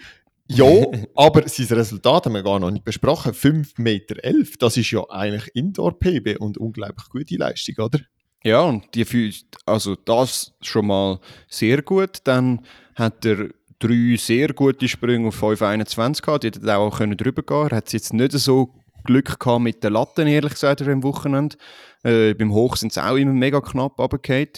Ja, 0.50 0.66
aber 1.16 1.48
sein 1.48 1.68
Resultat 1.78 2.26
haben 2.26 2.34
wir 2.34 2.44
gar 2.44 2.60
noch 2.60 2.72
nicht 2.72 2.86
besprochen. 2.86 3.34
5,11 3.34 3.82
Meter. 3.82 4.24
Elf, 4.24 4.58
das 4.58 4.78
ist 4.78 4.92
ja 4.92 5.04
eigentlich 5.10 5.56
Indoor-PB 5.56 6.40
und 6.40 6.58
unglaublich 6.58 7.10
gute 7.10 7.36
Leistung, 7.36 7.84
oder? 7.84 8.00
Ja, 8.44 8.62
und 8.62 8.94
die 8.96 9.04
fühlt, 9.04 9.46
also 9.66 9.96
das 9.96 10.54
schon 10.62 10.88
mal 10.88 11.20
sehr 11.50 11.82
gut. 11.82 12.20
Dann 12.24 12.66
hat 12.96 13.26
er 13.26 13.50
drei 13.80 14.16
sehr 14.18 14.54
gute 14.54 14.88
Sprünge 14.88 15.28
auf 15.28 15.42
5,21 15.42 16.22
gehabt. 16.22 16.44
Die 16.44 16.48
hätten 16.48 16.70
auch 16.70 16.98
können 16.98 17.18
drüber 17.18 17.44
gehen. 17.44 17.72
Er 17.72 17.78
hat 17.78 17.92
jetzt 17.92 18.14
nicht 18.14 18.32
so 18.34 18.74
Glück 19.04 19.40
gehabt 19.40 19.62
mit 19.62 19.84
den 19.84 19.94
Latten, 19.94 20.28
ehrlich 20.28 20.54
gesagt, 20.54 20.82
am 20.82 21.04
Wochenende. 21.04 21.58
Äh, 22.04 22.34
beim 22.34 22.54
Hoch 22.54 22.76
sind 22.76 22.94
sie 22.94 23.04
auch 23.04 23.16
immer 23.16 23.34
mega 23.34 23.62
knapp 23.62 24.00
runtergefallen. 24.00 24.50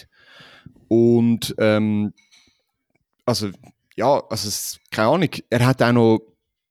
Und 0.88 1.54
ähm, 1.58 2.12
also, 3.24 3.50
ja, 3.96 4.22
also 4.28 4.48
es, 4.48 4.80
keine 4.90 5.08
Ahnung, 5.08 5.30
er 5.48 5.66
hat 5.66 5.82
auch 5.82 5.92
noch 5.92 6.20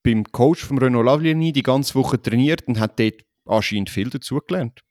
beim 0.04 0.24
Coach 0.32 0.66
von 0.66 0.78
Renault 0.78 1.06
Lavliani 1.06 1.52
die 1.52 1.64
ganze 1.64 1.96
Woche 1.96 2.22
trainiert 2.22 2.68
und 2.68 2.80
hat 2.80 3.00
dort 3.00 3.22
anscheinend 3.46 3.90
viel 3.90 4.10
dazugelernt. 4.10 4.82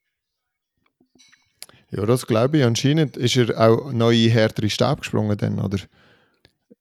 Ja, 1.90 2.04
das 2.04 2.26
glaube 2.26 2.58
ich. 2.58 2.64
Anscheinend 2.64 3.16
ist 3.16 3.36
er 3.36 3.58
auch 3.58 3.92
neue 3.92 4.28
härtere 4.28 4.68
Stab 4.68 5.00
gesprungen 5.00 5.36
dann, 5.38 5.58
oder? 5.58 5.78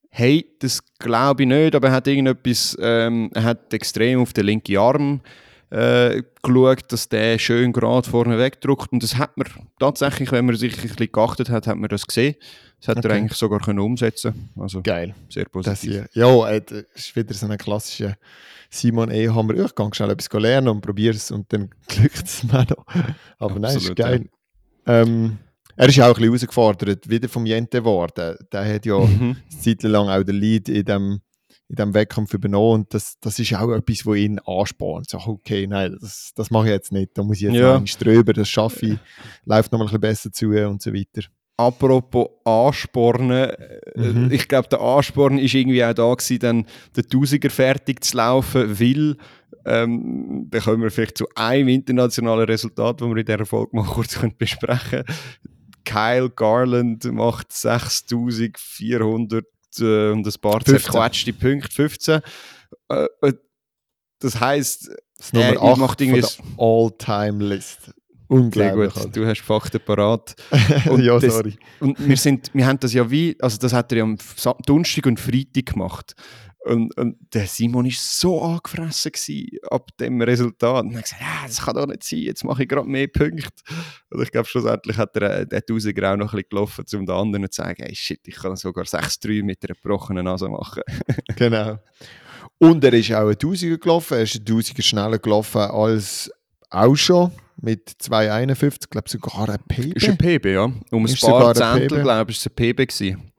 Hey, 0.10 0.56
das 0.60 0.82
glaube 1.00 1.44
ich 1.44 1.50
nicht, 1.50 1.76
aber 1.76 1.88
er 1.90 1.94
hat 1.94 2.08
irgendetwas, 2.08 2.78
ähm, 2.82 3.30
er 3.34 3.44
hat 3.44 3.74
extrem 3.74 4.20
auf 4.20 4.34
den 4.34 4.46
linken 4.46 4.78
Arm 4.78 5.22
äh, 5.70 6.24
geschaut, 6.42 6.92
dass 6.92 7.10
der 7.10 7.38
schön 7.40 7.74
gerade 7.74 8.10
vorne 8.10 8.38
wegdruckt. 8.38 8.92
Und 8.92 9.04
das 9.04 9.18
hat 9.18 9.38
man 9.38 9.48
tatsächlich, 9.80 10.32
wenn 10.32 10.46
man 10.46 10.56
sich 10.56 10.76
ein 10.76 10.82
bisschen 10.90 11.12
geachtet 11.12 11.50
hat, 11.50 11.68
hat 11.68 11.78
man 11.78 11.90
das 11.90 12.08
gesehen. 12.08 12.36
Das 12.80 12.90
hat 12.90 12.98
okay. 12.98 13.08
er 13.08 13.16
eigentlich 13.16 13.38
sogar 13.38 13.60
können 13.60 13.80
umsetzen 13.80 14.50
Also 14.56 14.82
Geil. 14.82 15.16
Sehr 15.30 15.46
positiv. 15.46 16.04
Das 16.04 16.16
ja, 16.16 16.50
äh, 16.50 16.62
das 16.62 16.84
ist 16.96 17.16
wieder 17.16 17.34
so 17.34 17.46
eine 17.48 17.58
klassische 17.58 18.16
Simon 18.70 19.12
E. 19.12 19.30
Hammer. 19.30 19.56
Ich 19.56 19.76
gehe 19.76 19.90
schnell 19.94 20.12
etwas 20.12 20.42
lernen 20.42 20.70
und 20.70 20.82
probiere 20.82 21.16
es 21.16 21.32
und 21.32 21.52
dann 21.52 21.70
glückt 21.88 22.26
es 22.26 22.44
mir 22.44 22.66
noch. 22.70 22.86
Aber 23.40 23.56
Absolut, 23.56 23.62
nein, 23.62 23.78
ist 23.78 23.96
geil. 23.96 24.30
Ja. 24.86 25.02
Ähm, 25.02 25.38
er 25.76 25.90
ist 25.90 25.96
ja 25.96 26.06
auch 26.06 26.10
ein 26.10 26.14
bisschen 26.16 26.30
herausgefordert, 26.30 27.10
wieder 27.10 27.30
vom 27.30 27.46
Jente 27.46 27.80
geworden. 27.80 28.36
Der 28.52 28.74
hat 28.74 28.86
ja 28.86 28.98
mhm. 29.00 29.38
eine 29.52 29.60
Zeit 29.62 29.84
lang 29.84 30.10
auch 30.10 30.24
den 30.24 30.36
Lead 30.36 30.70
in 30.70 30.86
dem 30.86 31.22
in 31.70 31.76
diesem 31.76 31.94
Wettkampf 31.94 32.34
übernommen 32.34 32.82
und 32.82 32.94
das, 32.94 33.18
das 33.20 33.40
ist 33.40 33.54
auch 33.54 33.72
etwas, 33.72 34.06
was 34.06 34.18
ihn 34.18 34.40
anspornt. 34.40 35.10
So, 35.10 35.18
okay, 35.18 35.68
nein, 35.68 35.98
das, 36.00 36.32
das 36.36 36.50
mache 36.50 36.68
ich 36.68 36.72
jetzt 36.72 36.92
nicht, 36.92 37.18
da 37.18 37.24
muss 37.24 37.38
ich 37.38 37.44
jetzt 37.44 37.56
ja. 37.56 37.80
drüber, 38.00 38.34
das 38.34 38.48
schaffe 38.48 38.86
ich, 38.86 39.00
läuft 39.46 39.72
noch 39.72 39.80
mal 39.80 39.86
ein 39.86 39.88
bisschen 39.88 40.02
besser 40.02 40.32
zu 40.32 40.48
und 40.50 40.82
so 40.82 40.94
weiter. 40.94 41.28
Apropos 41.60 42.28
Anspornen, 42.46 43.50
äh, 43.50 43.80
mhm. 43.96 44.32
ich 44.32 44.48
glaube, 44.48 44.70
der 44.70 44.80
Ansporn 44.80 45.40
ist 45.40 45.56
irgendwie 45.56 45.84
auch 45.84 45.94
da 45.94 46.14
gewesen, 46.14 46.40
dann 46.40 46.66
den 46.96 47.10
Tausiger 47.10 47.50
fertig 47.50 48.04
zu 48.04 48.18
laufen, 48.18 48.80
weil 48.80 49.18
ähm, 49.66 50.48
dann 50.50 50.62
kommen 50.62 50.84
wir 50.84 50.92
vielleicht 50.92 51.18
zu 51.18 51.26
einem 51.36 51.68
internationalen 51.68 52.46
Resultat, 52.46 53.02
das 53.02 53.10
wir 53.10 53.18
in 53.18 53.26
dieser 53.26 53.46
Folge 53.46 53.76
mal 53.76 53.86
kurz 53.88 54.20
besprechen 54.38 55.04
können. 55.04 55.06
Kyle 55.84 56.30
Garland 56.30 57.06
macht 57.06 57.52
6400 57.52 59.46
äh, 59.80 60.12
und 60.12 60.26
ein 60.26 60.34
paar 60.42 60.64
zerquetschte 60.64 61.34
Punkte, 61.34 61.72
15. 61.72 62.22
Äh, 62.90 63.06
äh, 63.22 63.34
das 64.20 64.40
heisst, 64.40 64.90
das 65.18 65.34
Nummer 65.34 65.54
äh, 65.54 65.58
8 65.58 65.78
macht 65.78 66.02
irgendwie 66.02 66.26
All-Time-List. 66.58 67.92
Unglaublich. 68.28 68.94
Sehr 68.94 69.04
gut. 69.04 69.16
Du 69.16 69.26
hast 69.26 69.42
Fakten 69.42 69.80
parat. 69.80 70.36
ja, 70.98 71.20
das, 71.20 71.34
sorry. 71.34 71.56
Und 71.80 71.98
wir, 72.06 72.18
sind, 72.18 72.50
wir 72.54 72.66
haben 72.66 72.80
das 72.80 72.94
ja 72.94 73.10
wie, 73.10 73.38
also 73.40 73.58
das 73.58 73.72
hat 73.72 73.92
er 73.92 74.00
ja 74.00 74.04
am 74.04 74.18
Donnerstag 74.66 75.06
und 75.06 75.20
Freitag 75.20 75.68
gemacht. 75.68 76.14
Und, 76.68 76.98
und 76.98 77.16
der 77.34 77.48
Simon 77.48 77.86
war 77.86 77.92
so 77.96 78.42
angefressen 78.42 79.48
ab 79.72 79.90
dem 80.00 80.22
Resultat. 80.22 80.84
Und 80.84 80.92
er 80.92 80.98
hat 80.98 81.04
gesagt, 81.06 81.22
ja, 81.22 81.48
das 81.48 81.62
kann 81.62 81.76
doch 81.76 81.88
nicht 81.88 82.04
sein, 82.04 82.20
jetzt 82.20 82.44
mache 82.44 82.64
ich 82.64 82.70
gerade 82.70 82.90
mehr 82.90 83.08
Punkte. 83.08 83.64
Und 84.10 84.22
ich 84.22 84.32
glaube, 84.32 84.48
schlussendlich 84.48 84.98
hat 84.98 85.16
er 85.16 85.46
den 85.46 85.62
Tausiger 85.66 86.12
auch 86.12 86.18
noch 86.18 86.34
ein 86.34 86.38
bisschen 86.38 86.50
gelaufen, 86.50 86.86
um 86.94 87.06
den 87.06 87.16
anderen 87.16 87.52
zu 87.52 87.62
sagen, 87.62 87.84
hey, 87.86 87.96
shit, 87.96 88.20
ich 88.28 88.36
kann 88.36 88.58
sogar 88.58 88.84
6-3 88.84 89.44
mit 89.44 89.64
einer 89.64 89.76
gebrochenen 89.76 90.26
Nase 90.26 90.50
machen. 90.50 90.84
genau. 91.38 91.80
Und 92.58 92.84
er 92.84 92.94
ist 92.94 93.14
auch 93.14 93.30
ein 93.30 93.40
Tausiger 93.40 93.78
gelaufen, 93.78 94.16
er 94.16 94.24
ist 94.24 94.36
ein 94.36 94.46
Tausiger 94.46 94.84
schneller 94.84 95.20
gelaufen 95.20 95.62
als 95.62 96.30
auch 96.70 96.96
schon 96.96 97.32
mit 97.62 97.90
2,51, 97.90 98.90
glaube 98.90 99.10
sogar 99.10 99.50
ein 99.50 99.60
PB. 99.68 99.96
Ist 99.96 100.10
ein 100.10 100.18
PB, 100.18 100.46
ja. 100.48 100.66
Um 100.92 101.06
ein 101.06 101.16
paar 101.16 101.56
Zehntel, 101.56 102.02
glaube 102.02 102.32
ich, 102.32 102.38
ist 102.38 102.46
es 102.46 102.52
ein 102.52 102.56
PB 102.56 102.90
gewesen. 102.90 103.32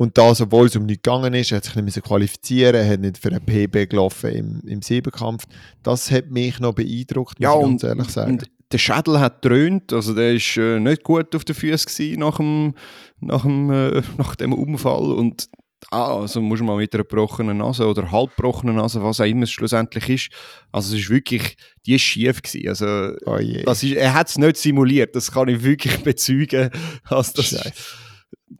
Und 0.00 0.16
das, 0.16 0.40
obwohl 0.40 0.66
es 0.66 0.76
um 0.76 0.86
nichts 0.86 1.02
gegangen 1.02 1.34
ist, 1.34 1.52
er 1.52 1.58
hat 1.58 1.64
sich 1.64 1.74
nicht 1.74 1.94
mehr 1.94 2.02
qualifizieren, 2.02 2.74
er 2.74 2.88
hat 2.88 3.00
nicht 3.00 3.18
für 3.18 3.28
einen 3.28 3.44
PB 3.44 3.90
gelaufen 3.90 4.30
im, 4.30 4.62
im 4.66 4.80
Siebenkampf. 4.80 5.44
Das 5.82 6.10
hat 6.10 6.30
mich 6.30 6.58
noch 6.58 6.72
beeindruckt, 6.72 7.38
muss 7.38 7.44
ja, 7.44 7.54
ich 7.54 7.60
ganz 7.60 7.82
ehrlich 7.82 8.08
sagen. 8.08 8.30
Und 8.30 8.50
der 8.72 8.78
Schädel 8.78 9.20
hat 9.20 9.44
dröhnt, 9.44 9.92
also 9.92 10.14
der 10.14 10.32
ist 10.32 10.56
äh, 10.56 10.80
nicht 10.80 11.02
gut 11.02 11.36
auf 11.36 11.44
den 11.44 11.54
Füßen 11.54 12.18
nach 12.18 12.38
dem, 12.38 12.72
nach 13.20 13.42
dem, 13.42 13.70
äh, 13.70 14.00
nach 14.16 14.36
dem 14.36 14.54
Unfall 14.54 15.12
und 15.12 15.50
ah, 15.90 16.20
also 16.20 16.40
muss 16.40 16.60
man 16.60 16.68
mal 16.68 16.76
mit 16.78 16.94
einer 16.94 17.04
gebrochenen 17.04 17.58
Nase 17.58 17.86
oder 17.86 18.10
halbgebrochenen 18.10 18.76
Nase, 18.76 19.02
was 19.02 19.20
auch 19.20 19.26
immer 19.26 19.42
es 19.42 19.50
schlussendlich 19.50 20.08
ist. 20.08 20.28
Also 20.72 20.94
es 20.94 21.02
ist 21.02 21.10
wirklich, 21.10 21.58
die 21.84 21.96
ist 21.96 22.02
schief 22.02 22.40
gewesen. 22.40 22.68
Also 22.70 22.86
oh 23.26 23.38
das 23.66 23.82
ist, 23.82 23.96
er 23.96 24.14
hat 24.14 24.30
es 24.30 24.38
nicht 24.38 24.56
simuliert, 24.56 25.14
das 25.14 25.30
kann 25.30 25.48
ich 25.48 25.62
wirklich 25.62 25.98
bezeugen. 26.02 26.70
Also 27.04 27.32
das 27.36 27.44
Scheiße 27.48 27.72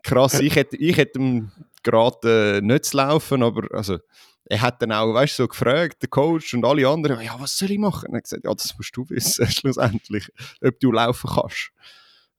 krass. 0.02 0.40
Ich 0.40 0.56
hätte, 0.56 0.76
ich 0.76 0.96
hätte 0.96 1.18
ihm 1.18 1.52
gerade 1.82 2.58
äh, 2.58 2.60
nicht 2.60 2.86
zu 2.86 2.96
laufen, 2.96 3.42
aber 3.42 3.74
also, 3.74 3.98
er 4.44 4.62
hat 4.62 4.82
dann 4.82 4.92
auch, 4.92 5.14
weißt 5.14 5.36
so 5.36 5.46
gefragt, 5.46 6.02
der 6.02 6.08
Coach 6.08 6.54
und 6.54 6.64
alle 6.64 6.88
anderen, 6.88 7.20
ja, 7.20 7.36
was 7.38 7.56
soll 7.56 7.70
ich 7.70 7.78
machen? 7.78 8.08
Und 8.08 8.14
er 8.14 8.18
hat 8.18 8.24
gesagt, 8.24 8.44
ja, 8.44 8.52
das 8.52 8.76
musst 8.76 8.96
du 8.96 9.08
wissen, 9.08 9.46
schlussendlich, 9.50 10.28
ob 10.62 10.78
du 10.80 10.92
laufen 10.92 11.30
kannst. 11.32 11.70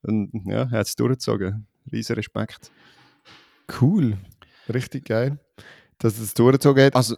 Und 0.02 0.32
ja, 0.46 0.64
er 0.64 0.72
hat 0.72 0.88
es 0.88 0.96
durchgezogen. 0.96 1.68
Riesen 1.92 2.16
Respekt. 2.16 2.72
Cool. 3.80 4.18
Richtig 4.72 5.06
geil, 5.06 5.40
dass 5.98 6.20
es 6.20 6.34
durchgezogen 6.34 6.86
hat. 6.86 6.96
Also, 6.96 7.16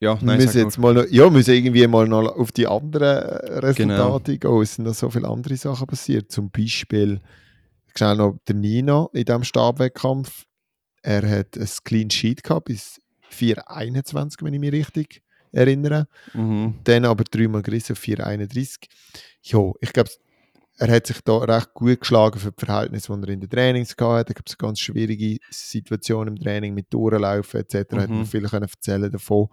ja, 0.00 0.14
nein, 0.20 0.38
wir 0.38 0.46
müssen 0.46 0.58
jetzt 0.60 0.78
mal 0.78 0.94
noch, 0.94 1.06
ja, 1.08 1.28
müssen 1.28 1.54
irgendwie 1.54 1.86
mal 1.86 2.06
noch 2.06 2.36
auf 2.36 2.52
die 2.52 2.66
anderen 2.66 3.18
Resultate 3.60 4.38
genau. 4.38 4.56
gehen. 4.56 4.62
Es 4.62 4.74
sind 4.74 4.84
noch 4.84 4.94
so 4.94 5.10
viele 5.10 5.26
andere 5.26 5.56
Sachen 5.56 5.86
passiert. 5.86 6.30
Zum 6.30 6.50
Beispiel 6.50 7.20
schnell 7.98 8.16
noch 8.16 8.38
der 8.46 8.54
Nino 8.54 9.10
in 9.12 9.24
diesem 9.24 9.44
Stabwettkampf. 9.44 10.46
Er 11.02 11.28
hat 11.28 11.56
ein 11.56 11.68
Clean 11.84 12.10
Sheet 12.10 12.42
gehabt 12.42 12.66
bis 12.66 13.00
4,21, 13.32 14.42
wenn 14.42 14.54
ich 14.54 14.60
mich 14.60 14.72
richtig 14.72 15.22
erinnere. 15.52 16.08
Mhm. 16.34 16.74
Dann 16.84 17.04
aber 17.04 17.24
dreimal 17.24 17.62
gerissen 17.62 17.92
auf 17.92 18.00
4,31. 18.00 18.88
Ja, 19.42 19.72
ich 19.80 19.92
glaube, 19.92 20.10
er 20.80 20.94
hat 20.94 21.08
sich 21.08 21.20
da 21.22 21.38
recht 21.38 21.74
gut 21.74 22.00
geschlagen 22.00 22.38
für 22.38 22.52
die 22.52 22.64
Verhältnisse, 22.64 23.12
die 23.12 23.26
er 23.26 23.32
in 23.32 23.40
den 23.40 23.50
Trainings 23.50 23.96
hatte. 23.98 24.32
Da 24.32 24.32
gab 24.32 24.46
es 24.46 24.52
eine 24.52 24.68
ganz 24.68 24.78
schwierige 24.78 25.38
Situation 25.50 26.28
im 26.28 26.36
Training 26.36 26.72
mit 26.72 26.92
Durchlaufen 26.92 27.60
etc. 27.60 27.92
Mhm. 27.92 28.00
Hat 28.00 28.10
man 28.10 28.26
viel 28.26 28.48
können 28.48 28.68
erzählen 28.68 29.10
davon. 29.10 29.48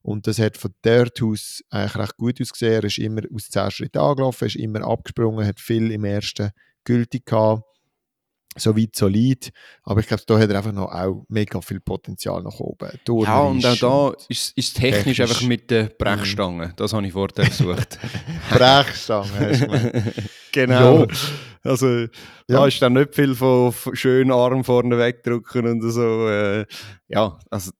Und 0.00 0.26
das 0.26 0.38
hat 0.38 0.56
von 0.56 0.72
dort 0.80 1.22
aus 1.22 1.62
eigentlich 1.68 1.96
recht 1.96 2.16
gut 2.16 2.40
ausgesehen. 2.40 2.72
Er 2.72 2.84
ist 2.84 2.98
immer 2.98 3.22
aus 3.34 3.50
10 3.50 3.70
Schritten 3.70 3.98
angelaufen, 3.98 4.46
ist 4.46 4.56
immer 4.56 4.86
abgesprungen, 4.86 5.46
hat 5.46 5.60
viel 5.60 5.90
im 5.90 6.04
ersten 6.04 6.50
gültig 6.84 7.26
gehabt 7.26 7.64
so 8.56 8.76
weit 8.76 8.96
solid. 8.96 9.52
Aber 9.84 10.00
ich 10.00 10.06
glaube, 10.06 10.22
da 10.26 10.38
hat 10.38 10.50
er 10.50 10.56
einfach 10.58 10.72
noch 10.72 10.92
auch 10.92 11.24
mega 11.28 11.60
viel 11.60 11.80
Potenzial 11.80 12.42
nach 12.42 12.58
oben. 12.58 12.90
Ja, 13.06 13.40
und 13.40 13.64
auch 13.64 13.76
da 13.76 14.24
ist 14.28 14.52
es 14.56 14.72
technisch, 14.72 15.16
technisch, 15.16 15.20
einfach 15.20 15.42
mit 15.42 15.70
der 15.70 15.84
Brechstange. 15.84 16.68
Mm. 16.68 16.72
Das 16.76 16.92
habe 16.92 17.06
ich 17.06 17.12
vorher 17.12 17.46
gesucht. 17.46 17.98
Brechstange, 18.50 20.12
Genau. 20.52 21.04
Ja. 21.04 21.06
Also, 21.62 21.86
ja. 21.86 22.08
da 22.48 22.66
ist 22.66 22.80
dann 22.80 22.94
nicht 22.94 23.14
viel 23.14 23.34
von, 23.34 23.70
von 23.72 23.94
schönen 23.94 24.32
Arm 24.32 24.64
vorne 24.64 24.98
wegdrücken 24.98 25.66
und 25.66 25.90
so. 25.90 26.28
Äh, 26.28 26.66
ja, 27.08 27.38
also 27.50 27.70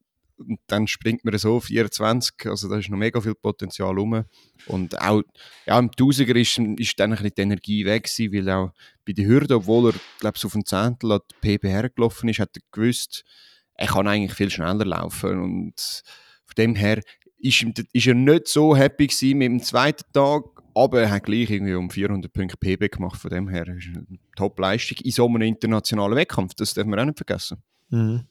und 0.47 0.59
dann 0.67 0.87
springt 0.87 1.23
man 1.23 1.37
so 1.37 1.59
24, 1.59 2.33
also 2.45 2.69
da 2.69 2.77
ist 2.77 2.89
noch 2.89 2.97
mega 2.97 3.21
viel 3.21 3.35
Potenzial 3.35 3.97
rum. 3.97 4.23
Und 4.67 4.99
auch 4.99 5.21
ja, 5.65 5.79
im 5.79 5.91
Tausiger 5.91 6.35
ist, 6.35 6.57
ist 6.57 6.99
dann 6.99 7.13
ein 7.13 7.31
die 7.35 7.41
Energie 7.41 7.85
weg 7.85 8.03
gewesen, 8.03 8.33
weil 8.33 8.49
auch 8.49 8.71
bei 9.05 9.13
den 9.13 9.27
Hürden, 9.27 9.57
obwohl 9.57 9.91
er, 9.91 9.99
glaube 10.19 10.37
ich, 10.37 10.45
auf 10.45 10.55
ein 10.55 10.65
Zehntel 10.65 11.13
an 11.13 11.19
die 11.43 11.57
PBR 11.57 11.89
gelaufen 11.89 12.29
ist, 12.29 12.39
hat 12.39 12.55
er 12.55 12.61
gewusst, 12.71 13.23
er 13.75 13.87
kann 13.87 14.07
eigentlich 14.07 14.33
viel 14.33 14.49
schneller 14.49 14.85
laufen 14.85 15.41
und 15.41 16.03
von 16.45 16.55
dem 16.57 16.75
her 16.75 17.01
ist, 17.39 17.65
ist 17.93 18.07
er 18.07 18.13
nicht 18.13 18.47
so 18.47 18.75
happy 18.75 19.07
gewesen 19.07 19.37
mit 19.37 19.47
dem 19.47 19.63
zweiten 19.63 20.03
Tag, 20.13 20.43
aber 20.75 21.01
er 21.01 21.11
hat 21.11 21.23
gleich 21.23 21.49
irgendwie 21.49 21.73
um 21.73 21.89
400 21.89 22.31
Punkte 22.31 22.57
PB 22.57 22.91
gemacht, 22.91 23.19
von 23.19 23.31
dem 23.31 23.49
her 23.49 23.67
ist 23.67 23.87
eine 23.87 24.05
Top-Leistung 24.35 24.99
in 25.03 25.11
so 25.11 25.27
einem 25.27 25.41
internationalen 25.41 26.15
Wettkampf, 26.15 26.53
das 26.55 26.73
darf 26.73 26.85
man 26.85 26.99
auch 26.99 27.05
nicht 27.05 27.17
vergessen. 27.17 27.57
Mhm. 27.89 28.27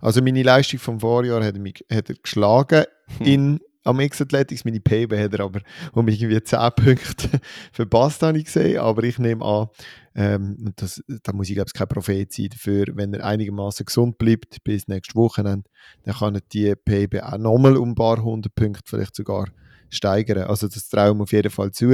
Also 0.00 0.22
meine 0.22 0.42
Leistung 0.42 0.78
vom 0.78 1.00
Vorjahr 1.00 1.44
hat 1.44 1.54
er, 1.54 1.60
mich, 1.60 1.84
hat 1.90 2.08
er 2.08 2.16
geschlagen 2.16 2.84
hm. 3.18 3.26
in 3.26 3.60
am 3.84 4.00
X-Athletics. 4.00 4.64
Meine 4.64 4.80
PB 4.80 5.12
hat 5.18 5.34
er 5.34 5.40
aber 5.40 5.60
um 5.92 6.08
irgendwie 6.08 6.42
10 6.42 6.70
Punkte 6.76 7.28
verpasst, 7.72 8.22
habe 8.22 8.38
ich 8.38 8.44
gesehen. 8.44 8.78
Aber 8.78 9.02
ich 9.02 9.18
nehme 9.18 9.44
an, 9.44 9.68
ähm, 10.14 10.72
das, 10.76 11.02
da 11.22 11.32
muss 11.32 11.48
ich 11.48 11.54
glaube 11.54 11.68
ich 11.72 11.78
kein 11.78 11.88
Prophet 11.88 12.32
sein 12.32 12.48
dafür, 12.50 12.86
wenn 12.94 13.14
er 13.14 13.24
einigermaßen 13.24 13.86
gesund 13.86 14.18
bleibt 14.18 14.62
bis 14.64 14.88
nächstes 14.88 15.16
Wochenende, 15.16 15.68
dann 16.04 16.14
kann 16.14 16.34
er 16.34 16.42
die 16.52 16.74
PB 16.74 17.22
auch 17.22 17.38
nochmal 17.38 17.76
um 17.76 17.90
ein 17.90 17.94
paar 17.94 18.22
hundert 18.22 18.54
Punkte 18.54 18.82
vielleicht 18.86 19.16
sogar 19.16 19.46
steigern. 19.94 20.44
Also 20.44 20.68
das 20.68 20.88
trauen 20.88 21.18
wir 21.18 21.22
auf 21.24 21.32
jeden 21.32 21.50
Fall 21.50 21.70
zu. 21.72 21.90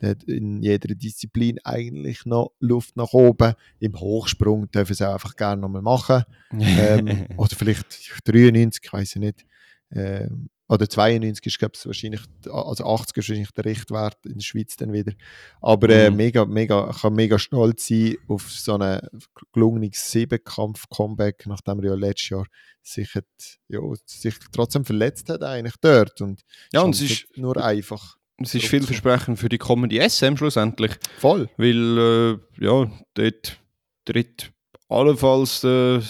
Der 0.00 0.10
hat 0.10 0.22
in 0.24 0.62
jeder 0.62 0.94
Disziplin 0.94 1.58
eigentlich 1.64 2.24
noch 2.24 2.52
Luft 2.60 2.96
nach 2.96 3.12
oben. 3.12 3.54
Im 3.80 3.98
Hochsprung 3.98 4.70
dürfen 4.70 4.94
sie 4.94 5.08
auch 5.08 5.14
einfach 5.14 5.34
gerne 5.36 5.62
nochmal 5.62 5.82
machen. 5.82 6.24
ähm, 6.52 7.26
oder 7.36 7.56
vielleicht 7.56 7.86
93, 8.24 8.82
ich 8.84 8.92
weiß 8.92 9.16
nicht. 9.16 9.44
Ähm, 9.90 10.50
oder 10.68 10.88
92 10.88 11.46
ist, 11.46 11.58
glaube 11.58 11.72
ich, 11.76 11.86
wahrscheinlich, 11.86 12.20
also 12.50 12.84
80 12.84 13.16
ist 13.16 13.28
wahrscheinlich 13.28 13.52
der 13.52 13.64
Richtwert 13.64 14.26
in 14.26 14.34
der 14.34 14.42
Schweiz 14.42 14.76
dann 14.76 14.92
wieder. 14.92 15.12
Aber 15.62 15.88
äh, 15.88 16.10
mhm. 16.10 16.16
mega, 16.16 16.44
mega, 16.44 16.92
kann 16.92 17.14
mega 17.14 17.38
stolz 17.38 17.86
sein 17.86 18.16
auf 18.28 18.50
so 18.50 18.76
ein 18.76 19.00
gelungenes 19.52 20.10
Siebenkampf-Comeback, 20.10 21.46
nachdem 21.46 21.78
er 21.80 21.86
ja 21.86 21.94
letztes 21.94 22.28
Jahr 22.28 22.46
sich, 22.82 23.14
hat, 23.14 23.24
ja, 23.68 23.80
sich 24.04 24.34
trotzdem 24.52 24.84
verletzt 24.84 25.30
hat 25.30 25.42
eigentlich 25.42 25.76
dort. 25.80 26.20
Und 26.20 26.42
ja, 26.72 26.82
und 26.82 26.94
es 26.94 27.00
ist 27.00 27.26
nur 27.36 27.56
einfach. 27.62 28.18
Es 28.40 28.54
ist 28.54 28.66
vielversprechend 28.66 29.38
für 29.38 29.48
die 29.48 29.58
kommende 29.58 29.98
SM 30.08 30.36
schlussendlich. 30.36 30.92
Voll. 31.18 31.48
Weil, 31.56 31.98
äh, 31.98 32.64
ja, 32.64 32.90
dort 33.14 33.58
tritt 34.04 34.52
allenfalls 34.88 35.64
äh, 35.64 36.00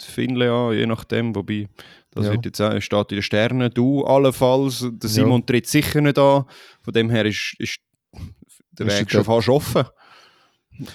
Finlay 0.00 0.48
an, 0.48 0.72
je 0.72 0.86
nachdem, 0.86 1.34
wobei 1.34 1.68
das 2.14 2.26
ja. 2.26 2.32
wird 2.32 2.44
jetzt 2.44 2.60
auch, 2.60 2.80
steht 2.80 3.10
in 3.12 3.16
den 3.16 3.22
Sternen. 3.22 3.70
Du 3.72 4.04
allenfalls, 4.04 4.86
der 4.92 5.10
Simon 5.10 5.40
ja. 5.40 5.46
tritt 5.46 5.66
sicher 5.66 6.00
nicht 6.00 6.18
an. 6.18 6.44
Von 6.82 6.94
dem 6.94 7.10
her 7.10 7.24
ist, 7.24 7.54
ist 7.58 7.78
der 8.72 8.86
ist 8.86 9.00
Weg 9.00 9.10
schon 9.10 9.24
fast 9.24 9.48
offen. 9.48 9.84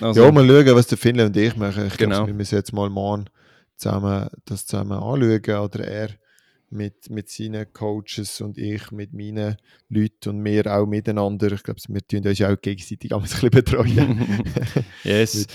Also, 0.01 0.23
ja, 0.23 0.31
mal 0.31 0.45
schauen, 0.45 0.75
was 0.75 0.87
der 0.87 0.97
Finlay 0.97 1.25
und 1.25 1.37
ich 1.37 1.55
machen. 1.55 1.87
Ich 1.87 1.97
genau. 1.97 2.17
glaube, 2.17 2.27
wir 2.27 2.33
müssen 2.33 2.55
jetzt 2.55 2.73
mal 2.73 2.89
morgen 2.89 3.25
zusammen, 3.77 4.27
das 4.45 4.65
zusammen 4.65 4.91
anschauen. 4.91 5.59
Oder 5.59 5.87
er 5.87 6.09
mit, 6.71 7.09
mit 7.09 7.29
seinen 7.29 7.71
Coaches 7.73 8.41
und 8.41 8.57
ich 8.57 8.91
mit 8.91 9.13
meinen 9.13 9.57
Leuten 9.89 10.29
und 10.29 10.45
wir 10.45 10.65
auch 10.67 10.85
miteinander. 10.85 11.51
Ich 11.51 11.63
glaube, 11.63 11.79
wir 11.87 12.07
tun 12.07 12.27
uns 12.27 12.39
ja 12.39 12.51
auch 12.51 12.61
gegenseitig 12.61 13.13
ein 13.13 13.21
bisschen 13.21 13.49
betreuen. 13.49 14.43
yes. 15.03 15.47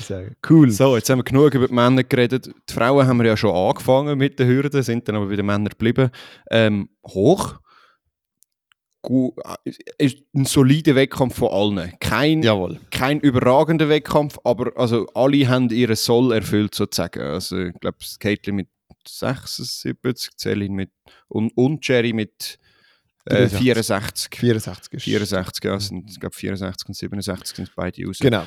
Cool. 0.49 0.71
So, 0.71 0.97
jetzt 0.97 1.09
haben 1.11 1.19
wir 1.19 1.25
genug 1.25 1.55
über 1.55 1.69
die 1.69 1.75
Männer 1.75 2.05
geredet. 2.05 2.47
Die 2.69 2.73
Frauen 2.73 3.07
haben 3.07 3.19
wir 3.19 3.27
ja 3.27 3.37
schon 3.37 3.55
angefangen 3.55 4.19
mit 4.19 4.39
den 4.39 4.49
Hürden, 4.49 4.83
sind 4.83 5.09
dann 5.09 5.17
aber 5.17 5.29
bei 5.29 5.37
den 5.37 5.47
Männern 5.47 5.69
geblieben. 5.69 6.11
Ähm, 6.51 6.89
hoch. 7.07 7.59
Äh, 9.07 9.71
ist 9.99 10.19
ein 10.35 10.47
solider 10.47 10.95
Wettkampf 10.95 11.37
von 11.37 11.49
allen. 11.49 11.93
Kein, 12.01 12.43
Jawohl. 12.43 12.81
kein 12.91 13.21
überragender 13.21 13.89
Wettkampf, 13.89 14.39
aber 14.45 14.73
also 14.77 15.07
alle 15.15 15.49
haben 15.49 15.69
ihre 15.71 15.97
Soll 15.97 16.33
erfüllt 16.33 16.75
sozusagen. 16.75 17.21
Also 17.21 17.59
ich 17.59 17.75
glaube, 17.81 17.99
Caitlin 18.19 18.57
mit 18.57 18.69
76, 19.09 20.37
Celine 20.37 20.75
mit 20.75 20.91
und, 21.29 21.53
und 21.57 21.87
Jerry 21.87 22.13
mit 22.13 22.59
äh, 23.27 23.49
64. 23.49 24.35
64 24.35 24.93
ist 24.93 25.05
64, 25.05 25.65
ja, 25.65 25.81
sind, 25.81 26.11
ich 26.11 26.21
glaube 26.21 26.35
64 26.35 26.89
und 26.89 26.95
67 26.95 27.57
sind 27.57 27.75
beide 27.75 28.05
raus. 28.07 28.19
Genau. 28.21 28.47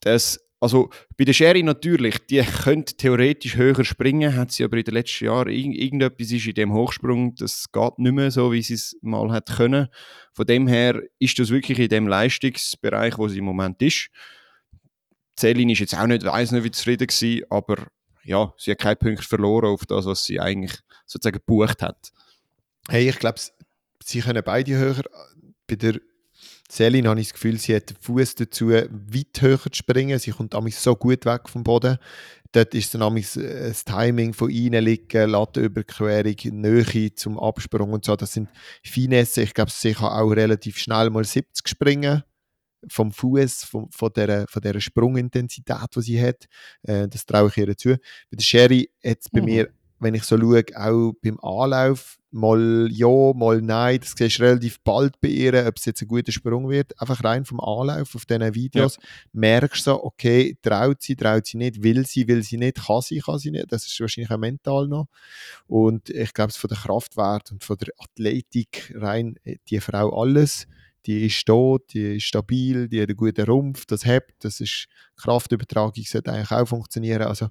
Das, 0.00 0.38
also 0.60 0.90
bei 1.16 1.24
der 1.24 1.32
Sherry 1.32 1.62
natürlich, 1.62 2.18
die 2.26 2.42
könnte 2.42 2.96
theoretisch 2.96 3.56
höher 3.56 3.84
springen, 3.84 4.36
hat 4.36 4.52
sie 4.52 4.64
aber 4.64 4.76
in 4.76 4.84
den 4.84 4.94
letzten 4.94 5.24
Jahren 5.24 5.50
irgendetwas 5.50 6.30
ist 6.30 6.46
in 6.46 6.54
dem 6.54 6.72
Hochsprung, 6.72 7.34
das 7.34 7.70
geht 7.72 7.98
nicht 7.98 8.12
mehr 8.12 8.30
so, 8.30 8.52
wie 8.52 8.62
sie 8.62 8.74
es 8.74 8.96
mal 9.02 9.30
hat 9.32 9.56
können. 9.56 9.88
Von 10.32 10.46
dem 10.46 10.66
her 10.66 11.02
ist 11.18 11.38
das 11.38 11.50
wirklich 11.50 11.78
in 11.78 11.88
dem 11.88 12.08
Leistungsbereich, 12.08 13.18
wo 13.18 13.28
sie 13.28 13.38
im 13.38 13.44
Moment 13.44 13.80
ist. 13.82 14.08
Celine 15.38 15.72
ist 15.72 15.80
jetzt 15.80 15.94
auch 15.94 16.06
nicht, 16.06 16.24
weiß 16.24 16.52
nicht, 16.52 16.64
wie 16.64 16.70
zufrieden 16.70 17.06
gewesen, 17.06 17.44
aber 17.50 17.88
ja, 18.26 18.52
sie 18.58 18.72
hat 18.72 18.78
keinen 18.78 18.96
Punkt 18.96 19.24
verloren 19.24 19.66
auf 19.66 19.86
das, 19.86 20.04
was 20.04 20.24
sie 20.24 20.40
eigentlich 20.40 20.78
sozusagen 21.06 21.38
gebucht 21.38 21.80
hat. 21.80 22.12
Hey, 22.88 23.08
ich 23.08 23.18
glaube, 23.18 23.40
sie 24.02 24.20
können 24.20 24.42
beide 24.44 24.76
höher. 24.76 25.02
Bei 25.66 25.76
der 25.76 26.00
Celine 26.68 27.08
habe 27.08 27.20
ich 27.20 27.28
das 27.28 27.34
Gefühl, 27.34 27.58
sie 27.58 27.76
hat 27.76 27.90
den 27.90 27.96
Fuß 28.00 28.34
dazu, 28.34 28.70
weit 28.70 29.40
höher 29.40 29.58
zu 29.58 29.70
springen. 29.72 30.18
Sie 30.18 30.32
kommt 30.32 30.54
damit 30.54 30.74
so 30.74 30.96
gut 30.96 31.24
weg 31.24 31.48
vom 31.48 31.62
Boden. 31.62 31.98
Dort 32.50 32.74
ist 32.74 32.94
dann 32.94 33.16
äh, 33.16 33.22
das 33.68 33.84
Timing 33.84 34.32
von 34.32 34.50
reinliegen, 34.50 35.30
Lattenüberquerung, 35.30 36.34
Nähe 36.60 37.14
zum 37.14 37.38
Absprung 37.38 37.92
und 37.92 38.04
so. 38.04 38.16
Das 38.16 38.32
sind 38.32 38.48
Finesse. 38.82 39.42
Ich 39.42 39.54
glaube, 39.54 39.70
sie 39.70 39.94
kann 39.94 40.12
auch 40.12 40.30
relativ 40.30 40.78
schnell 40.78 41.10
mal 41.10 41.24
70 41.24 41.68
springen 41.68 42.24
vom 42.88 43.12
Fuß, 43.12 43.64
von, 43.64 43.90
von, 43.90 44.12
der, 44.14 44.46
von 44.48 44.62
der 44.62 44.80
Sprungintensität, 44.80 45.88
die 45.94 46.00
sie 46.00 46.22
hat. 46.22 46.46
Äh, 46.82 47.08
das 47.08 47.26
traue 47.26 47.48
ich 47.48 47.56
ihr 47.56 47.76
zu. 47.76 47.90
Bei 48.30 48.36
der 48.36 48.44
Sherry 48.44 48.90
hat 49.04 49.18
es 49.20 49.28
bei 49.28 49.40
mhm. 49.40 49.46
mir 49.46 49.68
wenn 49.98 50.14
ich 50.14 50.24
so 50.24 50.38
schaue, 50.38 50.62
auch 50.74 51.12
beim 51.22 51.38
Anlauf, 51.40 52.18
mal 52.30 52.88
ja, 52.90 53.32
mal 53.34 53.62
nein, 53.62 53.98
das 54.00 54.12
siehst 54.16 54.38
du 54.38 54.42
relativ 54.42 54.78
bald 54.80 55.18
bei 55.20 55.28
ihr, 55.28 55.66
ob 55.66 55.76
es 55.78 55.86
jetzt 55.86 56.02
ein 56.02 56.08
guter 56.08 56.32
Sprung 56.32 56.68
wird. 56.68 57.00
Einfach 57.00 57.24
rein 57.24 57.46
vom 57.46 57.60
Anlauf 57.60 58.14
auf 58.14 58.26
diesen 58.26 58.54
Videos 58.54 58.96
ja. 58.96 59.02
merkst 59.32 59.86
du 59.86 59.92
so, 59.92 60.04
okay, 60.04 60.56
traut 60.60 61.00
sie, 61.00 61.16
traut 61.16 61.46
sie 61.46 61.56
nicht, 61.56 61.82
will 61.82 62.04
sie, 62.06 62.28
will 62.28 62.42
sie 62.42 62.58
nicht, 62.58 62.86
kann 62.86 63.00
sie, 63.00 63.20
kann 63.20 63.38
sie 63.38 63.50
nicht. 63.50 63.72
Das 63.72 63.86
ist 63.86 63.98
wahrscheinlich 63.98 64.30
auch 64.30 64.38
mental 64.38 64.86
noch. 64.86 65.06
Und 65.66 66.10
ich 66.10 66.34
glaube, 66.34 66.50
es 66.50 66.56
von 66.56 66.68
der 66.68 66.78
Kraftwert 66.78 67.52
und 67.52 67.64
von 67.64 67.78
der 67.78 67.88
Athletik 67.98 68.92
rein, 68.96 69.36
äh, 69.44 69.56
die 69.70 69.80
Frau 69.80 70.20
alles 70.20 70.66
die 71.06 71.26
ist 71.26 71.48
da, 71.48 71.76
die 71.90 72.16
ist 72.16 72.24
stabil, 72.24 72.88
die 72.88 73.00
hat 73.00 73.08
einen 73.08 73.16
guten 73.16 73.44
Rumpf, 73.44 73.86
das 73.86 74.04
hebt, 74.04 74.44
das 74.44 74.60
ist 74.60 74.86
Kraftübertragung 75.16 76.02
sollte 76.04 76.32
eigentlich 76.32 76.50
auch 76.50 76.66
funktionieren. 76.66 77.22
Also 77.22 77.48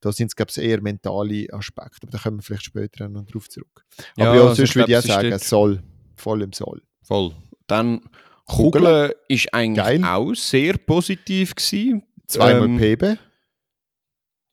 da 0.00 0.12
sind 0.12 0.28
es, 0.28 0.36
glaube 0.36 0.50
ich, 0.50 0.58
eher 0.58 0.80
mentale 0.80 1.46
Aspekte, 1.52 2.00
aber 2.02 2.12
da 2.12 2.18
kommen 2.18 2.38
wir 2.38 2.42
vielleicht 2.42 2.64
später 2.64 3.08
noch 3.08 3.24
drauf 3.24 3.48
zurück. 3.48 3.84
Ja, 4.16 4.26
aber 4.26 4.36
ja, 4.36 4.42
also 4.42 4.54
sonst 4.54 4.76
würde 4.76 4.92
ich 4.92 4.98
auch 4.98 5.02
sagen, 5.02 5.32
es 5.32 5.48
soll, 5.48 5.82
voll 6.16 6.42
im 6.42 6.52
Soll. 6.52 6.82
Voll. 7.02 7.32
Dann 7.66 8.02
Kugeln 8.44 9.12
ist 9.28 9.52
eigentlich 9.52 9.84
Geil. 9.84 10.04
auch 10.04 10.34
sehr 10.34 10.74
positiv 10.78 11.54
gewesen. 11.54 12.02
Zweimal 12.26 12.64
ähm, 12.64 12.78
PB. 12.78 13.18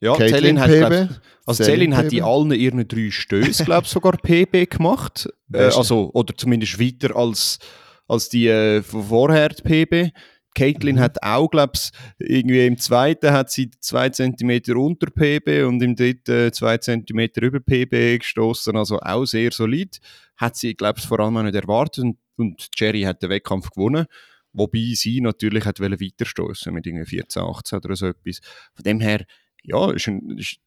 Ja, 0.01 0.15
Caitlin 0.15 0.59
hat, 0.59 0.69
glaub, 0.69 1.09
also 1.45 1.63
Celine 1.63 1.95
hat 1.95 2.11
in 2.11 2.23
allen 2.23 2.51
ihren 2.51 2.87
drei 2.87 3.09
Stößen, 3.09 3.65
glaube 3.65 3.85
ich, 3.85 3.91
sogar 3.91 4.13
PB 4.17 4.69
gemacht. 4.69 5.29
Äh, 5.53 5.65
also, 5.65 6.09
oder 6.13 6.35
zumindest 6.35 6.79
weiter 6.79 7.15
als 7.15 7.59
als 8.07 8.29
die 8.29 8.47
äh, 8.47 8.81
vorher, 8.81 9.49
die 9.49 9.61
PB. 9.61 10.11
Caitlin 10.55 10.95
mhm. 10.95 10.99
hat 11.01 11.21
auch, 11.21 11.49
glaube 11.49 11.73
ich, 11.75 11.89
irgendwie 12.17 12.65
im 12.65 12.77
zweiten 12.77 13.31
hat 13.31 13.51
sie 13.51 13.69
zwei 13.79 14.09
Zentimeter 14.09 14.77
unter 14.77 15.07
PB 15.07 15.67
und 15.67 15.83
im 15.83 15.95
dritten 15.95 16.51
zwei 16.53 16.77
Zentimeter 16.77 17.43
über 17.43 17.59
PB 17.59 18.19
gestoßen, 18.19 18.75
also 18.75 18.99
auch 18.99 19.25
sehr 19.25 19.51
solid. 19.51 19.99
Hat 20.37 20.55
sie, 20.55 20.73
glaube 20.73 20.99
ich, 20.99 21.05
vor 21.05 21.19
allem 21.19 21.37
auch 21.37 21.43
nicht 21.43 21.55
erwartet 21.55 22.05
und, 22.05 22.17
und 22.37 22.69
Jerry 22.75 23.01
hat 23.01 23.21
den 23.21 23.29
Wettkampf 23.29 23.69
gewonnen. 23.69 24.05
Wobei 24.53 24.93
sie 24.93 25.19
natürlich 25.19 25.65
hat 25.65 25.81
weiterstoßen 25.81 26.73
mit 26.73 26.87
irgendwie 26.87 27.05
14, 27.05 27.41
18 27.41 27.79
oder 27.79 27.95
so 27.97 28.07
etwas. 28.07 28.39
Von 28.73 28.83
dem 28.83 29.01
her, 29.01 29.25
ja, 29.63 29.91
ist, 29.91 30.07
ein, 30.07 30.37
ist 30.37 30.59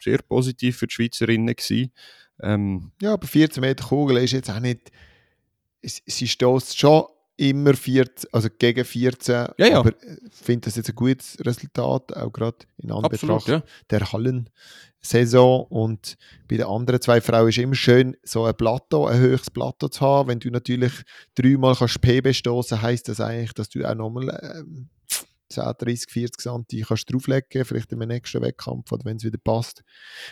sehr 0.00 0.18
positiv 0.18 0.76
für 0.76 0.86
die 0.86 0.94
Schweizerinnen 0.94 1.54
gewesen. 1.56 1.92
Ähm, 2.40 2.92
ja, 3.00 3.14
aber 3.14 3.26
14 3.26 3.60
Meter 3.60 3.84
Kugel 3.84 4.18
ist 4.18 4.32
jetzt 4.32 4.50
auch 4.50 4.60
nicht 4.60 4.92
sie 5.82 6.28
stößt 6.28 6.78
schon 6.78 7.04
immer 7.36 7.74
14, 7.74 8.30
also 8.32 8.48
gegen 8.56 8.84
14, 8.84 9.34
ja, 9.34 9.52
ja. 9.58 9.78
aber 9.78 9.92
ich 10.02 10.34
finde 10.34 10.66
das 10.66 10.76
jetzt 10.76 10.90
ein 10.90 10.94
gutes 10.94 11.38
Resultat, 11.44 12.16
auch 12.16 12.32
gerade 12.32 12.58
in 12.78 12.92
Anbetracht 12.92 13.48
ja. 13.48 13.62
der 13.90 14.12
Hallensaison. 14.12 15.66
Und 15.68 16.16
bei 16.48 16.58
den 16.58 16.66
anderen 16.66 17.00
zwei 17.00 17.20
Frauen 17.20 17.48
ist 17.48 17.58
es 17.58 17.64
immer 17.64 17.74
schön, 17.74 18.16
so 18.22 18.44
ein 18.44 18.56
Plateau, 18.56 19.06
ein 19.06 19.18
höchstes 19.18 19.50
Plateau 19.50 19.88
zu 19.88 20.00
haben. 20.02 20.28
Wenn 20.28 20.40
du 20.40 20.50
natürlich 20.50 20.92
dreimal 21.34 21.74
kannst 21.74 22.00
PB 22.00 22.32
stoßen, 22.34 22.82
heisst 22.82 23.08
das 23.08 23.20
eigentlich, 23.20 23.54
dass 23.54 23.68
du 23.70 23.84
auch 23.84 23.94
nochmal 23.94 24.28
ähm, 24.58 24.88
10, 25.48 25.64
30, 25.78 26.10
40 26.10 26.40
Santi 26.40 26.84
kannst 26.86 27.12
drauflegen, 27.12 27.64
vielleicht 27.64 27.92
im 27.92 27.98
nächsten 28.00 28.40
Wettkampf 28.42 28.90
oder 28.92 29.04
wenn 29.04 29.16
es 29.16 29.24
wieder 29.24 29.38
passt. 29.38 29.82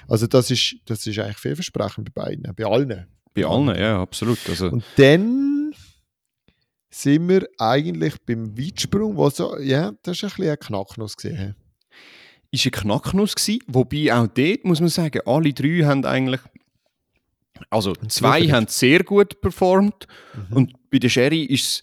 Also 0.09 0.27
das 0.27 0.51
ist, 0.51 0.77
das 0.87 1.07
ist 1.07 1.19
eigentlich 1.19 1.39
vielversprechend 1.39 2.15
bei 2.15 2.25
beiden, 2.25 2.55
bei 2.55 2.65
allen. 2.65 3.07
Bei 3.35 3.45
allen, 3.45 3.79
ja, 3.79 4.01
absolut. 4.01 4.39
Also. 4.49 4.69
Und 4.71 4.85
dann 4.97 5.73
sind 6.91 7.29
wir 7.29 7.49
eigentlich 7.59 8.15
beim 8.27 8.57
Weitsprung, 8.59 9.17
wo 9.17 9.31
so, 9.31 9.59
ja, 9.59 9.93
das 10.03 10.17
ist 10.19 10.25
ein 10.25 10.31
bisschen 10.31 10.51
ein 10.51 10.59
Knacknuss 10.59 11.17
gesehen. 11.17 11.55
Ist 12.51 12.67
ein 12.67 12.73
Knacknuss 12.73 13.37
gewesen, 13.37 13.63
wobei 13.69 14.13
auch 14.13 14.27
dort 14.27 14.65
muss 14.65 14.81
man 14.81 14.89
sagen, 14.89 15.21
alle 15.25 15.53
drei 15.53 15.85
haben 15.85 16.05
eigentlich, 16.05 16.41
also 17.71 17.95
zwei 18.09 18.49
haben 18.49 18.67
sehr 18.67 19.05
gut 19.05 19.41
performt 19.41 20.09
mhm. 20.35 20.57
und 20.57 20.91
bei 20.91 20.99
der 20.99 21.09
Sherry 21.09 21.45
ist 21.45 21.65
es 21.65 21.83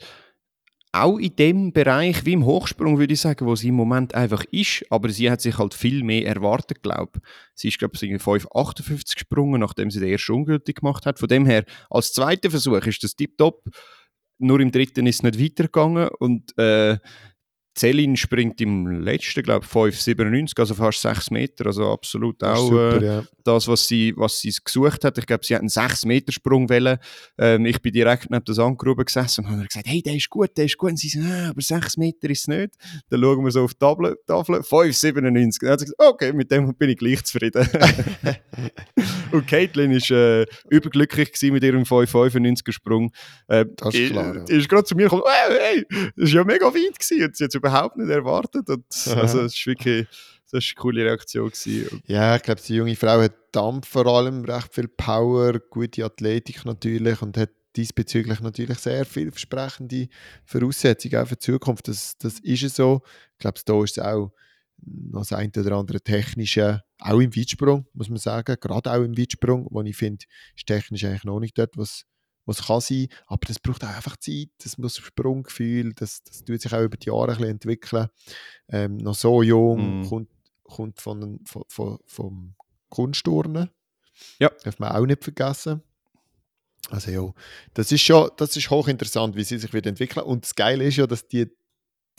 auch 0.91 1.17
in 1.17 1.35
dem 1.35 1.73
Bereich 1.73 2.25
wie 2.25 2.33
im 2.33 2.45
Hochsprung, 2.45 2.97
würde 2.97 3.13
ich 3.13 3.21
sagen, 3.21 3.45
wo 3.45 3.55
sie 3.55 3.69
im 3.69 3.75
Moment 3.75 4.15
einfach 4.15 4.43
ist, 4.51 4.85
aber 4.89 5.09
sie 5.09 5.29
hat 5.29 5.41
sich 5.41 5.57
halt 5.57 5.73
viel 5.73 6.03
mehr 6.03 6.25
erwartet, 6.25 6.81
glaube 6.81 7.11
ich. 7.15 7.21
Sie 7.53 7.67
ist, 7.67 7.79
glaube 7.79 7.95
ich, 7.95 8.01
5,58 8.01 9.13
gesprungen, 9.13 9.61
nachdem 9.61 9.91
sie 9.91 9.99
den 9.99 10.09
ersten 10.09 10.33
ungültig 10.33 10.77
gemacht 10.77 11.05
hat. 11.05 11.19
Von 11.19 11.27
dem 11.27 11.45
her, 11.45 11.65
als 11.89 12.13
zweiter 12.13 12.49
Versuch 12.49 12.85
ist 12.85 13.03
das 13.03 13.15
tiptop. 13.15 13.63
Nur 14.39 14.59
im 14.59 14.71
dritten 14.71 15.07
ist 15.07 15.17
es 15.17 15.23
nicht 15.23 15.41
weitergegangen 15.41 16.09
und 16.19 16.57
äh, 16.57 16.97
Celine 17.77 18.17
springt 18.17 18.59
im 18.61 18.87
letzten, 18.87 19.43
glaube 19.43 19.65
ich, 19.65 19.71
5,97, 19.71 20.59
also 20.59 20.73
fast 20.73 21.01
6 21.01 21.31
Meter. 21.31 21.67
Also 21.67 21.91
absolut 21.91 22.43
auch 22.43 22.69
super, 22.69 23.01
äh, 23.01 23.05
ja. 23.05 23.23
das, 23.43 23.67
was 23.67 23.87
sie, 23.87 24.13
was 24.17 24.39
sie 24.39 24.53
gesucht 24.63 25.03
hat. 25.03 25.17
Ich 25.17 25.25
glaube, 25.25 25.45
sie 25.45 25.53
hat 25.53 25.61
einen 25.61 25.69
6-Meter-Sprung 25.69 26.69
wählen. 26.69 26.97
Ähm, 27.37 27.65
ich 27.65 27.81
bin 27.81 27.93
direkt 27.93 28.31
neben 28.31 28.43
der 28.43 28.55
Sandgrube 28.55 29.05
gesessen 29.05 29.45
und 29.45 29.51
habe 29.51 29.67
gesagt, 29.67 29.87
hey, 29.87 30.01
der 30.01 30.15
ist 30.15 30.29
gut, 30.29 30.57
der 30.57 30.65
ist 30.65 30.77
gut. 30.77 30.91
Und 30.91 30.97
sie 30.97 31.09
sagt, 31.09 31.25
ah, 31.25 31.49
aber 31.49 31.61
6 31.61 31.97
Meter 31.97 32.29
ist 32.29 32.41
es 32.41 32.47
nicht. 32.47 32.73
Dann 33.09 33.21
schauen 33.21 33.43
wir 33.43 33.51
so 33.51 33.63
auf 33.63 33.73
die 33.73 33.79
Tafel, 33.79 34.17
Tafel 34.25 34.55
5,97. 34.55 35.59
Dann 35.61 35.69
hat 35.69 35.79
sie 35.79 35.85
gesagt, 35.85 36.01
okay, 36.01 36.33
mit 36.33 36.51
dem 36.51 36.73
bin 36.73 36.89
ich 36.89 36.97
gleich 36.97 37.23
zufrieden. 37.23 37.67
und 39.31 39.47
Caitlin 39.47 39.91
war 39.91 40.17
äh, 40.17 40.45
überglücklich 40.69 41.29
mit 41.51 41.63
ihrem 41.63 41.83
5,95er-Sprung. 41.83 43.11
Äh, 43.47 43.65
das 43.75 43.93
ist 43.93 44.11
klar. 44.11 44.35
Ja. 44.35 44.43
ist 44.57 44.67
gerade 44.67 44.83
zu 44.83 44.95
mir 44.95 45.03
gekommen, 45.03 45.23
hey, 45.27 45.57
hey, 45.59 46.11
das 46.15 46.33
war 46.33 46.39
ja 46.39 46.43
mega 46.43 46.65
weit 46.65 46.99
gewesen. 46.99 47.23
Und 47.23 47.35
sie 47.35 47.43
hat 47.43 47.66
überhaupt 47.67 47.97
nicht 47.97 48.09
erwartet. 48.09 48.69
Und, 48.69 48.85
also, 49.15 49.41
es 49.41 49.55
ist 49.55 49.65
wirklich 49.65 50.07
das 50.49 50.53
war 50.53 50.61
eine 50.61 50.81
coole 50.81 51.05
Reaktion. 51.05 51.49
Gewesen. 51.49 52.01
Ja, 52.05 52.35
ich 52.35 52.41
glaube, 52.43 52.61
die 52.61 52.75
junge 52.75 52.95
Frau 52.95 53.21
hat 53.21 53.35
Dampf 53.51 53.87
vor 53.87 54.05
allem, 54.07 54.45
recht 54.45 54.73
viel 54.73 54.87
Power, 54.87 55.59
gute 55.69 56.05
Athletik 56.05 56.63
natürlich 56.63 57.21
und 57.21 57.37
hat 57.37 57.49
diesbezüglich 57.75 58.39
natürlich 58.39 58.79
sehr 58.79 59.05
vielversprechende 59.05 60.07
Voraussetzungen 60.45 61.17
auch 61.21 61.27
für 61.27 61.35
die 61.35 61.45
Zukunft. 61.45 61.87
Das, 61.87 62.17
das 62.17 62.39
ist 62.39 62.75
so. 62.75 63.01
Ich 63.33 63.39
glaube, 63.39 63.59
da 63.65 63.83
ist 63.83 63.97
es 63.97 64.03
auch 64.03 64.31
noch 64.81 65.21
das 65.21 65.33
eine 65.33 65.51
oder 65.57 65.75
andere 65.75 66.01
technische, 66.01 66.83
auch 66.99 67.19
im 67.19 67.35
Weitsprung, 67.35 67.85
muss 67.93 68.09
man 68.09 68.17
sagen, 68.17 68.55
gerade 68.59 68.91
auch 68.91 69.03
im 69.03 69.17
Weitsprung, 69.17 69.67
wo 69.69 69.81
ich 69.81 69.97
finde, 69.97 70.25
ist 70.55 70.67
technisch 70.67 71.03
eigentlich 71.03 71.23
noch 71.23 71.39
nicht 71.39 71.57
dort, 71.57 71.77
was 71.77 72.05
was 72.47 72.65
kann 72.65 72.81
sein, 72.81 73.09
aber 73.27 73.45
das 73.45 73.59
braucht 73.59 73.83
auch 73.83 73.89
einfach 73.89 74.17
Zeit, 74.17 74.49
das 74.63 74.77
muss 74.77 74.97
Sprunggefühl, 74.97 75.93
das, 75.93 76.23
das 76.23 76.43
tut 76.43 76.61
sich 76.61 76.73
auch 76.73 76.81
über 76.81 76.97
die 76.97 77.07
Jahre 77.07 77.23
ein 77.23 77.27
bisschen 77.27 77.49
entwickeln. 77.51 78.07
Ähm, 78.69 78.97
noch 78.97 79.15
so 79.15 79.43
jung, 79.43 80.01
mm. 80.01 80.09
kommt, 80.09 80.29
kommt 80.63 81.01
von, 81.01 81.39
von, 81.45 81.63
von, 81.67 81.99
vom 82.05 82.55
Kunstturnen. 82.89 83.69
Ja. 84.39 84.49
Darf 84.63 84.79
man 84.79 84.93
auch 84.93 85.05
nicht 85.05 85.23
vergessen. 85.23 85.83
Also 86.89 87.11
ja, 87.11 87.33
das 87.73 87.91
ist 87.91 88.01
schon, 88.01 88.29
das 88.37 88.55
ist 88.55 88.69
hochinteressant, 88.69 89.35
wie 89.35 89.43
sie 89.43 89.57
sich 89.57 89.73
wieder 89.73 89.89
entwickeln. 89.89 90.25
Und 90.25 90.45
das 90.45 90.55
Geile 90.55 90.85
ist 90.85 90.95
ja, 90.95 91.05
dass 91.05 91.27
die, 91.27 91.47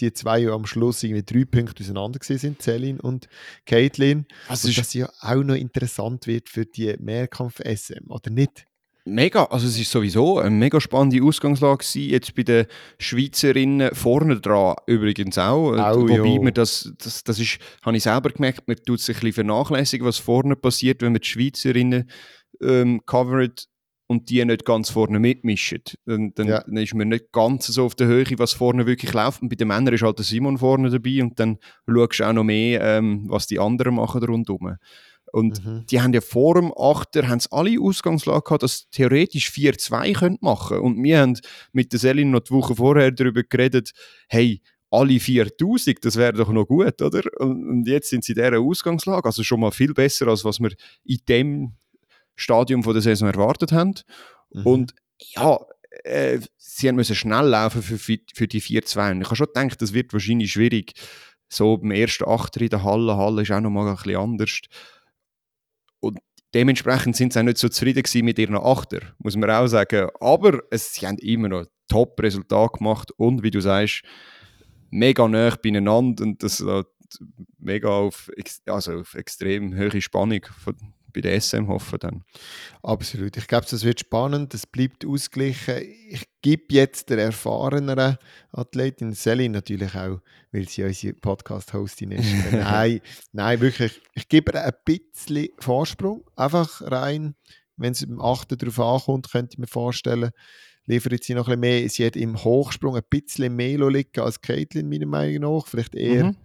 die 0.01 0.13
zwei 0.13 0.41
ja 0.41 0.53
am 0.53 0.67
Schluss 0.67 1.03
irgendwie 1.03 1.23
drei 1.23 1.45
Punkte 1.45 1.83
auseinander 1.83 2.19
sind, 2.23 2.61
Celine 2.61 3.01
und 3.01 3.29
Caitlin. 3.65 4.27
Also 4.47 4.69
und 4.69 4.77
dass 4.77 4.91
sie 4.91 5.01
ja 5.01 5.11
auch 5.21 5.43
noch 5.43 5.55
interessant 5.55 6.27
wird 6.27 6.51
für 6.51 6.67
die 6.67 6.95
Mehrkampf-SM, 6.99 8.11
oder 8.11 8.31
nicht? 8.31 8.68
Mega, 9.09 9.45
also 9.45 9.67
es 9.67 9.79
ist 9.79 9.91
sowieso 9.91 10.39
eine 10.39 10.51
mega 10.51 10.81
spannende 10.81 11.23
Ausgangslage 11.23 11.79
gewesen. 11.79 12.11
Jetzt 12.11 12.35
bei 12.35 12.43
den 12.43 12.67
Schweizerinnen 12.99 13.95
vorne 13.95 14.41
dran 14.41 14.77
übrigens 14.87 15.39
auch. 15.39 15.73
auch 15.77 15.97
Wobei 15.97 16.15
jo. 16.15 16.43
man 16.43 16.55
das, 16.55 16.93
das, 16.99 17.25
das 17.25 17.39
ist, 17.39 17.59
habe 17.83 17.97
ich 17.97 18.03
selber 18.03 18.31
gemerkt, 18.31 18.69
man 18.69 18.77
tut 18.77 19.01
sich 19.01 19.17
ein 19.17 19.21
bisschen 19.21 19.47
vernachlässigen, 19.47 20.07
was 20.07 20.19
vorne 20.19 20.57
passiert, 20.57 21.03
wenn 21.03 21.13
man 21.13 21.21
die 21.21 21.29
Schweizerinnen 21.29 22.11
ähm, 22.63 23.01
covert 23.07 23.69
und 24.09 24.31
die 24.31 24.45
nicht 24.45 24.65
ganz 24.65 24.91
vorne 24.91 25.21
mitmischen. 25.21 25.83
Dann, 26.07 26.33
dann, 26.35 26.49
ja. 26.49 26.63
dann, 26.63 26.77
ist 26.79 26.95
man 26.95 27.09
nicht 27.09 27.31
ganz 27.31 27.67
so 27.67 27.85
auf 27.85 27.95
der 27.95 28.07
Höhe, 28.07 28.27
was 28.39 28.55
vorne 28.55 28.87
wirklich 28.87 29.13
läuft. 29.13 29.43
Und 29.43 29.51
bei 29.51 29.57
den 29.57 29.69
Männern 29.69 29.95
ist 29.95 30.03
halt 30.03 30.19
der 30.19 30.25
Simon 30.25 30.59
vorne 30.59 30.91
dabei 30.91 31.23
und 31.23 31.39
dann 31.39 31.59
schaust 31.87 32.21
du 32.21 32.25
auch 32.25 32.33
noch 32.33 32.45
mehr, 32.45 32.81
ähm, 32.83 33.27
was 33.29 33.47
die 33.47 33.59
anderen 33.59 33.97
machen 33.97 34.23
rundherum. 34.23 34.77
Und 35.33 35.65
mhm. 35.65 35.85
die 35.87 36.01
haben 36.01 36.13
ja 36.13 36.21
vor 36.21 36.55
dem 36.55 36.73
Achter 36.77 37.29
haben 37.29 37.41
alle 37.51 37.81
Ausgangslage 37.81 38.43
gehabt, 38.43 38.63
dass 38.63 38.79
sie 38.79 38.87
theoretisch 38.91 39.51
4-2 39.51 40.39
machen 40.41 40.69
können. 40.69 40.81
Und 40.81 41.03
wir 41.03 41.21
haben 41.21 41.39
mit 41.73 41.93
der 41.93 42.01
Selin 42.01 42.31
noch 42.31 42.41
die 42.41 42.53
Woche 42.53 42.77
vorher 42.77 43.11
darüber 43.13 43.43
geredet, 43.43 43.93
hey, 44.29 44.63
alle 44.91 45.21
4000, 45.21 46.05
das 46.05 46.17
wäre 46.17 46.33
doch 46.33 46.51
noch 46.51 46.67
gut, 46.67 47.03
oder? 47.03 47.23
Und, 47.39 47.87
jetzt 47.87 48.09
sind 48.09 48.25
sie 48.25 48.33
in 48.33 48.37
dieser 48.37 48.59
Ausgangslage, 48.59 49.27
also 49.27 49.43
schon 49.43 49.61
mal 49.61 49.71
viel 49.71 49.93
besser, 49.93 50.29
als 50.29 50.45
was 50.45 50.61
wir 50.61 50.71
in 51.05 51.19
dem 51.29 51.73
Stadium 52.37 52.83
von 52.83 52.95
der 52.95 53.03
Saison 53.03 53.29
erwartet 53.29 53.73
haben. 53.73 53.95
Mhm. 54.53 54.67
Und 54.67 54.95
ja, 55.19 55.59
äh, 56.05 56.41
sie 56.57 56.93
müssen 56.93 57.17
schnell 57.17 57.47
laufen 57.47 57.83
für, 57.83 57.99
für 57.99 58.49
die 58.49 58.63
4-2. 58.63 59.21
Ich 59.21 59.27
habe 59.27 59.37
schon 59.37 59.47
gedacht, 59.47 59.83
das 59.83 59.93
wird 59.93 60.13
wahrscheinlich 60.13 60.53
schwierig. 60.53 60.93
So 61.51 61.79
beim 61.79 61.91
ersten 61.91 62.25
Achter 62.25 62.61
in 62.61 62.69
der 62.69 62.85
Halle, 62.85 63.17
Halle 63.17 63.43
ist 63.43 63.51
auch 63.51 63.61
noch 63.61 63.71
mal 63.71 63.89
ein 63.89 63.97
bisschen 63.97 64.17
anders. 64.17 64.61
Und 66.01 66.19
dementsprechend 66.55 67.17
sind 67.17 67.33
sie 67.33 67.41
auch 67.41 67.45
nicht 67.45 67.59
so 67.59 67.69
zufrieden 67.69 68.05
mit 68.25 68.39
ihren 68.39 68.57
Achter, 68.57 69.01
muss 69.19 69.37
man 69.37 69.51
auch 69.51 69.67
sagen. 69.67 70.09
Aber 70.21 70.63
es, 70.71 70.95
sie 70.95 71.07
haben 71.07 71.19
immer 71.19 71.49
noch 71.49 71.67
Top-Resultat 71.89 72.75
gemacht 72.75 73.13
und 73.17 73.43
wie 73.43 73.51
du 73.51 73.61
sagst, 73.61 74.03
mega 74.91 75.27
nah 75.27 75.55
beieinander 75.57 76.25
und 76.25 76.43
das 76.43 76.61
hat 76.61 76.87
mega 77.59 77.89
auf, 77.89 78.31
also 78.67 79.01
auf 79.01 79.15
extrem 79.15 79.77
hohe 79.77 80.01
Spannung 80.01 80.41
von, 80.63 80.77
bei 81.13 81.21
der 81.21 81.41
SM 81.41 81.69
hoffen 81.69 81.99
dann. 82.01 82.25
Absolut. 82.83 83.37
Ich 83.37 83.47
glaube, 83.47 83.67
das 83.69 83.85
wird 83.85 84.01
spannend, 84.01 84.55
es 84.55 84.67
bleibt 84.67 85.05
ausgeglichen. 85.05 85.83
Ich 86.11 86.29
gebe 86.43 86.65
jetzt 86.71 87.11
der 87.11 87.19
erfahreneren 87.19 88.19
Athletin 88.53 89.13
Selin 89.13 89.53
natürlich 89.53 89.95
auch, 89.95 90.21
weil 90.53 90.69
sie 90.69 90.85
unsere 90.85 91.15
Podcast-Hostin 91.15 92.13
ist. 92.13 92.29
nein, 92.53 93.01
nein, 93.33 93.61
wirklich. 93.61 94.01
Ich 94.15 94.29
gebe 94.29 94.53
ihr 94.53 94.65
ein 94.65 94.73
bisschen 94.85 95.49
Vorsprung, 95.59 96.25
einfach 96.37 96.83
rein. 96.83 97.35
Wenn 97.77 97.93
es 97.93 98.03
im 98.03 98.21
8. 98.21 98.61
darauf 98.61 98.81
ankommt, 98.81 99.31
könnte 99.31 99.55
ich 99.55 99.59
mir 99.59 99.69
vorstellen, 99.69 100.31
liefert 100.87 101.23
sie 101.23 101.35
noch 101.35 101.49
ein 101.49 101.61
bisschen 101.61 101.81
mehr. 101.81 101.89
Sie 101.89 102.07
hat 102.07 102.17
im 102.17 102.43
Hochsprung 102.43 102.97
ein 102.97 103.03
bisschen 103.09 103.55
mehr 103.55 103.79
liegen 103.89 104.21
als 104.21 104.41
Caitlin, 104.41 104.89
meiner 104.89 105.07
Meinung 105.07 105.57
nach. 105.57 105.67
Vielleicht 105.67 105.95
eher, 105.95 106.25
mhm. 106.25 106.37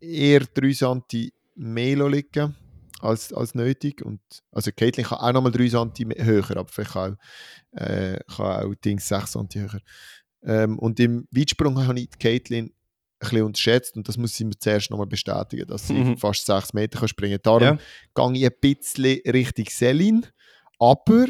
eher 0.00 0.40
3 0.40 0.72
cm 0.72 1.30
mehr 1.54 2.08
liegen 2.08 2.54
als, 3.00 3.32
als 3.32 3.54
nötig. 3.54 4.02
Und, 4.02 4.20
also 4.52 4.70
Caitlin 4.74 5.06
kann 5.06 5.18
auch 5.18 5.32
nochmal 5.32 5.52
3 5.52 5.68
cm 5.68 6.12
höher, 6.24 6.56
aber 6.56 6.68
vielleicht 6.68 6.92
kann 6.92 7.16
auch, 7.72 7.80
äh, 7.80 8.18
kann 8.34 8.66
auch 8.66 8.74
Dings 8.84 9.08
6 9.08 9.32
cm 9.32 9.48
höher. 9.54 9.80
Ähm, 10.42 10.78
und 10.78 11.00
im 11.00 11.26
Weitsprung 11.30 11.86
habe 11.86 12.00
ich 12.00 12.10
Caitlin 12.18 12.66
ein 12.66 12.72
bisschen 13.18 13.42
unterschätzt 13.42 13.96
und 13.96 14.08
das 14.08 14.16
muss 14.16 14.36
sie 14.36 14.44
mir 14.44 14.58
zuerst 14.58 14.90
nochmal 14.90 15.06
bestätigen, 15.06 15.66
dass 15.66 15.88
sie 15.88 15.94
mhm. 15.94 16.16
fast 16.16 16.46
6 16.46 16.72
Meter 16.74 17.00
kann 17.00 17.08
springen 17.08 17.40
kann. 17.42 17.78
Darum 18.14 18.32
ja. 18.32 18.32
gehe 18.32 18.46
ich 18.46 18.46
ein 18.46 18.60
bisschen 18.60 19.20
Richtung 19.32 19.66
Selin, 19.68 20.26
aber 20.78 21.26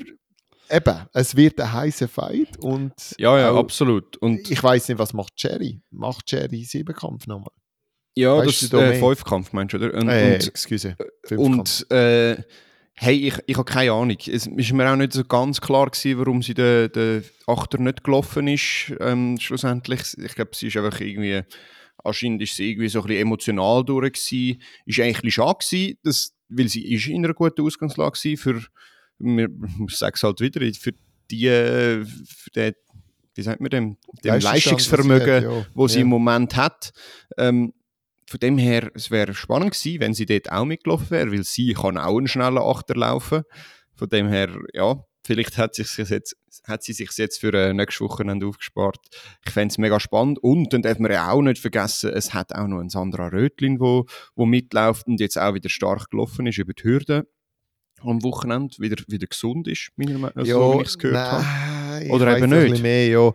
eben, 0.68 1.06
es 1.14 1.34
wird 1.34 1.60
ein 1.60 1.72
heißer 1.72 2.08
Fight 2.08 2.58
und 2.58 2.92
ja, 3.18 3.38
ja, 3.38 3.54
absolut. 3.54 4.16
Und 4.18 4.50
ich 4.50 4.62
weiß 4.62 4.88
nicht, 4.88 4.98
was 4.98 5.14
macht 5.14 5.32
Jerry? 5.36 5.80
Macht 5.90 6.30
Jerry 6.30 6.64
Siebenkampf 6.64 7.26
nochmal? 7.26 7.52
Ja, 8.18 8.36
weißt 8.38 8.48
das 8.48 8.62
ist 8.62 8.74
äh, 8.74 8.94
Fünfkampf, 8.94 9.52
meinst 9.52 9.74
du, 9.74 9.76
oder? 9.78 9.94
Und, 9.94 10.08
äh, 10.08 10.34
und, 10.34 10.48
excuse. 10.48 10.96
Und 11.30 11.86
äh, 11.92 12.42
hey, 12.94 13.28
ich, 13.28 13.34
ich 13.46 13.56
habe 13.56 13.70
keine 13.70 13.92
Ahnung. 13.92 14.16
Es 14.26 14.46
ist 14.46 14.72
mir 14.72 14.90
auch 14.90 14.96
nicht 14.96 15.12
so 15.12 15.22
ganz 15.22 15.60
klar 15.60 15.88
gewesen, 15.88 16.18
warum 16.18 16.42
sie 16.42 16.54
den, 16.54 16.90
den 16.90 17.24
Achter 17.46 17.78
nicht 17.78 18.02
gelaufen 18.02 18.48
ist, 18.48 18.92
ähm, 18.98 19.38
schlussendlich. 19.38 20.00
Ich 20.18 20.34
glaube, 20.34 20.50
sie 20.54 20.66
ist 20.66 20.76
einfach 20.76 21.00
irgendwie, 21.00 21.42
anscheinend 22.02 22.42
ist 22.42 22.56
sie 22.56 22.70
irgendwie 22.72 22.88
so 22.88 23.02
ein 23.02 23.06
bisschen 23.06 23.22
emotional 23.22 23.84
durch 23.84 24.12
gewesen. 24.14 24.60
Ist 24.84 24.98
eigentlich 24.98 25.18
ein 25.18 25.22
bisschen 25.22 25.30
schade 25.30 25.58
gewesen, 25.60 25.98
dass, 26.02 26.34
weil 26.48 26.68
sie 26.68 26.92
ist 26.92 27.06
in 27.06 27.24
einer 27.24 27.34
guten 27.34 27.62
Ausgangslage 27.62 28.18
war 28.18 28.36
für, 28.36 28.62
ich 29.20 29.96
sage 29.96 30.14
es 30.16 30.22
halt 30.24 30.40
wieder, 30.40 30.60
für 30.74 30.92
die, 31.30 31.46
für 31.46 32.50
den, 32.56 32.74
wie 33.36 33.42
sagt 33.42 33.60
man 33.60 33.70
dem, 33.70 33.96
dem 34.24 34.40
Leistungsvermögen, 34.40 35.44
das 35.44 35.66
ja. 35.76 35.88
sie 35.88 35.94
ja. 35.98 36.00
im 36.00 36.08
Moment 36.08 36.56
hat. 36.56 36.90
Ähm, 37.36 37.74
von 38.28 38.40
dem 38.40 38.58
her, 38.58 38.90
es 38.94 39.10
wäre 39.10 39.34
spannend 39.34 39.72
gewesen, 39.72 40.00
wenn 40.00 40.14
sie 40.14 40.26
dort 40.26 40.52
auch 40.52 40.64
mitgelaufen 40.64 41.10
wäre, 41.10 41.32
weil 41.32 41.44
sie 41.44 41.72
kann 41.72 41.96
auch 41.96 42.18
einen 42.18 42.28
schnellen 42.28 42.58
Achter 42.58 42.94
laufen. 42.94 43.42
Von 43.94 44.08
dem 44.08 44.28
her, 44.28 44.50
ja, 44.74 45.02
vielleicht 45.24 45.56
hat, 45.56 45.74
sich 45.74 45.96
jetzt, 45.96 46.36
hat 46.64 46.82
sie 46.82 46.92
sich 46.92 47.10
jetzt 47.16 47.40
für 47.40 47.52
äh, 47.54 47.72
nächste 47.72 48.04
Wochenende 48.04 48.46
aufgespart. 48.46 48.98
Ich 49.46 49.52
fände 49.52 49.72
es 49.72 49.78
mega 49.78 49.98
spannend. 49.98 50.38
Und 50.40 50.72
dann 50.72 50.82
darf 50.82 50.98
man 50.98 51.10
ja 51.10 51.30
auch 51.30 51.42
nicht 51.42 51.60
vergessen, 51.60 52.10
es 52.10 52.34
hat 52.34 52.54
auch 52.54 52.66
noch 52.66 52.80
ein 52.80 52.90
Sandra 52.90 53.28
Rötlin, 53.28 53.80
wo, 53.80 54.04
wo 54.36 54.46
mitläuft 54.46 55.06
und 55.06 55.20
jetzt 55.20 55.38
auch 55.38 55.54
wieder 55.54 55.68
stark 55.70 56.10
gelaufen 56.10 56.46
ist 56.46 56.58
über 56.58 56.74
die 56.74 56.84
Hürde 56.84 57.26
am 58.00 58.22
Wochenende 58.22 58.76
wieder, 58.78 59.02
wieder 59.08 59.26
gesund 59.26 59.66
ist, 59.66 59.90
meiner 59.96 60.18
Meinung 60.18 60.32
nach, 60.36 60.46
so, 60.46 60.74
wie 60.74 60.82
ich 60.82 60.88
es 60.88 60.98
gehört 60.98 61.32
habe. 61.32 61.77
Oder 62.10 62.36
eben 62.36 62.50
nicht? 62.50 62.82
Mehr, 62.82 63.08
ja. 63.08 63.32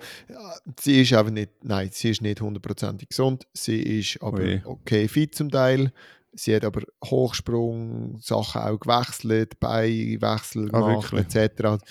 Sie 0.79 1.01
ist 1.01 1.13
aber 1.13 1.31
nicht, 1.31 1.51
nein, 1.63 1.89
sie 1.91 2.11
ist 2.11 2.21
nicht 2.21 2.41
hundertprozentig 2.41 3.09
gesund. 3.09 3.47
Sie 3.53 3.99
ist 3.99 4.21
aber 4.21 4.41
Ui. 4.41 4.61
okay 4.65 5.07
fit 5.07 5.35
zum 5.35 5.49
Teil. 5.49 5.91
Sie 6.35 6.55
hat 6.55 6.65
aber 6.65 6.81
Hochsprung, 7.05 8.17
Sachen 8.19 8.61
auch 8.61 8.79
gewechselt, 8.79 9.59
Beiwechsel 9.59 10.69
ah, 10.73 10.79
gemacht, 10.79 11.13
ah, 11.13 11.17
etc. 11.19 11.83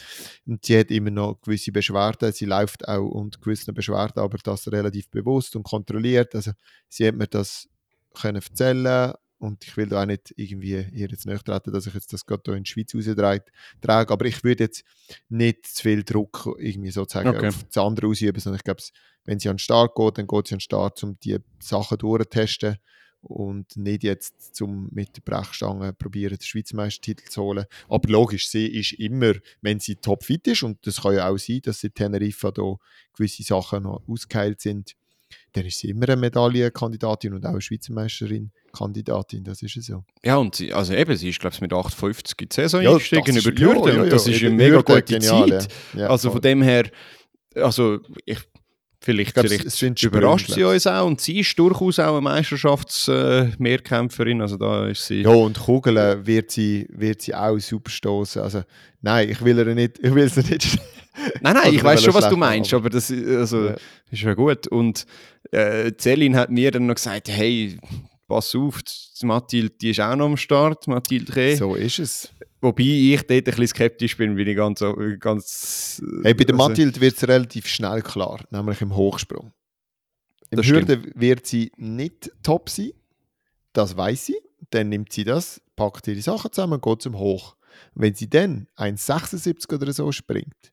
Und 0.46 0.64
sie 0.64 0.78
hat 0.78 0.90
immer 0.90 1.10
noch 1.10 1.40
gewisse 1.42 1.70
Beschwerden. 1.70 2.32
Sie 2.32 2.46
läuft 2.46 2.88
auch 2.88 3.06
unter 3.06 3.38
gewissen 3.40 3.72
Beschwerden, 3.72 4.20
aber 4.20 4.38
das 4.42 4.70
relativ 4.70 5.08
bewusst 5.10 5.54
und 5.54 5.62
kontrolliert. 5.62 6.34
Also 6.34 6.52
sie 6.88 7.06
hat 7.06 7.14
mir 7.14 7.28
das 7.28 7.68
können 8.14 8.42
erzählen 8.42 9.12
und 9.42 9.64
ich 9.64 9.76
will 9.76 9.88
da 9.88 10.02
auch 10.02 10.06
nicht 10.06 10.32
irgendwie 10.36 10.86
ihr 10.92 11.08
jetzt 11.08 11.26
nicht 11.26 11.44
treten, 11.44 11.72
dass 11.72 11.88
ich 11.88 11.94
jetzt 11.94 12.12
das 12.12 12.24
gerade 12.24 12.42
hier 12.44 12.54
in 12.54 12.62
die 12.62 12.70
Schweiz 12.70 12.94
raustrage. 12.94 14.12
Aber 14.12 14.24
ich 14.24 14.44
würde 14.44 14.64
jetzt 14.64 14.84
nicht 15.28 15.66
zu 15.66 15.82
viel 15.82 16.04
Druck 16.04 16.54
irgendwie 16.58 16.92
sozusagen 16.92 17.30
okay. 17.30 17.48
auf 17.48 17.64
das 17.64 17.76
andere 17.76 18.06
ausüben, 18.06 18.38
sondern 18.38 18.58
ich 18.58 18.64
glaube, 18.64 18.82
wenn 19.24 19.40
sie 19.40 19.48
an 19.48 19.56
den 19.56 19.58
Start 19.58 19.96
geht, 19.96 20.18
dann 20.18 20.28
geht 20.28 20.46
sie 20.46 20.54
an 20.54 20.58
den 20.58 20.60
Start, 20.60 21.02
um 21.02 21.18
die 21.18 21.38
Sachen 21.58 21.98
durchzutesten 21.98 22.76
und 23.20 23.76
nicht 23.76 24.04
jetzt 24.04 24.54
zum 24.54 24.88
mit 24.92 25.16
der 25.16 25.22
Brechstange 25.22 25.92
probieren, 25.92 26.36
den 26.36 26.46
Schweizer 26.46 26.76
Meistertitel 26.76 27.28
zu 27.28 27.42
holen. 27.42 27.64
Aber 27.88 28.08
logisch, 28.08 28.48
sie 28.48 28.66
ist 28.66 28.92
immer, 28.92 29.32
wenn 29.60 29.80
sie 29.80 29.96
topfit 29.96 30.46
ist, 30.46 30.62
und 30.62 30.86
das 30.86 31.02
kann 31.02 31.14
ja 31.14 31.28
auch 31.28 31.38
sein, 31.38 31.62
dass 31.64 31.80
sie 31.80 31.90
Teneriffa 31.90 32.52
da 32.52 32.76
gewisse 33.12 33.42
Sachen 33.42 33.84
noch 33.84 34.02
ausgeheilt 34.06 34.60
sind, 34.60 34.94
dann 35.52 35.66
ist 35.66 35.78
sie 35.80 35.90
immer 35.90 36.08
eine 36.08 36.20
Medaillenkandidatin 36.20 37.34
und 37.34 37.44
auch 37.44 37.50
eine 37.50 37.60
Schweizer 37.60 37.92
Meisterin. 37.92 38.52
Kandidatin, 38.72 39.44
das 39.44 39.62
ist 39.62 39.82
so. 39.82 40.04
Ja, 40.24 40.36
und 40.36 40.54
sie, 40.54 40.72
also 40.72 40.94
eben, 40.94 41.16
sie 41.16 41.30
ist, 41.30 41.40
glaube 41.40 41.54
ich, 41.54 41.60
mit 41.60 41.72
8,50 41.72 42.42
in 42.42 42.48
die 42.48 42.54
Saison 42.54 42.82
ja, 42.82 42.90
eingestiegen 42.90 43.36
über 43.36 43.52
die 43.52 43.64
Hürde. 43.64 43.90
Ja, 43.90 44.04
ja, 44.04 44.10
das 44.10 44.26
ist 44.26 44.42
eine 44.42 44.54
mega 44.54 44.80
gute 44.80 45.02
genial, 45.02 45.60
Zeit. 45.60 45.68
also 45.98 46.30
von 46.30 46.40
dem 46.40 46.62
her, 46.62 46.84
also 47.54 47.98
ich, 48.24 48.38
vielleicht, 49.02 49.34
glaub, 49.34 49.46
vielleicht 49.46 50.02
überrascht 50.02 50.50
sie 50.52 50.64
uns 50.64 50.86
auch. 50.86 51.06
Und 51.06 51.20
sie 51.20 51.40
ist 51.40 51.58
durchaus 51.58 51.98
auch 51.98 52.12
eine 52.12 52.22
Meisterschaftsmehrkämpferin. 52.22 54.40
Äh, 54.40 54.42
also 54.42 54.56
da 54.56 54.86
ist 54.86 55.06
sie. 55.06 55.20
Ja, 55.22 55.30
und 55.30 55.58
Kugeln 55.58 56.26
wird 56.26 56.50
sie, 56.50 56.86
wird 56.90 57.22
sie 57.22 57.34
auch 57.34 57.58
super 57.58 57.90
stoßen. 57.90 58.42
Also 58.42 58.62
nein, 59.00 59.30
ich 59.30 59.42
will 59.44 59.58
ihr 59.58 59.74
nicht, 59.74 59.98
ich 60.00 60.14
will 60.14 60.28
sie 60.28 60.42
nicht. 60.42 60.78
nein, 61.40 61.54
nein, 61.54 61.74
ich 61.74 61.82
weiß 61.82 62.00
schon, 62.02 62.14
was 62.14 62.28
du 62.28 62.36
meinst, 62.36 62.72
aber 62.72 62.90
das 62.90 63.10
also, 63.10 63.66
ja. 63.66 63.74
ist 64.10 64.22
ja 64.22 64.34
gut. 64.34 64.68
Und 64.68 65.06
äh, 65.50 65.90
Celine 65.98 66.38
hat 66.38 66.50
mir 66.50 66.70
dann 66.70 66.86
noch 66.86 66.94
gesagt, 66.94 67.28
hey, 67.28 67.78
pass 68.26 68.54
auf, 68.54 68.80
Mathilde, 69.22 69.74
die 69.80 69.90
ist 69.90 70.00
auch 70.00 70.16
noch 70.16 70.26
am 70.26 70.36
Start, 70.36 70.86
Mathilde 70.86 71.34
Reh. 71.34 71.56
So 71.56 71.74
ist 71.74 71.98
es. 71.98 72.34
Wobei 72.60 72.84
ich 72.84 73.22
dort 73.22 73.30
ein 73.30 73.44
bisschen 73.44 73.66
skeptisch 73.68 74.16
bin, 74.16 74.36
bin 74.36 74.46
ich 74.46 74.56
ganz... 74.56 74.84
ganz 75.18 76.02
hey, 76.22 76.34
bei 76.34 76.44
der 76.44 76.54
also, 76.54 76.68
Mathilde 76.68 77.00
wird 77.00 77.16
es 77.16 77.26
relativ 77.26 77.66
schnell 77.66 78.02
klar, 78.02 78.44
nämlich 78.50 78.80
im 78.80 78.94
Hochsprung. 78.94 79.52
Im 80.50 80.62
Hürde 80.62 81.02
wird 81.14 81.46
sie 81.46 81.72
nicht 81.76 82.30
top 82.42 82.68
sein, 82.68 82.92
das 83.72 83.96
weiß 83.96 84.26
sie. 84.26 84.36
Dann 84.70 84.90
nimmt 84.90 85.12
sie 85.12 85.24
das, 85.24 85.60
packt 85.76 86.06
ihre 86.06 86.20
Sachen 86.20 86.52
zusammen 86.52 86.74
und 86.74 86.82
geht 86.82 87.02
zum 87.02 87.18
Hoch. 87.18 87.56
wenn 87.94 88.14
sie 88.14 88.28
dann 88.28 88.68
1,76 88.76 89.74
oder 89.74 89.92
so 89.92 90.12
springt, 90.12 90.70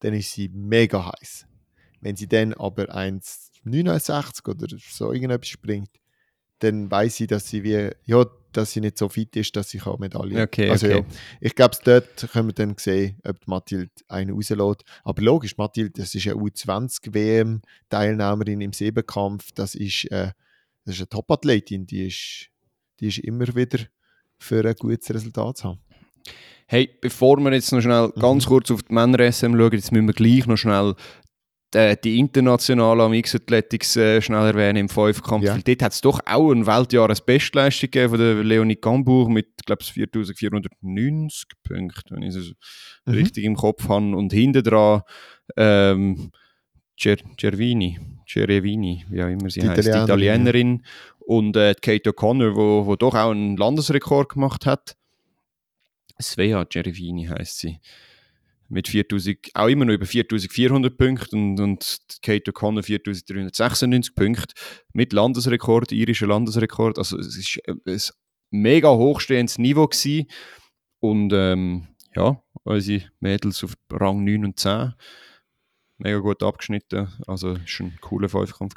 dann 0.00 0.14
ist 0.14 0.32
sie 0.32 0.48
mega 0.48 1.12
heiß. 1.12 1.46
Wenn 2.00 2.16
sie 2.16 2.28
dann 2.28 2.52
aber 2.54 2.94
1,69 2.94 4.48
oder 4.48 4.76
so 4.78 5.12
irgendetwas 5.12 5.48
springt, 5.48 5.90
dann 6.62 6.90
weiß 6.90 7.16
sie, 7.16 7.26
dass 7.26 7.48
sie 7.48 7.64
wie, 7.64 7.90
ja, 8.04 8.26
dass 8.52 8.72
sie 8.72 8.80
nicht 8.80 8.98
so 8.98 9.08
fit 9.08 9.36
ist, 9.36 9.54
dass 9.56 9.70
sie 9.70 9.78
kann 9.78 9.96
Medaille. 9.98 10.42
Okay, 10.42 10.68
also 10.70 10.86
okay. 10.86 10.98
ja, 10.98 11.04
ich 11.40 11.54
glaube, 11.54 11.76
dort 11.84 12.28
können 12.32 12.48
wir 12.48 12.54
dann 12.54 12.74
sehen, 12.78 13.18
ob 13.24 13.46
Mathilde 13.46 13.90
einen 14.08 14.34
rauslässt. 14.34 14.84
Aber 15.04 15.22
logisch, 15.22 15.56
Mathilde, 15.56 16.02
das 16.02 16.14
ist 16.14 16.26
eine 16.26 16.36
U20-WM-Teilnehmerin 16.36 18.60
im 18.60 18.72
Siebenkampf, 18.72 19.52
das 19.52 19.74
ist, 19.74 20.04
äh, 20.10 20.32
das 20.84 20.96
ist 20.96 21.00
eine 21.00 21.08
Top-Athletin, 21.08 21.86
die 21.86 22.06
ist, 22.06 22.48
die 23.00 23.08
ist 23.08 23.18
immer 23.18 23.46
wieder 23.54 23.78
für 24.38 24.64
ein 24.64 24.74
gutes 24.74 25.14
Resultat 25.14 25.56
zu 25.56 25.64
haben. 25.64 25.80
Hey, 26.66 26.88
bevor 27.00 27.38
wir 27.38 27.52
jetzt 27.52 27.72
noch 27.72 27.80
schnell 27.80 28.12
mhm. 28.14 28.20
ganz 28.20 28.46
kurz 28.46 28.70
auf 28.70 28.82
die 28.82 28.94
Männer-SM 28.94 29.56
schauen, 29.56 29.72
jetzt 29.72 29.92
müssen 29.92 30.06
wir 30.06 30.14
gleich 30.14 30.46
noch 30.46 30.56
schnell 30.56 30.94
die, 31.74 31.96
die 32.02 32.18
internationale 32.18 33.08
Mix 33.08 33.34
Athletics 33.34 33.96
äh, 33.96 34.20
schnell 34.20 34.46
erwähnen 34.46 34.76
im 34.76 34.88
Fünfkampf. 34.88 35.44
Ja. 35.44 35.56
Dort 35.56 35.82
hat 35.82 35.92
es 35.92 36.00
doch 36.00 36.20
auch 36.26 36.52
ein 36.52 36.66
Weltjahresbestleistung 36.66 37.90
gegeben 37.90 38.10
von 38.10 38.18
der 38.18 38.44
Leonie 38.44 38.76
Gambuch 38.76 39.28
mit, 39.28 39.64
glaube 39.64 39.82
ich, 39.82 39.92
4490 39.92 41.48
Punkten, 41.62 42.16
wenn 42.16 42.22
ich 42.22 42.36
es 42.36 42.52
mhm. 43.06 43.12
richtig 43.12 43.44
im 43.44 43.56
Kopf 43.56 43.88
habe. 43.88 44.14
Und 44.16 44.32
hinten 44.32 44.62
dran 44.62 45.02
ähm, 45.56 46.30
Ger 46.96 47.16
Gervini, 47.36 47.98
Gervini, 48.26 49.04
wie 49.08 49.22
auch 49.22 49.28
immer 49.28 49.50
sie 49.50 49.60
die 49.60 49.68
heißt, 49.68 49.86
die 49.86 49.90
Italienerin. 49.90 50.84
Und 51.18 51.56
äh, 51.56 51.74
Kate 51.80 52.10
O'Connor, 52.10 52.54
wo, 52.54 52.86
wo 52.86 52.96
doch 52.96 53.14
auch 53.14 53.30
einen 53.30 53.56
Landesrekord 53.56 54.30
gemacht 54.30 54.66
hat. 54.66 54.96
Svea 56.20 56.64
Gervini 56.64 57.26
heißt 57.26 57.58
sie 57.58 57.80
mit 58.72 58.88
4000, 58.88 59.50
auch 59.54 59.68
immer 59.68 59.84
noch 59.84 59.92
über 59.92 60.06
4400 60.06 60.96
Punkten 60.96 61.36
und, 61.36 61.60
und 61.60 61.98
Kate 62.22 62.50
O'Connor 62.50 62.82
4396 62.82 64.14
Punkte 64.14 64.54
mit 64.92 65.12
Landesrekord, 65.12 65.92
irischer 65.92 66.26
Landesrekord. 66.26 66.98
Also 66.98 67.18
es 67.18 67.36
ist 67.36 67.60
ein 67.66 68.00
mega 68.50 68.90
hochstehendes 68.90 69.58
Niveau 69.58 69.86
gewesen. 69.86 70.26
Und 71.00 71.32
ähm, 71.34 71.88
ja, 72.16 72.42
unsere 72.64 73.04
Mädels 73.20 73.62
auf 73.62 73.74
Rang 73.90 74.24
9 74.24 74.44
und 74.46 74.58
10 74.58 74.94
mega 75.98 76.18
gut 76.18 76.42
abgeschnitten. 76.42 77.12
Also 77.26 77.52
es 77.52 77.80
war 77.80 77.86
ein 77.86 77.98
cooler 78.00 78.28
Fünfkampf. 78.28 78.74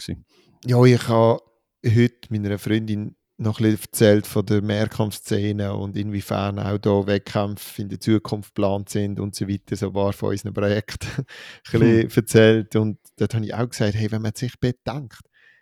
Ja, 0.65 0.83
ich 0.83 1.07
habe 1.07 1.41
heute 1.85 2.27
meiner 2.29 2.59
Freundin 2.59 3.15
noch 3.37 3.59
ein 3.59 3.63
bisschen 3.63 3.83
erzählt 3.83 4.27
von 4.27 4.45
der 4.45 4.61
Mehrkampfszene 4.61 5.73
und 5.75 5.97
inwiefern 5.97 6.57
auch 6.59 6.77
da 6.77 7.05
Wettkämpfe 7.05 7.81
in 7.81 7.89
der 7.89 7.99
Zukunft 7.99 8.55
geplant 8.55 8.89
sind 8.89 9.19
und 9.19 9.35
so 9.35 9.47
weiter, 9.47 9.75
so 9.75 9.93
war 9.93 10.13
von 10.13 10.29
unseren 10.29 10.53
Projekten 10.53 11.07
ein 11.73 11.79
bisschen 11.79 12.01
hm. 12.03 12.09
erzählt 12.15 12.75
und 12.75 12.97
dort 13.17 13.33
habe 13.33 13.45
ich 13.45 13.53
auch 13.53 13.69
gesagt, 13.69 13.95
hey, 13.95 14.11
wenn 14.11 14.21
man 14.21 14.33
sich 14.35 14.57
bedenkt, 14.59 15.19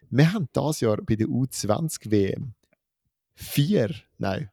wir 0.10 0.32
haben 0.32 0.48
dieses 0.56 0.82
Jahr 0.82 0.98
bei 0.98 1.16
der 1.16 1.28
U20 1.28 2.12
WM 2.12 2.54
vier, 3.36 3.90
nein, 4.20 4.50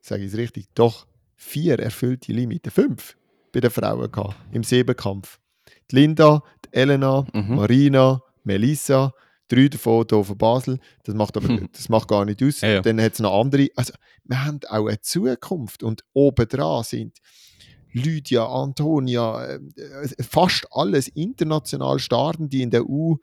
sage 0.00 0.24
ich 0.24 0.32
es 0.32 0.38
richtig, 0.38 0.66
doch 0.74 1.06
vier 1.36 1.78
erfüllte 1.78 2.32
Limite, 2.32 2.70
fünf 2.70 3.16
bei 3.52 3.60
den 3.60 3.70
Frauen 3.70 4.10
gehabt, 4.10 4.36
im 4.50 4.64
Siebenkampf. 4.64 5.38
Die 5.90 5.96
Linda, 5.96 6.42
die 6.64 6.72
Elena, 6.72 7.24
mhm. 7.32 7.56
Marina, 7.56 8.22
Melissa, 8.44 9.12
drei 9.52 9.68
davon 9.68 10.06
hier 10.08 10.24
von 10.24 10.38
Basel. 10.38 10.78
Das 11.04 11.14
macht 11.14 11.36
aber 11.36 11.48
hm. 11.48 11.68
das 11.72 11.88
macht 11.88 12.08
gar 12.08 12.24
nicht 12.24 12.42
aus. 12.42 12.60
Ja, 12.60 12.68
ja. 12.68 12.80
Dann 12.80 13.00
hat 13.00 13.14
es 13.14 13.18
noch 13.20 13.38
andere. 13.38 13.68
Also, 13.76 13.92
wir 14.24 14.44
haben 14.44 14.60
auch 14.68 14.86
eine 14.86 15.00
Zukunft 15.00 15.82
und 15.82 16.04
obendran 16.12 16.84
sind 16.84 17.18
Lydia, 17.92 18.46
Antonia, 18.46 19.44
äh, 19.44 19.60
fast 20.20 20.66
alles 20.70 21.08
international 21.08 21.98
starten, 21.98 22.48
die 22.48 22.62
in 22.62 22.70
der 22.70 22.88
U- 22.88 23.18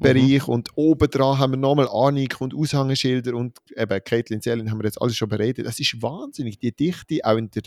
Bereich 0.00 0.46
mhm. 0.46 0.54
und 0.54 0.68
obendran 0.76 1.38
haben 1.38 1.52
wir 1.52 1.56
nochmal 1.58 1.88
Anik 1.90 2.40
und 2.40 2.54
Aushängeschilder 2.54 3.34
und 3.34 3.58
eben 3.76 4.00
Caitlin 4.02 4.40
Zellin 4.40 4.70
haben 4.70 4.78
wir 4.78 4.86
jetzt 4.86 5.00
alles 5.00 5.14
schon 5.14 5.28
beredet. 5.28 5.66
Das 5.66 5.78
ist 5.78 6.00
wahnsinnig, 6.00 6.58
die 6.58 6.74
Dichte 6.74 7.18
auch 7.22 7.36
in 7.36 7.50
der, 7.50 7.64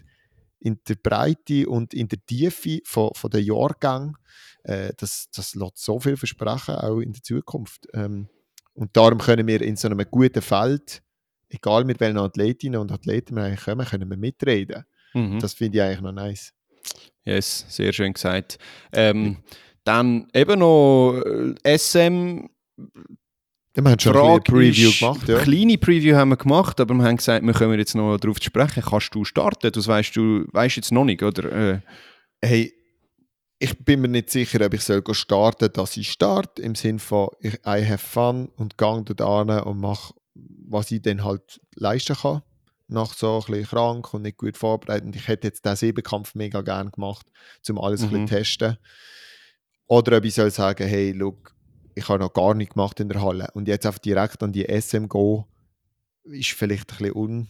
in 0.60 0.80
der 0.88 0.96
Breite 0.96 1.70
und 1.70 1.94
in 1.94 2.08
der 2.08 2.18
Tiefe 2.26 2.80
von, 2.86 3.12
von 3.14 3.30
der 3.30 3.44
Jahrgang 3.44 4.18
äh, 4.68 4.92
das, 4.98 5.30
das 5.34 5.56
lässt 5.56 5.78
so 5.78 6.00
viel 6.00 6.18
versprechen, 6.18 6.76
auch 6.76 7.00
in 7.00 7.14
der 7.14 7.24
Zukunft. 7.24 7.88
Ähm, 7.94 8.28
und 8.74 8.96
darum 8.96 9.20
können 9.20 9.48
wir 9.48 9.62
in 9.62 9.78
so 9.78 9.88
einem 9.88 10.06
guten 10.12 10.42
Feld, 10.42 11.02
egal 11.50 11.86
mit 11.86 12.00
welchen 12.00 12.18
Athletinnen 12.18 12.80
und 12.80 12.92
Athleten 12.92 13.36
wir 13.36 13.44
eigentlich 13.44 13.64
kommen, 13.64 13.86
können 13.86 14.10
wir 14.10 14.18
mitreden. 14.18 14.84
Mhm. 15.14 15.40
Das 15.40 15.54
finde 15.54 15.78
ich 15.78 15.84
eigentlich 15.84 16.02
noch 16.02 16.12
nice. 16.12 16.54
Yes, 17.24 17.66
sehr 17.70 17.94
schön 17.94 18.14
gesagt. 18.14 18.58
Ähm, 18.92 19.38
dann 19.86 20.28
eben 20.34 20.60
noch 20.60 21.22
äh, 21.64 21.78
SM. 21.78 22.50
wir 22.76 23.84
haben 23.84 24.00
schon 24.00 24.18
eine 24.18 24.42
Preview 24.42 24.92
gemacht. 25.00 25.28
Ja. 25.30 25.40
Kleine 25.40 25.78
Preview 25.78 26.16
haben 26.16 26.30
wir 26.30 26.38
gemacht, 26.38 26.80
aber 26.82 26.94
wir 26.94 27.06
haben 27.06 27.18
gesagt, 27.18 27.46
wir 27.46 27.54
können 27.54 27.80
jetzt 27.80 27.96
noch 27.96 28.18
darauf 28.18 28.38
sprechen. 28.42 28.84
Kannst 28.84 29.16
du 29.16 29.24
starten? 29.24 29.72
Das 29.72 29.88
weißt 29.88 30.14
du 30.16 30.46
weißt 30.52 30.76
jetzt 30.76 30.92
noch 30.92 31.06
nicht, 31.06 31.24
oder? 31.24 31.52
Äh. 31.52 31.80
Hey, 32.42 32.74
ich 33.60 33.78
bin 33.84 34.02
mir 34.02 34.08
nicht 34.08 34.30
sicher, 34.30 34.64
ob 34.66 34.74
ich 34.74 34.84
soll 34.84 35.04
starten 35.12 35.72
dass 35.74 35.98
ich 35.98 36.12
starte, 36.12 36.62
im 36.62 36.76
Sinne 36.76 37.00
von 37.00 37.30
ich, 37.40 37.56
I 37.66 37.84
have 37.86 37.98
fun 37.98 38.50
und 38.56 38.78
gehe 38.78 39.04
dort 39.04 39.22
an 39.22 39.62
und 39.62 39.80
mache, 39.80 40.14
was 40.36 40.92
ich 40.92 41.02
dann 41.02 41.24
halt 41.24 41.60
leisten 41.76 42.16
kann. 42.16 42.44
Nach 42.90 43.14
so 43.14 43.40
ein 43.40 43.52
bisschen 43.52 43.68
krank 43.68 44.14
und 44.14 44.22
nicht 44.22 44.38
gut 44.38 44.58
vorbereitet. 44.58 45.14
Ich 45.16 45.28
hätte 45.28 45.48
jetzt 45.48 45.66
diesen 45.66 45.76
Siebenkampf 45.76 46.36
mega 46.36 46.62
gerne 46.62 46.90
gemacht, 46.92 47.26
um 47.68 47.80
alles 47.80 48.02
mhm. 48.02 48.08
ein 48.08 48.10
bisschen 48.10 48.22
mhm. 48.22 48.28
testen. 48.28 48.78
Oder 49.88 50.18
ob 50.18 50.26
ich 50.26 50.36
soll 50.36 50.52
sagen, 50.52 50.88
hey, 50.88 51.12
look, 51.12 51.54
ich 51.96 52.08
habe 52.08 52.20
noch 52.20 52.34
gar 52.34 52.54
nichts 52.54 52.76
gemacht 52.76 53.00
in 53.00 53.10
der 53.10 53.22
Halle 53.22 53.48
und 53.54 53.68
jetzt 53.68 53.86
einfach 53.86 54.00
direkt 54.00 54.44
an 54.44 54.54
die 54.54 54.66
SM 54.66 55.08
gehen, 55.08 55.46
ist 56.24 56.52
vielleicht 56.52 56.92
ein 56.92 56.98
bisschen 57.14 57.48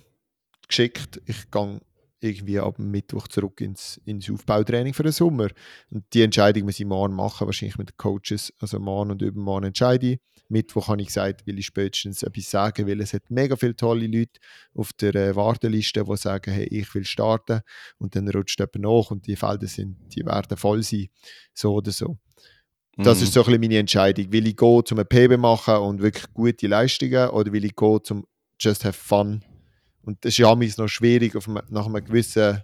ungeschickt. 0.64 1.22
Ich 1.26 1.52
gehe 1.52 1.82
irgendwie 2.20 2.60
ab 2.60 2.80
Mittwoch 2.80 3.28
zurück 3.28 3.62
ins, 3.62 4.02
ins 4.06 4.30
Aufbautraining 4.30 4.94
für 4.94 5.04
den 5.04 5.12
Sommer. 5.12 5.50
Und 5.92 6.06
die 6.14 6.24
Entscheidung 6.24 6.64
muss 6.64 6.80
ich 6.80 6.86
morgen 6.86 7.14
machen, 7.14 7.46
wahrscheinlich 7.46 7.78
mit 7.78 7.90
den 7.90 7.98
Coaches. 7.98 8.54
Also 8.60 8.80
morgen 8.80 9.12
und 9.12 9.22
übermorgen 9.22 9.68
entscheide 9.68 10.14
ich. 10.14 10.20
Mittwoch 10.50 10.88
habe 10.88 11.02
ich 11.02 11.08
gesagt, 11.08 11.46
will 11.46 11.60
ich 11.60 11.66
spätestens 11.66 12.24
etwas 12.24 12.50
sagen, 12.50 12.88
weil 12.88 13.02
es 13.02 13.14
hat 13.14 13.30
mega 13.30 13.56
viele 13.56 13.76
tolle 13.76 14.08
Leute 14.08 14.40
auf 14.74 14.94
der 14.94 15.14
äh, 15.16 15.36
Warteliste, 15.36 16.04
die 16.04 16.18
sagen, 16.18 16.52
hey, 16.52 16.66
ich 16.66 16.94
will 16.96 17.06
starten. 17.06 17.62
Und 17.98 18.16
dann 18.16 18.30
rutscht 18.30 18.60
jemand 18.60 18.78
nach 18.78 19.12
und 19.12 19.28
die 19.28 19.36
Felder 19.36 19.68
sind, 19.68 19.98
die 20.16 20.26
werden 20.26 20.58
voll 20.58 20.84
sein, 20.84 21.08
so 21.54 21.74
oder 21.74 21.92
so. 21.92 22.18
Das 22.96 23.18
mhm. 23.18 23.24
ist 23.26 23.34
so 23.34 23.42
ein 23.42 23.46
bisschen 23.46 23.62
meine 23.62 23.78
Entscheidung. 23.78 24.32
Will 24.32 24.48
ich 24.48 24.56
gehen, 24.56 24.86
zum 24.86 24.98
PB 24.98 25.38
machen 25.38 25.76
und 25.76 26.02
wirklich 26.02 26.26
gute 26.34 26.68
Leistungen 26.68 27.30
oder 27.30 27.52
will 27.52 27.66
ich 27.66 27.76
gehen, 27.76 28.00
zum 28.04 28.26
just 28.60 28.86
have 28.86 28.98
fun 28.98 29.44
und 30.08 30.24
das 30.24 30.34
ist 30.34 30.38
ja 30.38 30.56
noch 30.56 30.88
schwierig 30.88 31.36
auf 31.36 31.48
einem, 31.48 31.62
nach 31.70 31.86
einem 31.86 32.04
gewissen 32.04 32.62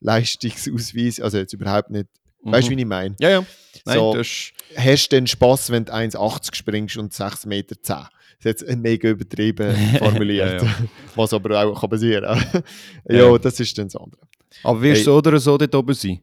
Leistungsausweis, 0.00 1.20
also 1.20 1.38
jetzt 1.38 1.52
überhaupt 1.52 1.90
nicht. 1.90 2.06
Mhm. 2.42 2.52
Weißt 2.52 2.68
du, 2.68 2.76
wie 2.76 2.80
ich 2.80 2.86
meine? 2.86 3.16
Ja, 3.18 3.30
ja. 3.30 3.46
Nein, 3.84 3.98
so, 3.98 4.16
hast 4.16 5.08
du 5.08 5.16
den 5.16 5.26
Spaß, 5.26 5.70
wenn 5.70 5.86
du 5.86 5.92
1,80 5.92 6.54
springst 6.54 6.96
und 6.96 7.12
6,10 7.12 7.48
Meter? 7.48 7.74
Das 7.74 8.08
ist 8.38 8.44
jetzt 8.44 8.76
mega 8.76 9.08
übertrieben 9.08 9.74
formuliert, 9.98 10.62
ja, 10.62 10.68
ja. 10.68 10.74
was 11.16 11.32
aber 11.32 11.64
auch 11.64 11.90
passieren 11.90 12.38
kann. 12.38 12.62
ja, 13.08 13.30
ja, 13.30 13.38
das 13.38 13.58
ist 13.58 13.76
dann 13.76 13.88
das 13.88 13.96
andere. 13.96 14.22
Aber 14.62 14.80
wirst 14.80 14.98
hey, 14.98 15.04
du 15.04 15.10
so 15.10 15.16
oder 15.16 15.38
so 15.40 15.58
dort 15.58 15.74
oben 15.74 15.94
sein? 15.94 16.20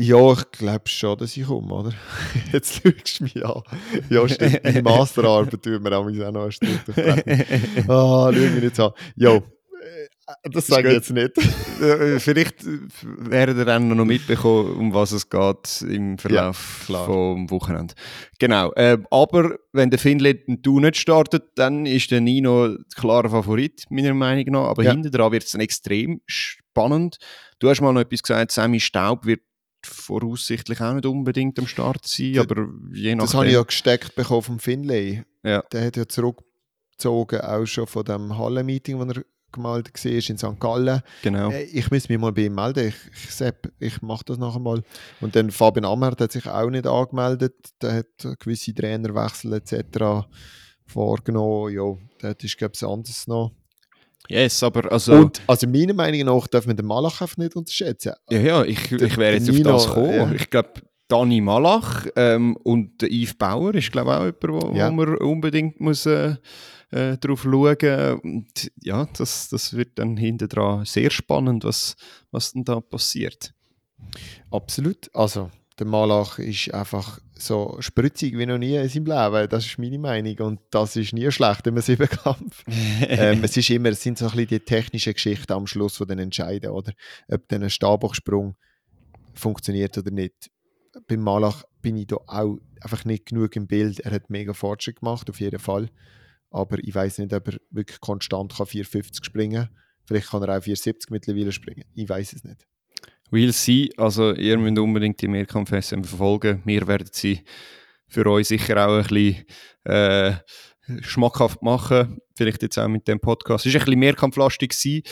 Ja, 0.00 0.32
ich 0.32 0.50
glaube 0.52 0.88
schon, 0.88 1.18
dass 1.18 1.36
ich 1.36 1.46
komme, 1.46 1.74
oder? 1.74 1.92
Jetzt 2.52 2.82
lügst 2.84 3.20
du 3.20 3.24
mich 3.24 3.44
an. 3.44 3.62
Ja, 4.08 4.26
stimmt. 4.26 4.64
Meine 4.64 4.82
Masterarbeit 4.84 5.62
tun 5.62 5.84
wir 5.84 5.98
auch 5.98 6.32
noch 6.32 6.44
ein 6.44 6.52
Stück 6.52 6.80
Ah, 6.96 8.32
schau 8.32 8.32
mich 8.32 8.62
nicht 8.62 8.80
an. 8.80 8.92
Ja, 9.16 9.36
äh, 9.36 10.50
das 10.50 10.68
sage 10.68 10.88
ich 10.88 10.94
jetzt 10.94 11.10
nicht. 11.10 11.32
Vielleicht 12.18 12.64
werden 12.64 13.58
ihr 13.58 13.64
dann 13.66 13.88
noch 13.88 14.04
mitbekommen, 14.06 14.74
um 14.74 14.94
was 14.94 15.12
es 15.12 15.28
geht 15.28 15.82
im 15.82 16.16
Verlauf 16.16 16.86
ja, 16.88 17.04
vom 17.04 17.50
Wochenende. 17.50 17.92
Genau. 18.38 18.72
Äh, 18.72 18.96
aber 19.10 19.58
wenn 19.72 19.90
der 19.90 19.98
Finland 19.98 20.40
und 20.48 20.64
du 20.64 20.80
nicht 20.80 20.96
startet, 20.96 21.44
dann 21.56 21.84
ist 21.84 22.10
der 22.10 22.22
Nino 22.22 22.74
klarer 22.96 23.28
Favorit, 23.28 23.84
meiner 23.90 24.14
Meinung 24.14 24.46
nach. 24.52 24.68
Aber 24.68 24.82
ja. 24.82 24.92
hinten 24.92 25.10
dran 25.10 25.30
wird 25.30 25.44
es 25.44 25.50
dann 25.50 25.60
extrem 25.60 26.22
spannend. 26.24 27.18
Du 27.58 27.68
hast 27.68 27.82
mal 27.82 27.92
noch 27.92 28.00
etwas 28.00 28.22
gesagt, 28.22 28.52
Sammy 28.52 28.80
Staub 28.80 29.26
wird 29.26 29.40
voraussichtlich 29.86 30.80
auch 30.80 30.94
nicht 30.94 31.06
unbedingt 31.06 31.58
am 31.58 31.66
Start 31.66 32.06
sein, 32.06 32.34
das, 32.34 32.44
aber 32.44 32.68
je 32.92 33.14
nachdem. 33.14 33.18
Das 33.18 33.34
habe 33.34 33.46
ich 33.46 33.52
ja 33.54 33.62
gesteckt 33.62 34.14
bekommen 34.14 34.42
vom 34.42 34.58
Finlay. 34.58 35.24
Ja. 35.42 35.62
Der 35.72 35.86
hat 35.86 35.96
ja 35.96 36.06
zurückgezogen, 36.06 37.40
auch 37.40 37.66
schon 37.66 37.86
von 37.86 38.04
dem 38.04 38.36
Halle-Meeting, 38.36 38.98
das 38.98 39.16
er 39.16 39.24
gemeldet 39.52 40.04
war 40.04 40.12
in 40.12 40.38
St. 40.38 40.60
Gallen. 40.60 41.02
Genau. 41.22 41.50
Äh, 41.50 41.64
ich 41.64 41.90
muss 41.90 42.08
mich 42.08 42.18
mal 42.18 42.32
bei 42.32 42.42
ihm 42.42 42.54
melden. 42.54 42.88
Ich, 42.88 42.94
ich, 43.12 43.30
Sepp, 43.30 43.72
ich 43.78 44.02
mache 44.02 44.24
das 44.26 44.38
nachher 44.38 44.60
mal. 44.60 44.82
Und 45.20 45.36
dann 45.36 45.50
Fabian 45.50 45.84
Amherd 45.84 46.20
hat 46.20 46.32
sich 46.32 46.46
auch 46.46 46.70
nicht 46.70 46.86
angemeldet. 46.86 47.54
Der 47.82 47.94
hat 47.94 48.38
gewisse 48.38 48.74
Trainerwechsel 48.74 49.54
etc. 49.54 50.26
vorgenommen. 50.86 51.74
Ja, 51.74 51.96
der 52.22 52.36
ist, 52.40 52.58
glaube 52.58 52.74
ich, 52.74 52.84
anders 52.84 53.26
noch. 53.26 53.52
Yes, 54.30 54.62
aber 54.62 54.90
also... 54.92 55.12
Und 55.14 55.42
also 55.48 55.66
meiner 55.66 55.92
Meinung 55.92 56.26
nach 56.26 56.46
darf 56.46 56.64
man 56.64 56.76
den 56.76 56.86
Malach 56.86 57.20
einfach 57.20 57.36
nicht 57.36 57.56
unterschätzen. 57.56 58.12
Ja, 58.30 58.38
ja, 58.38 58.64
ich, 58.64 58.92
ich 58.92 59.16
wäre 59.16 59.34
jetzt 59.34 59.50
Nino, 59.50 59.72
auf 59.72 59.84
das 59.84 59.94
gekommen. 59.94 60.14
Ja. 60.14 60.32
Ich 60.32 60.48
glaube, 60.48 60.82
Dani 61.08 61.40
Malach 61.40 62.06
ähm, 62.14 62.56
und 62.62 63.02
Yves 63.02 63.34
Bauer 63.34 63.74
ist 63.74 63.90
glaube 63.90 64.10
ich 64.10 64.16
auch 64.16 64.48
jemand, 64.48 64.72
wo, 64.72 64.76
ja. 64.76 64.88
wo 64.88 64.92
man 64.92 65.16
unbedingt 65.16 65.80
muss, 65.80 66.06
äh, 66.06 66.36
äh, 66.92 67.16
drauf 67.18 67.42
schauen 67.42 68.20
und 68.22 68.70
ja, 68.80 69.08
das, 69.16 69.48
das 69.48 69.76
wird 69.76 69.98
dann 69.98 70.16
hinten 70.16 70.48
dran 70.48 70.84
sehr 70.84 71.10
spannend, 71.10 71.64
was, 71.64 71.96
was 72.30 72.52
denn 72.52 72.64
da 72.64 72.80
passiert. 72.80 73.52
Absolut, 74.52 75.10
also 75.12 75.50
der 75.80 75.86
Malach 75.86 76.38
ist 76.38 76.74
einfach 76.74 77.20
so 77.34 77.78
spritzig 77.80 78.36
wie 78.36 78.44
noch 78.44 78.58
nie 78.58 78.76
in 78.76 78.88
seinem 78.88 79.06
Leben. 79.06 79.48
Das 79.48 79.64
ist 79.64 79.78
meine 79.78 79.98
Meinung. 79.98 80.38
Und 80.40 80.60
das 80.70 80.94
ist 80.94 81.14
nie 81.14 81.30
schlecht 81.32 81.66
im 81.66 81.80
Siebenkampf. 81.80 82.64
ähm, 83.00 83.42
es, 83.42 83.56
ist 83.56 83.70
immer, 83.70 83.88
es 83.88 84.02
sind 84.02 84.18
so 84.18 84.26
ein 84.26 84.32
bisschen 84.32 84.48
die 84.48 84.60
technischen 84.60 85.14
Geschichten 85.14 85.52
am 85.54 85.66
Schluss, 85.66 85.96
die 85.96 86.06
dann 86.06 86.18
entscheiden, 86.18 86.70
oder? 86.70 86.92
Ob 87.28 87.48
dann 87.48 87.62
ein 87.62 87.70
Stabhochsprung 87.70 88.56
funktioniert 89.32 89.96
oder 89.96 90.10
nicht. 90.10 90.50
Beim 91.08 91.20
Malach 91.20 91.64
bin 91.80 91.96
ich 91.96 92.08
da 92.08 92.16
auch 92.26 92.58
einfach 92.82 93.06
nicht 93.06 93.26
genug 93.26 93.56
im 93.56 93.66
Bild. 93.66 94.00
Er 94.00 94.12
hat 94.12 94.28
mega 94.28 94.52
Fortschritt 94.52 95.00
gemacht, 95.00 95.30
auf 95.30 95.40
jeden 95.40 95.60
Fall. 95.60 95.88
Aber 96.50 96.78
ich 96.78 96.94
weiß 96.94 97.18
nicht, 97.18 97.32
ob 97.32 97.48
er 97.48 97.58
wirklich 97.70 98.00
konstant 98.00 98.54
kann 98.54 98.66
450 98.66 99.24
springen 99.24 99.68
kann. 99.68 99.76
Vielleicht 100.04 100.28
kann 100.28 100.42
er 100.42 100.58
auch 100.58 100.62
470 100.62 101.10
mittlerweile 101.10 101.52
springen. 101.52 101.84
Ich 101.94 102.08
weiß 102.08 102.34
es 102.34 102.44
nicht. 102.44 102.66
Will 103.30 103.52
sie, 103.52 103.92
also 103.96 104.32
ihr 104.32 104.58
müsst 104.58 104.78
unbedingt 104.78 105.20
die 105.20 105.28
Mehrkampf-SM 105.28 106.02
verfolgen. 106.02 106.62
Wir 106.64 106.86
werden 106.86 107.08
sie 107.12 107.40
für 108.08 108.26
euch 108.26 108.48
sicher 108.48 108.88
auch 108.88 108.96
ein 108.96 109.06
bisschen 109.06 109.44
äh, 109.84 110.32
schmackhaft 111.00 111.62
machen. 111.62 112.18
Vielleicht 112.36 112.62
jetzt 112.62 112.78
auch 112.78 112.88
mit 112.88 113.06
dem 113.06 113.20
Podcast. 113.20 113.66
Es 113.66 113.74
war 113.74 113.80
ein 113.80 113.84
bisschen 113.84 114.00
mehrkampflastig. 114.00 115.04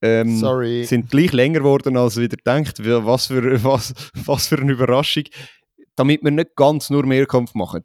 Ähm, 0.00 0.36
Sorry. 0.38 0.84
Sind 0.84 1.10
gleich 1.10 1.32
länger 1.32 1.60
geworden, 1.60 1.96
als 1.96 2.16
wieder 2.16 2.36
denkt. 2.46 2.78
Was 2.84 3.26
für, 3.26 3.64
was, 3.64 3.92
was 4.24 4.46
für 4.48 4.58
eine 4.58 4.72
Überraschung. 4.72 5.24
Damit 5.96 6.22
wir 6.22 6.30
nicht 6.30 6.54
ganz 6.56 6.90
nur 6.90 7.04
Mehrkampf 7.04 7.54
machen. 7.54 7.82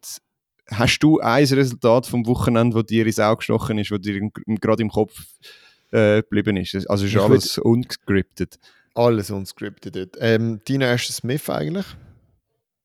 Hast 0.70 1.00
du 1.00 1.18
ein 1.18 1.44
Resultat 1.44 2.06
vom 2.06 2.26
Wochenende, 2.26 2.76
das 2.76 2.86
dir 2.86 3.04
ins 3.06 3.18
Auge 3.18 3.38
gestochen 3.38 3.78
ist, 3.78 3.90
das 3.90 4.00
dir 4.00 4.20
gerade 4.60 4.82
im 4.82 4.90
Kopf 4.90 5.20
äh, 5.90 6.22
geblieben 6.22 6.56
ist? 6.58 6.88
Also 6.88 7.06
ist 7.06 7.16
alles 7.16 7.58
ungescriptet. 7.58 8.58
Alles 8.94 9.30
unscripted. 9.30 10.16
Ähm, 10.20 10.60
Dina 10.66 10.90
Asher 10.92 11.12
Smith 11.12 11.48
eigentlich. 11.48 11.86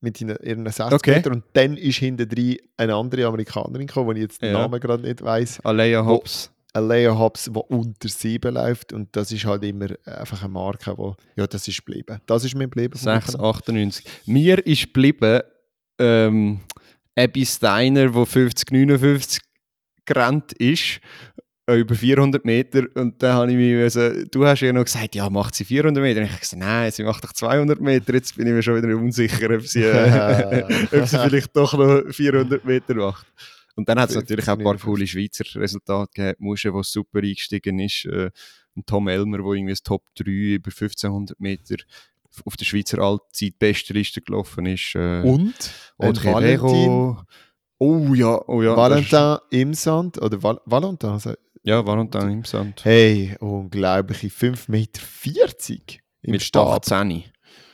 mit 0.00 0.20
ihren, 0.20 0.36
ihren 0.42 0.64
60 0.66 0.92
Okay. 0.92 1.16
Metern 1.16 1.32
und 1.34 1.44
dann 1.54 1.76
ist 1.76 1.96
hinten 1.98 2.28
drin 2.28 2.58
eine 2.76 2.94
andere 2.94 3.26
Amerikanerin 3.26 3.86
gekommen, 3.86 4.14
die 4.14 4.20
ich 4.20 4.26
jetzt 4.28 4.42
den 4.42 4.52
Ja. 4.52 4.60
Namen 4.60 4.78
gerade 4.78 5.02
nicht 5.02 5.22
weiß. 5.22 5.60
Alea 5.64 6.04
Hobbs. 6.04 6.50
Alea 6.74 7.18
Hobbs, 7.18 7.44
die 7.44 7.58
unter 7.58 8.08
7 8.08 8.54
läuft 8.54 8.92
und 8.92 9.08
das 9.16 9.32
ist 9.32 9.46
halt 9.46 9.64
immer 9.64 9.88
einfach 10.04 10.42
eine 10.42 10.50
Marke, 10.52 10.96
wo 10.98 11.16
ja, 11.34 11.46
das 11.46 11.66
ist 11.66 11.78
geblieben. 11.84 12.20
Das 12.26 12.44
ist 12.44 12.54
mir 12.54 12.64
geblieben. 12.68 12.96
vom 12.98 13.12
Wochenende. 13.40 13.96
6,98. 13.96 14.04
Mir 14.26 14.64
ist 14.66 14.82
geblieben 14.82 15.40
ähm, 15.98 16.60
Abby 17.16 17.46
Steiner, 17.46 18.12
wo 18.14 18.22
50,59 18.24 19.40
gerannt 20.04 20.52
ist, 20.52 21.00
über 21.74 21.94
400 21.94 22.44
Meter. 22.44 22.84
Und 22.94 23.22
dann 23.22 23.34
habe 23.34 23.50
ich 23.50 23.56
mich, 23.56 23.76
also, 23.76 24.24
du 24.24 24.46
hast 24.46 24.60
ja 24.60 24.72
noch 24.72 24.84
gesagt, 24.84 25.14
ja, 25.14 25.28
macht 25.28 25.54
sie 25.54 25.64
400 25.64 26.02
Meter? 26.02 26.20
Und 26.20 26.26
ich 26.26 26.32
habe 26.32 26.40
gesagt, 26.40 26.60
nein, 26.62 26.90
sie 26.92 27.02
macht 27.02 27.24
doch 27.24 27.32
200 27.32 27.80
Meter. 27.80 28.14
Jetzt 28.14 28.36
bin 28.36 28.46
ich 28.46 28.52
mir 28.52 28.62
schon 28.62 28.76
wieder 28.82 28.96
unsicher, 28.96 29.50
ob 29.50 29.62
sie, 29.62 29.82
äh, 29.82 30.62
ob 30.92 31.06
sie 31.06 31.18
vielleicht 31.18 31.56
doch 31.56 31.74
noch 31.74 32.02
400 32.12 32.64
Meter 32.64 32.94
macht. 32.94 33.26
Und 33.74 33.88
dann 33.88 34.00
hat 34.00 34.10
es 34.10 34.16
natürlich 34.16 34.48
auch 34.48 34.56
ein 34.56 34.64
paar 34.64 34.74
59. 34.74 34.84
coole 34.84 35.06
Schweizer 35.06 35.60
Resultate 35.60 36.10
gegeben. 36.14 36.36
Musche, 36.38 36.72
der 36.72 36.82
super 36.82 37.18
eingestiegen 37.18 37.78
ist. 37.78 38.06
Äh, 38.06 38.30
und 38.74 38.86
Tom 38.86 39.08
Elmer, 39.08 39.38
der 39.38 39.46
irgendwie 39.46 39.72
das 39.72 39.82
Top 39.82 40.02
3 40.16 40.30
über 40.30 40.70
1500 40.70 41.38
Meter 41.40 41.76
auf 42.44 42.56
der 42.56 42.64
Schweizer 42.64 42.98
Allzeit-Bestliste 42.98 44.20
gelaufen 44.20 44.66
ist. 44.66 44.94
Äh, 44.94 45.22
Und 45.22 45.54
Audrey 45.98 46.32
Valentin. 46.32 47.16
Oh 47.78 48.14
ja, 48.14 48.40
oh 48.48 48.62
ja. 48.62 48.76
Valentin 48.76 49.38
im 49.50 49.74
Sand 49.74 50.20
oder 50.20 50.42
Val 50.42 50.60
Valentin. 50.64 51.18
Also, 51.66 51.80
ist- 51.80 51.86
Ja, 51.86 51.86
Valentin 51.86 52.30
im 52.30 52.44
Sand. 52.44 52.84
hey, 52.84 53.36
unglaubliche 53.40 54.28
5,40 54.28 54.68
Meter 54.68 55.02
im 56.22 56.30
Mit 56.32 56.42
Stab. 56.42 56.68
18. 56.90 57.24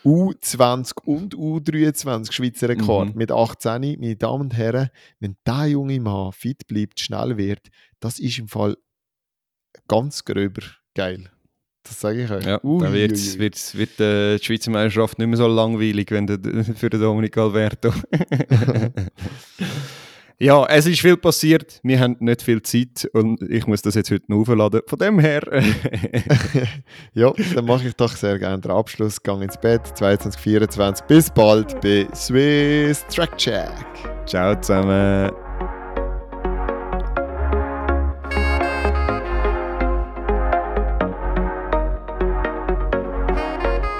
U20 0.04 0.94
und 1.04 1.34
U23 1.36 2.32
Schweizer 2.32 2.68
Rekord 2.68 3.10
Mhm. 3.10 3.18
mit 3.18 3.30
18. 3.30 3.96
Meine 4.00 4.16
Damen 4.16 4.40
und 4.42 4.56
Herren, 4.56 4.88
wenn 5.20 5.36
der 5.46 5.66
junge 5.68 6.00
Mann 6.00 6.32
fit 6.32 6.66
bleibt, 6.66 6.98
schnell 6.98 7.36
wird, 7.36 7.68
das 8.00 8.18
ist 8.18 8.38
im 8.38 8.48
Fall 8.48 8.76
ganz 9.86 10.24
gröber 10.24 10.62
geil. 10.94 11.30
Das 11.84 12.00
sage 12.00 12.24
ich 12.24 12.30
euch. 12.30 12.44
Ja, 12.44 12.60
Ui, 12.64 12.80
dann 12.82 12.92
wird's, 12.92 13.38
wird's, 13.38 13.74
wird 13.76 13.98
äh, 14.00 14.38
die 14.38 14.44
Schweizer 14.44 14.70
Meisterschaft 14.70 15.18
nicht 15.18 15.26
mehr 15.28 15.36
so 15.36 15.46
langweilig 15.48 16.10
wenn 16.10 16.26
der, 16.26 16.38
für 16.76 16.90
den 16.90 17.00
Dominik 17.00 17.36
Alberto. 17.38 17.92
ja, 20.42 20.66
es 20.66 20.86
ist 20.86 21.00
viel 21.00 21.16
passiert. 21.16 21.78
Wir 21.84 22.00
haben 22.00 22.16
nicht 22.18 22.42
viel 22.42 22.60
Zeit 22.62 23.08
und 23.12 23.40
ich 23.42 23.68
muss 23.68 23.80
das 23.80 23.94
jetzt 23.94 24.10
heute 24.10 24.24
noch 24.26 24.40
aufladen. 24.40 24.80
Von 24.88 24.98
dem 24.98 25.20
her. 25.20 25.40
ja, 27.14 27.32
dann 27.54 27.64
mache 27.64 27.86
ich 27.86 27.94
doch 27.94 28.16
sehr 28.16 28.40
gerne 28.40 28.60
den 28.60 28.72
Abschluss. 28.72 29.22
Gang 29.22 29.40
ins 29.40 29.56
Bett, 29.56 29.86
22, 29.96 30.40
24. 30.40 31.06
Bis 31.06 31.30
bald 31.30 31.80
bei 31.80 32.08
Swiss 32.12 33.06
Track 33.06 33.38
Check. 33.38 33.70
Ciao 34.26 34.60
zusammen. 34.60 35.30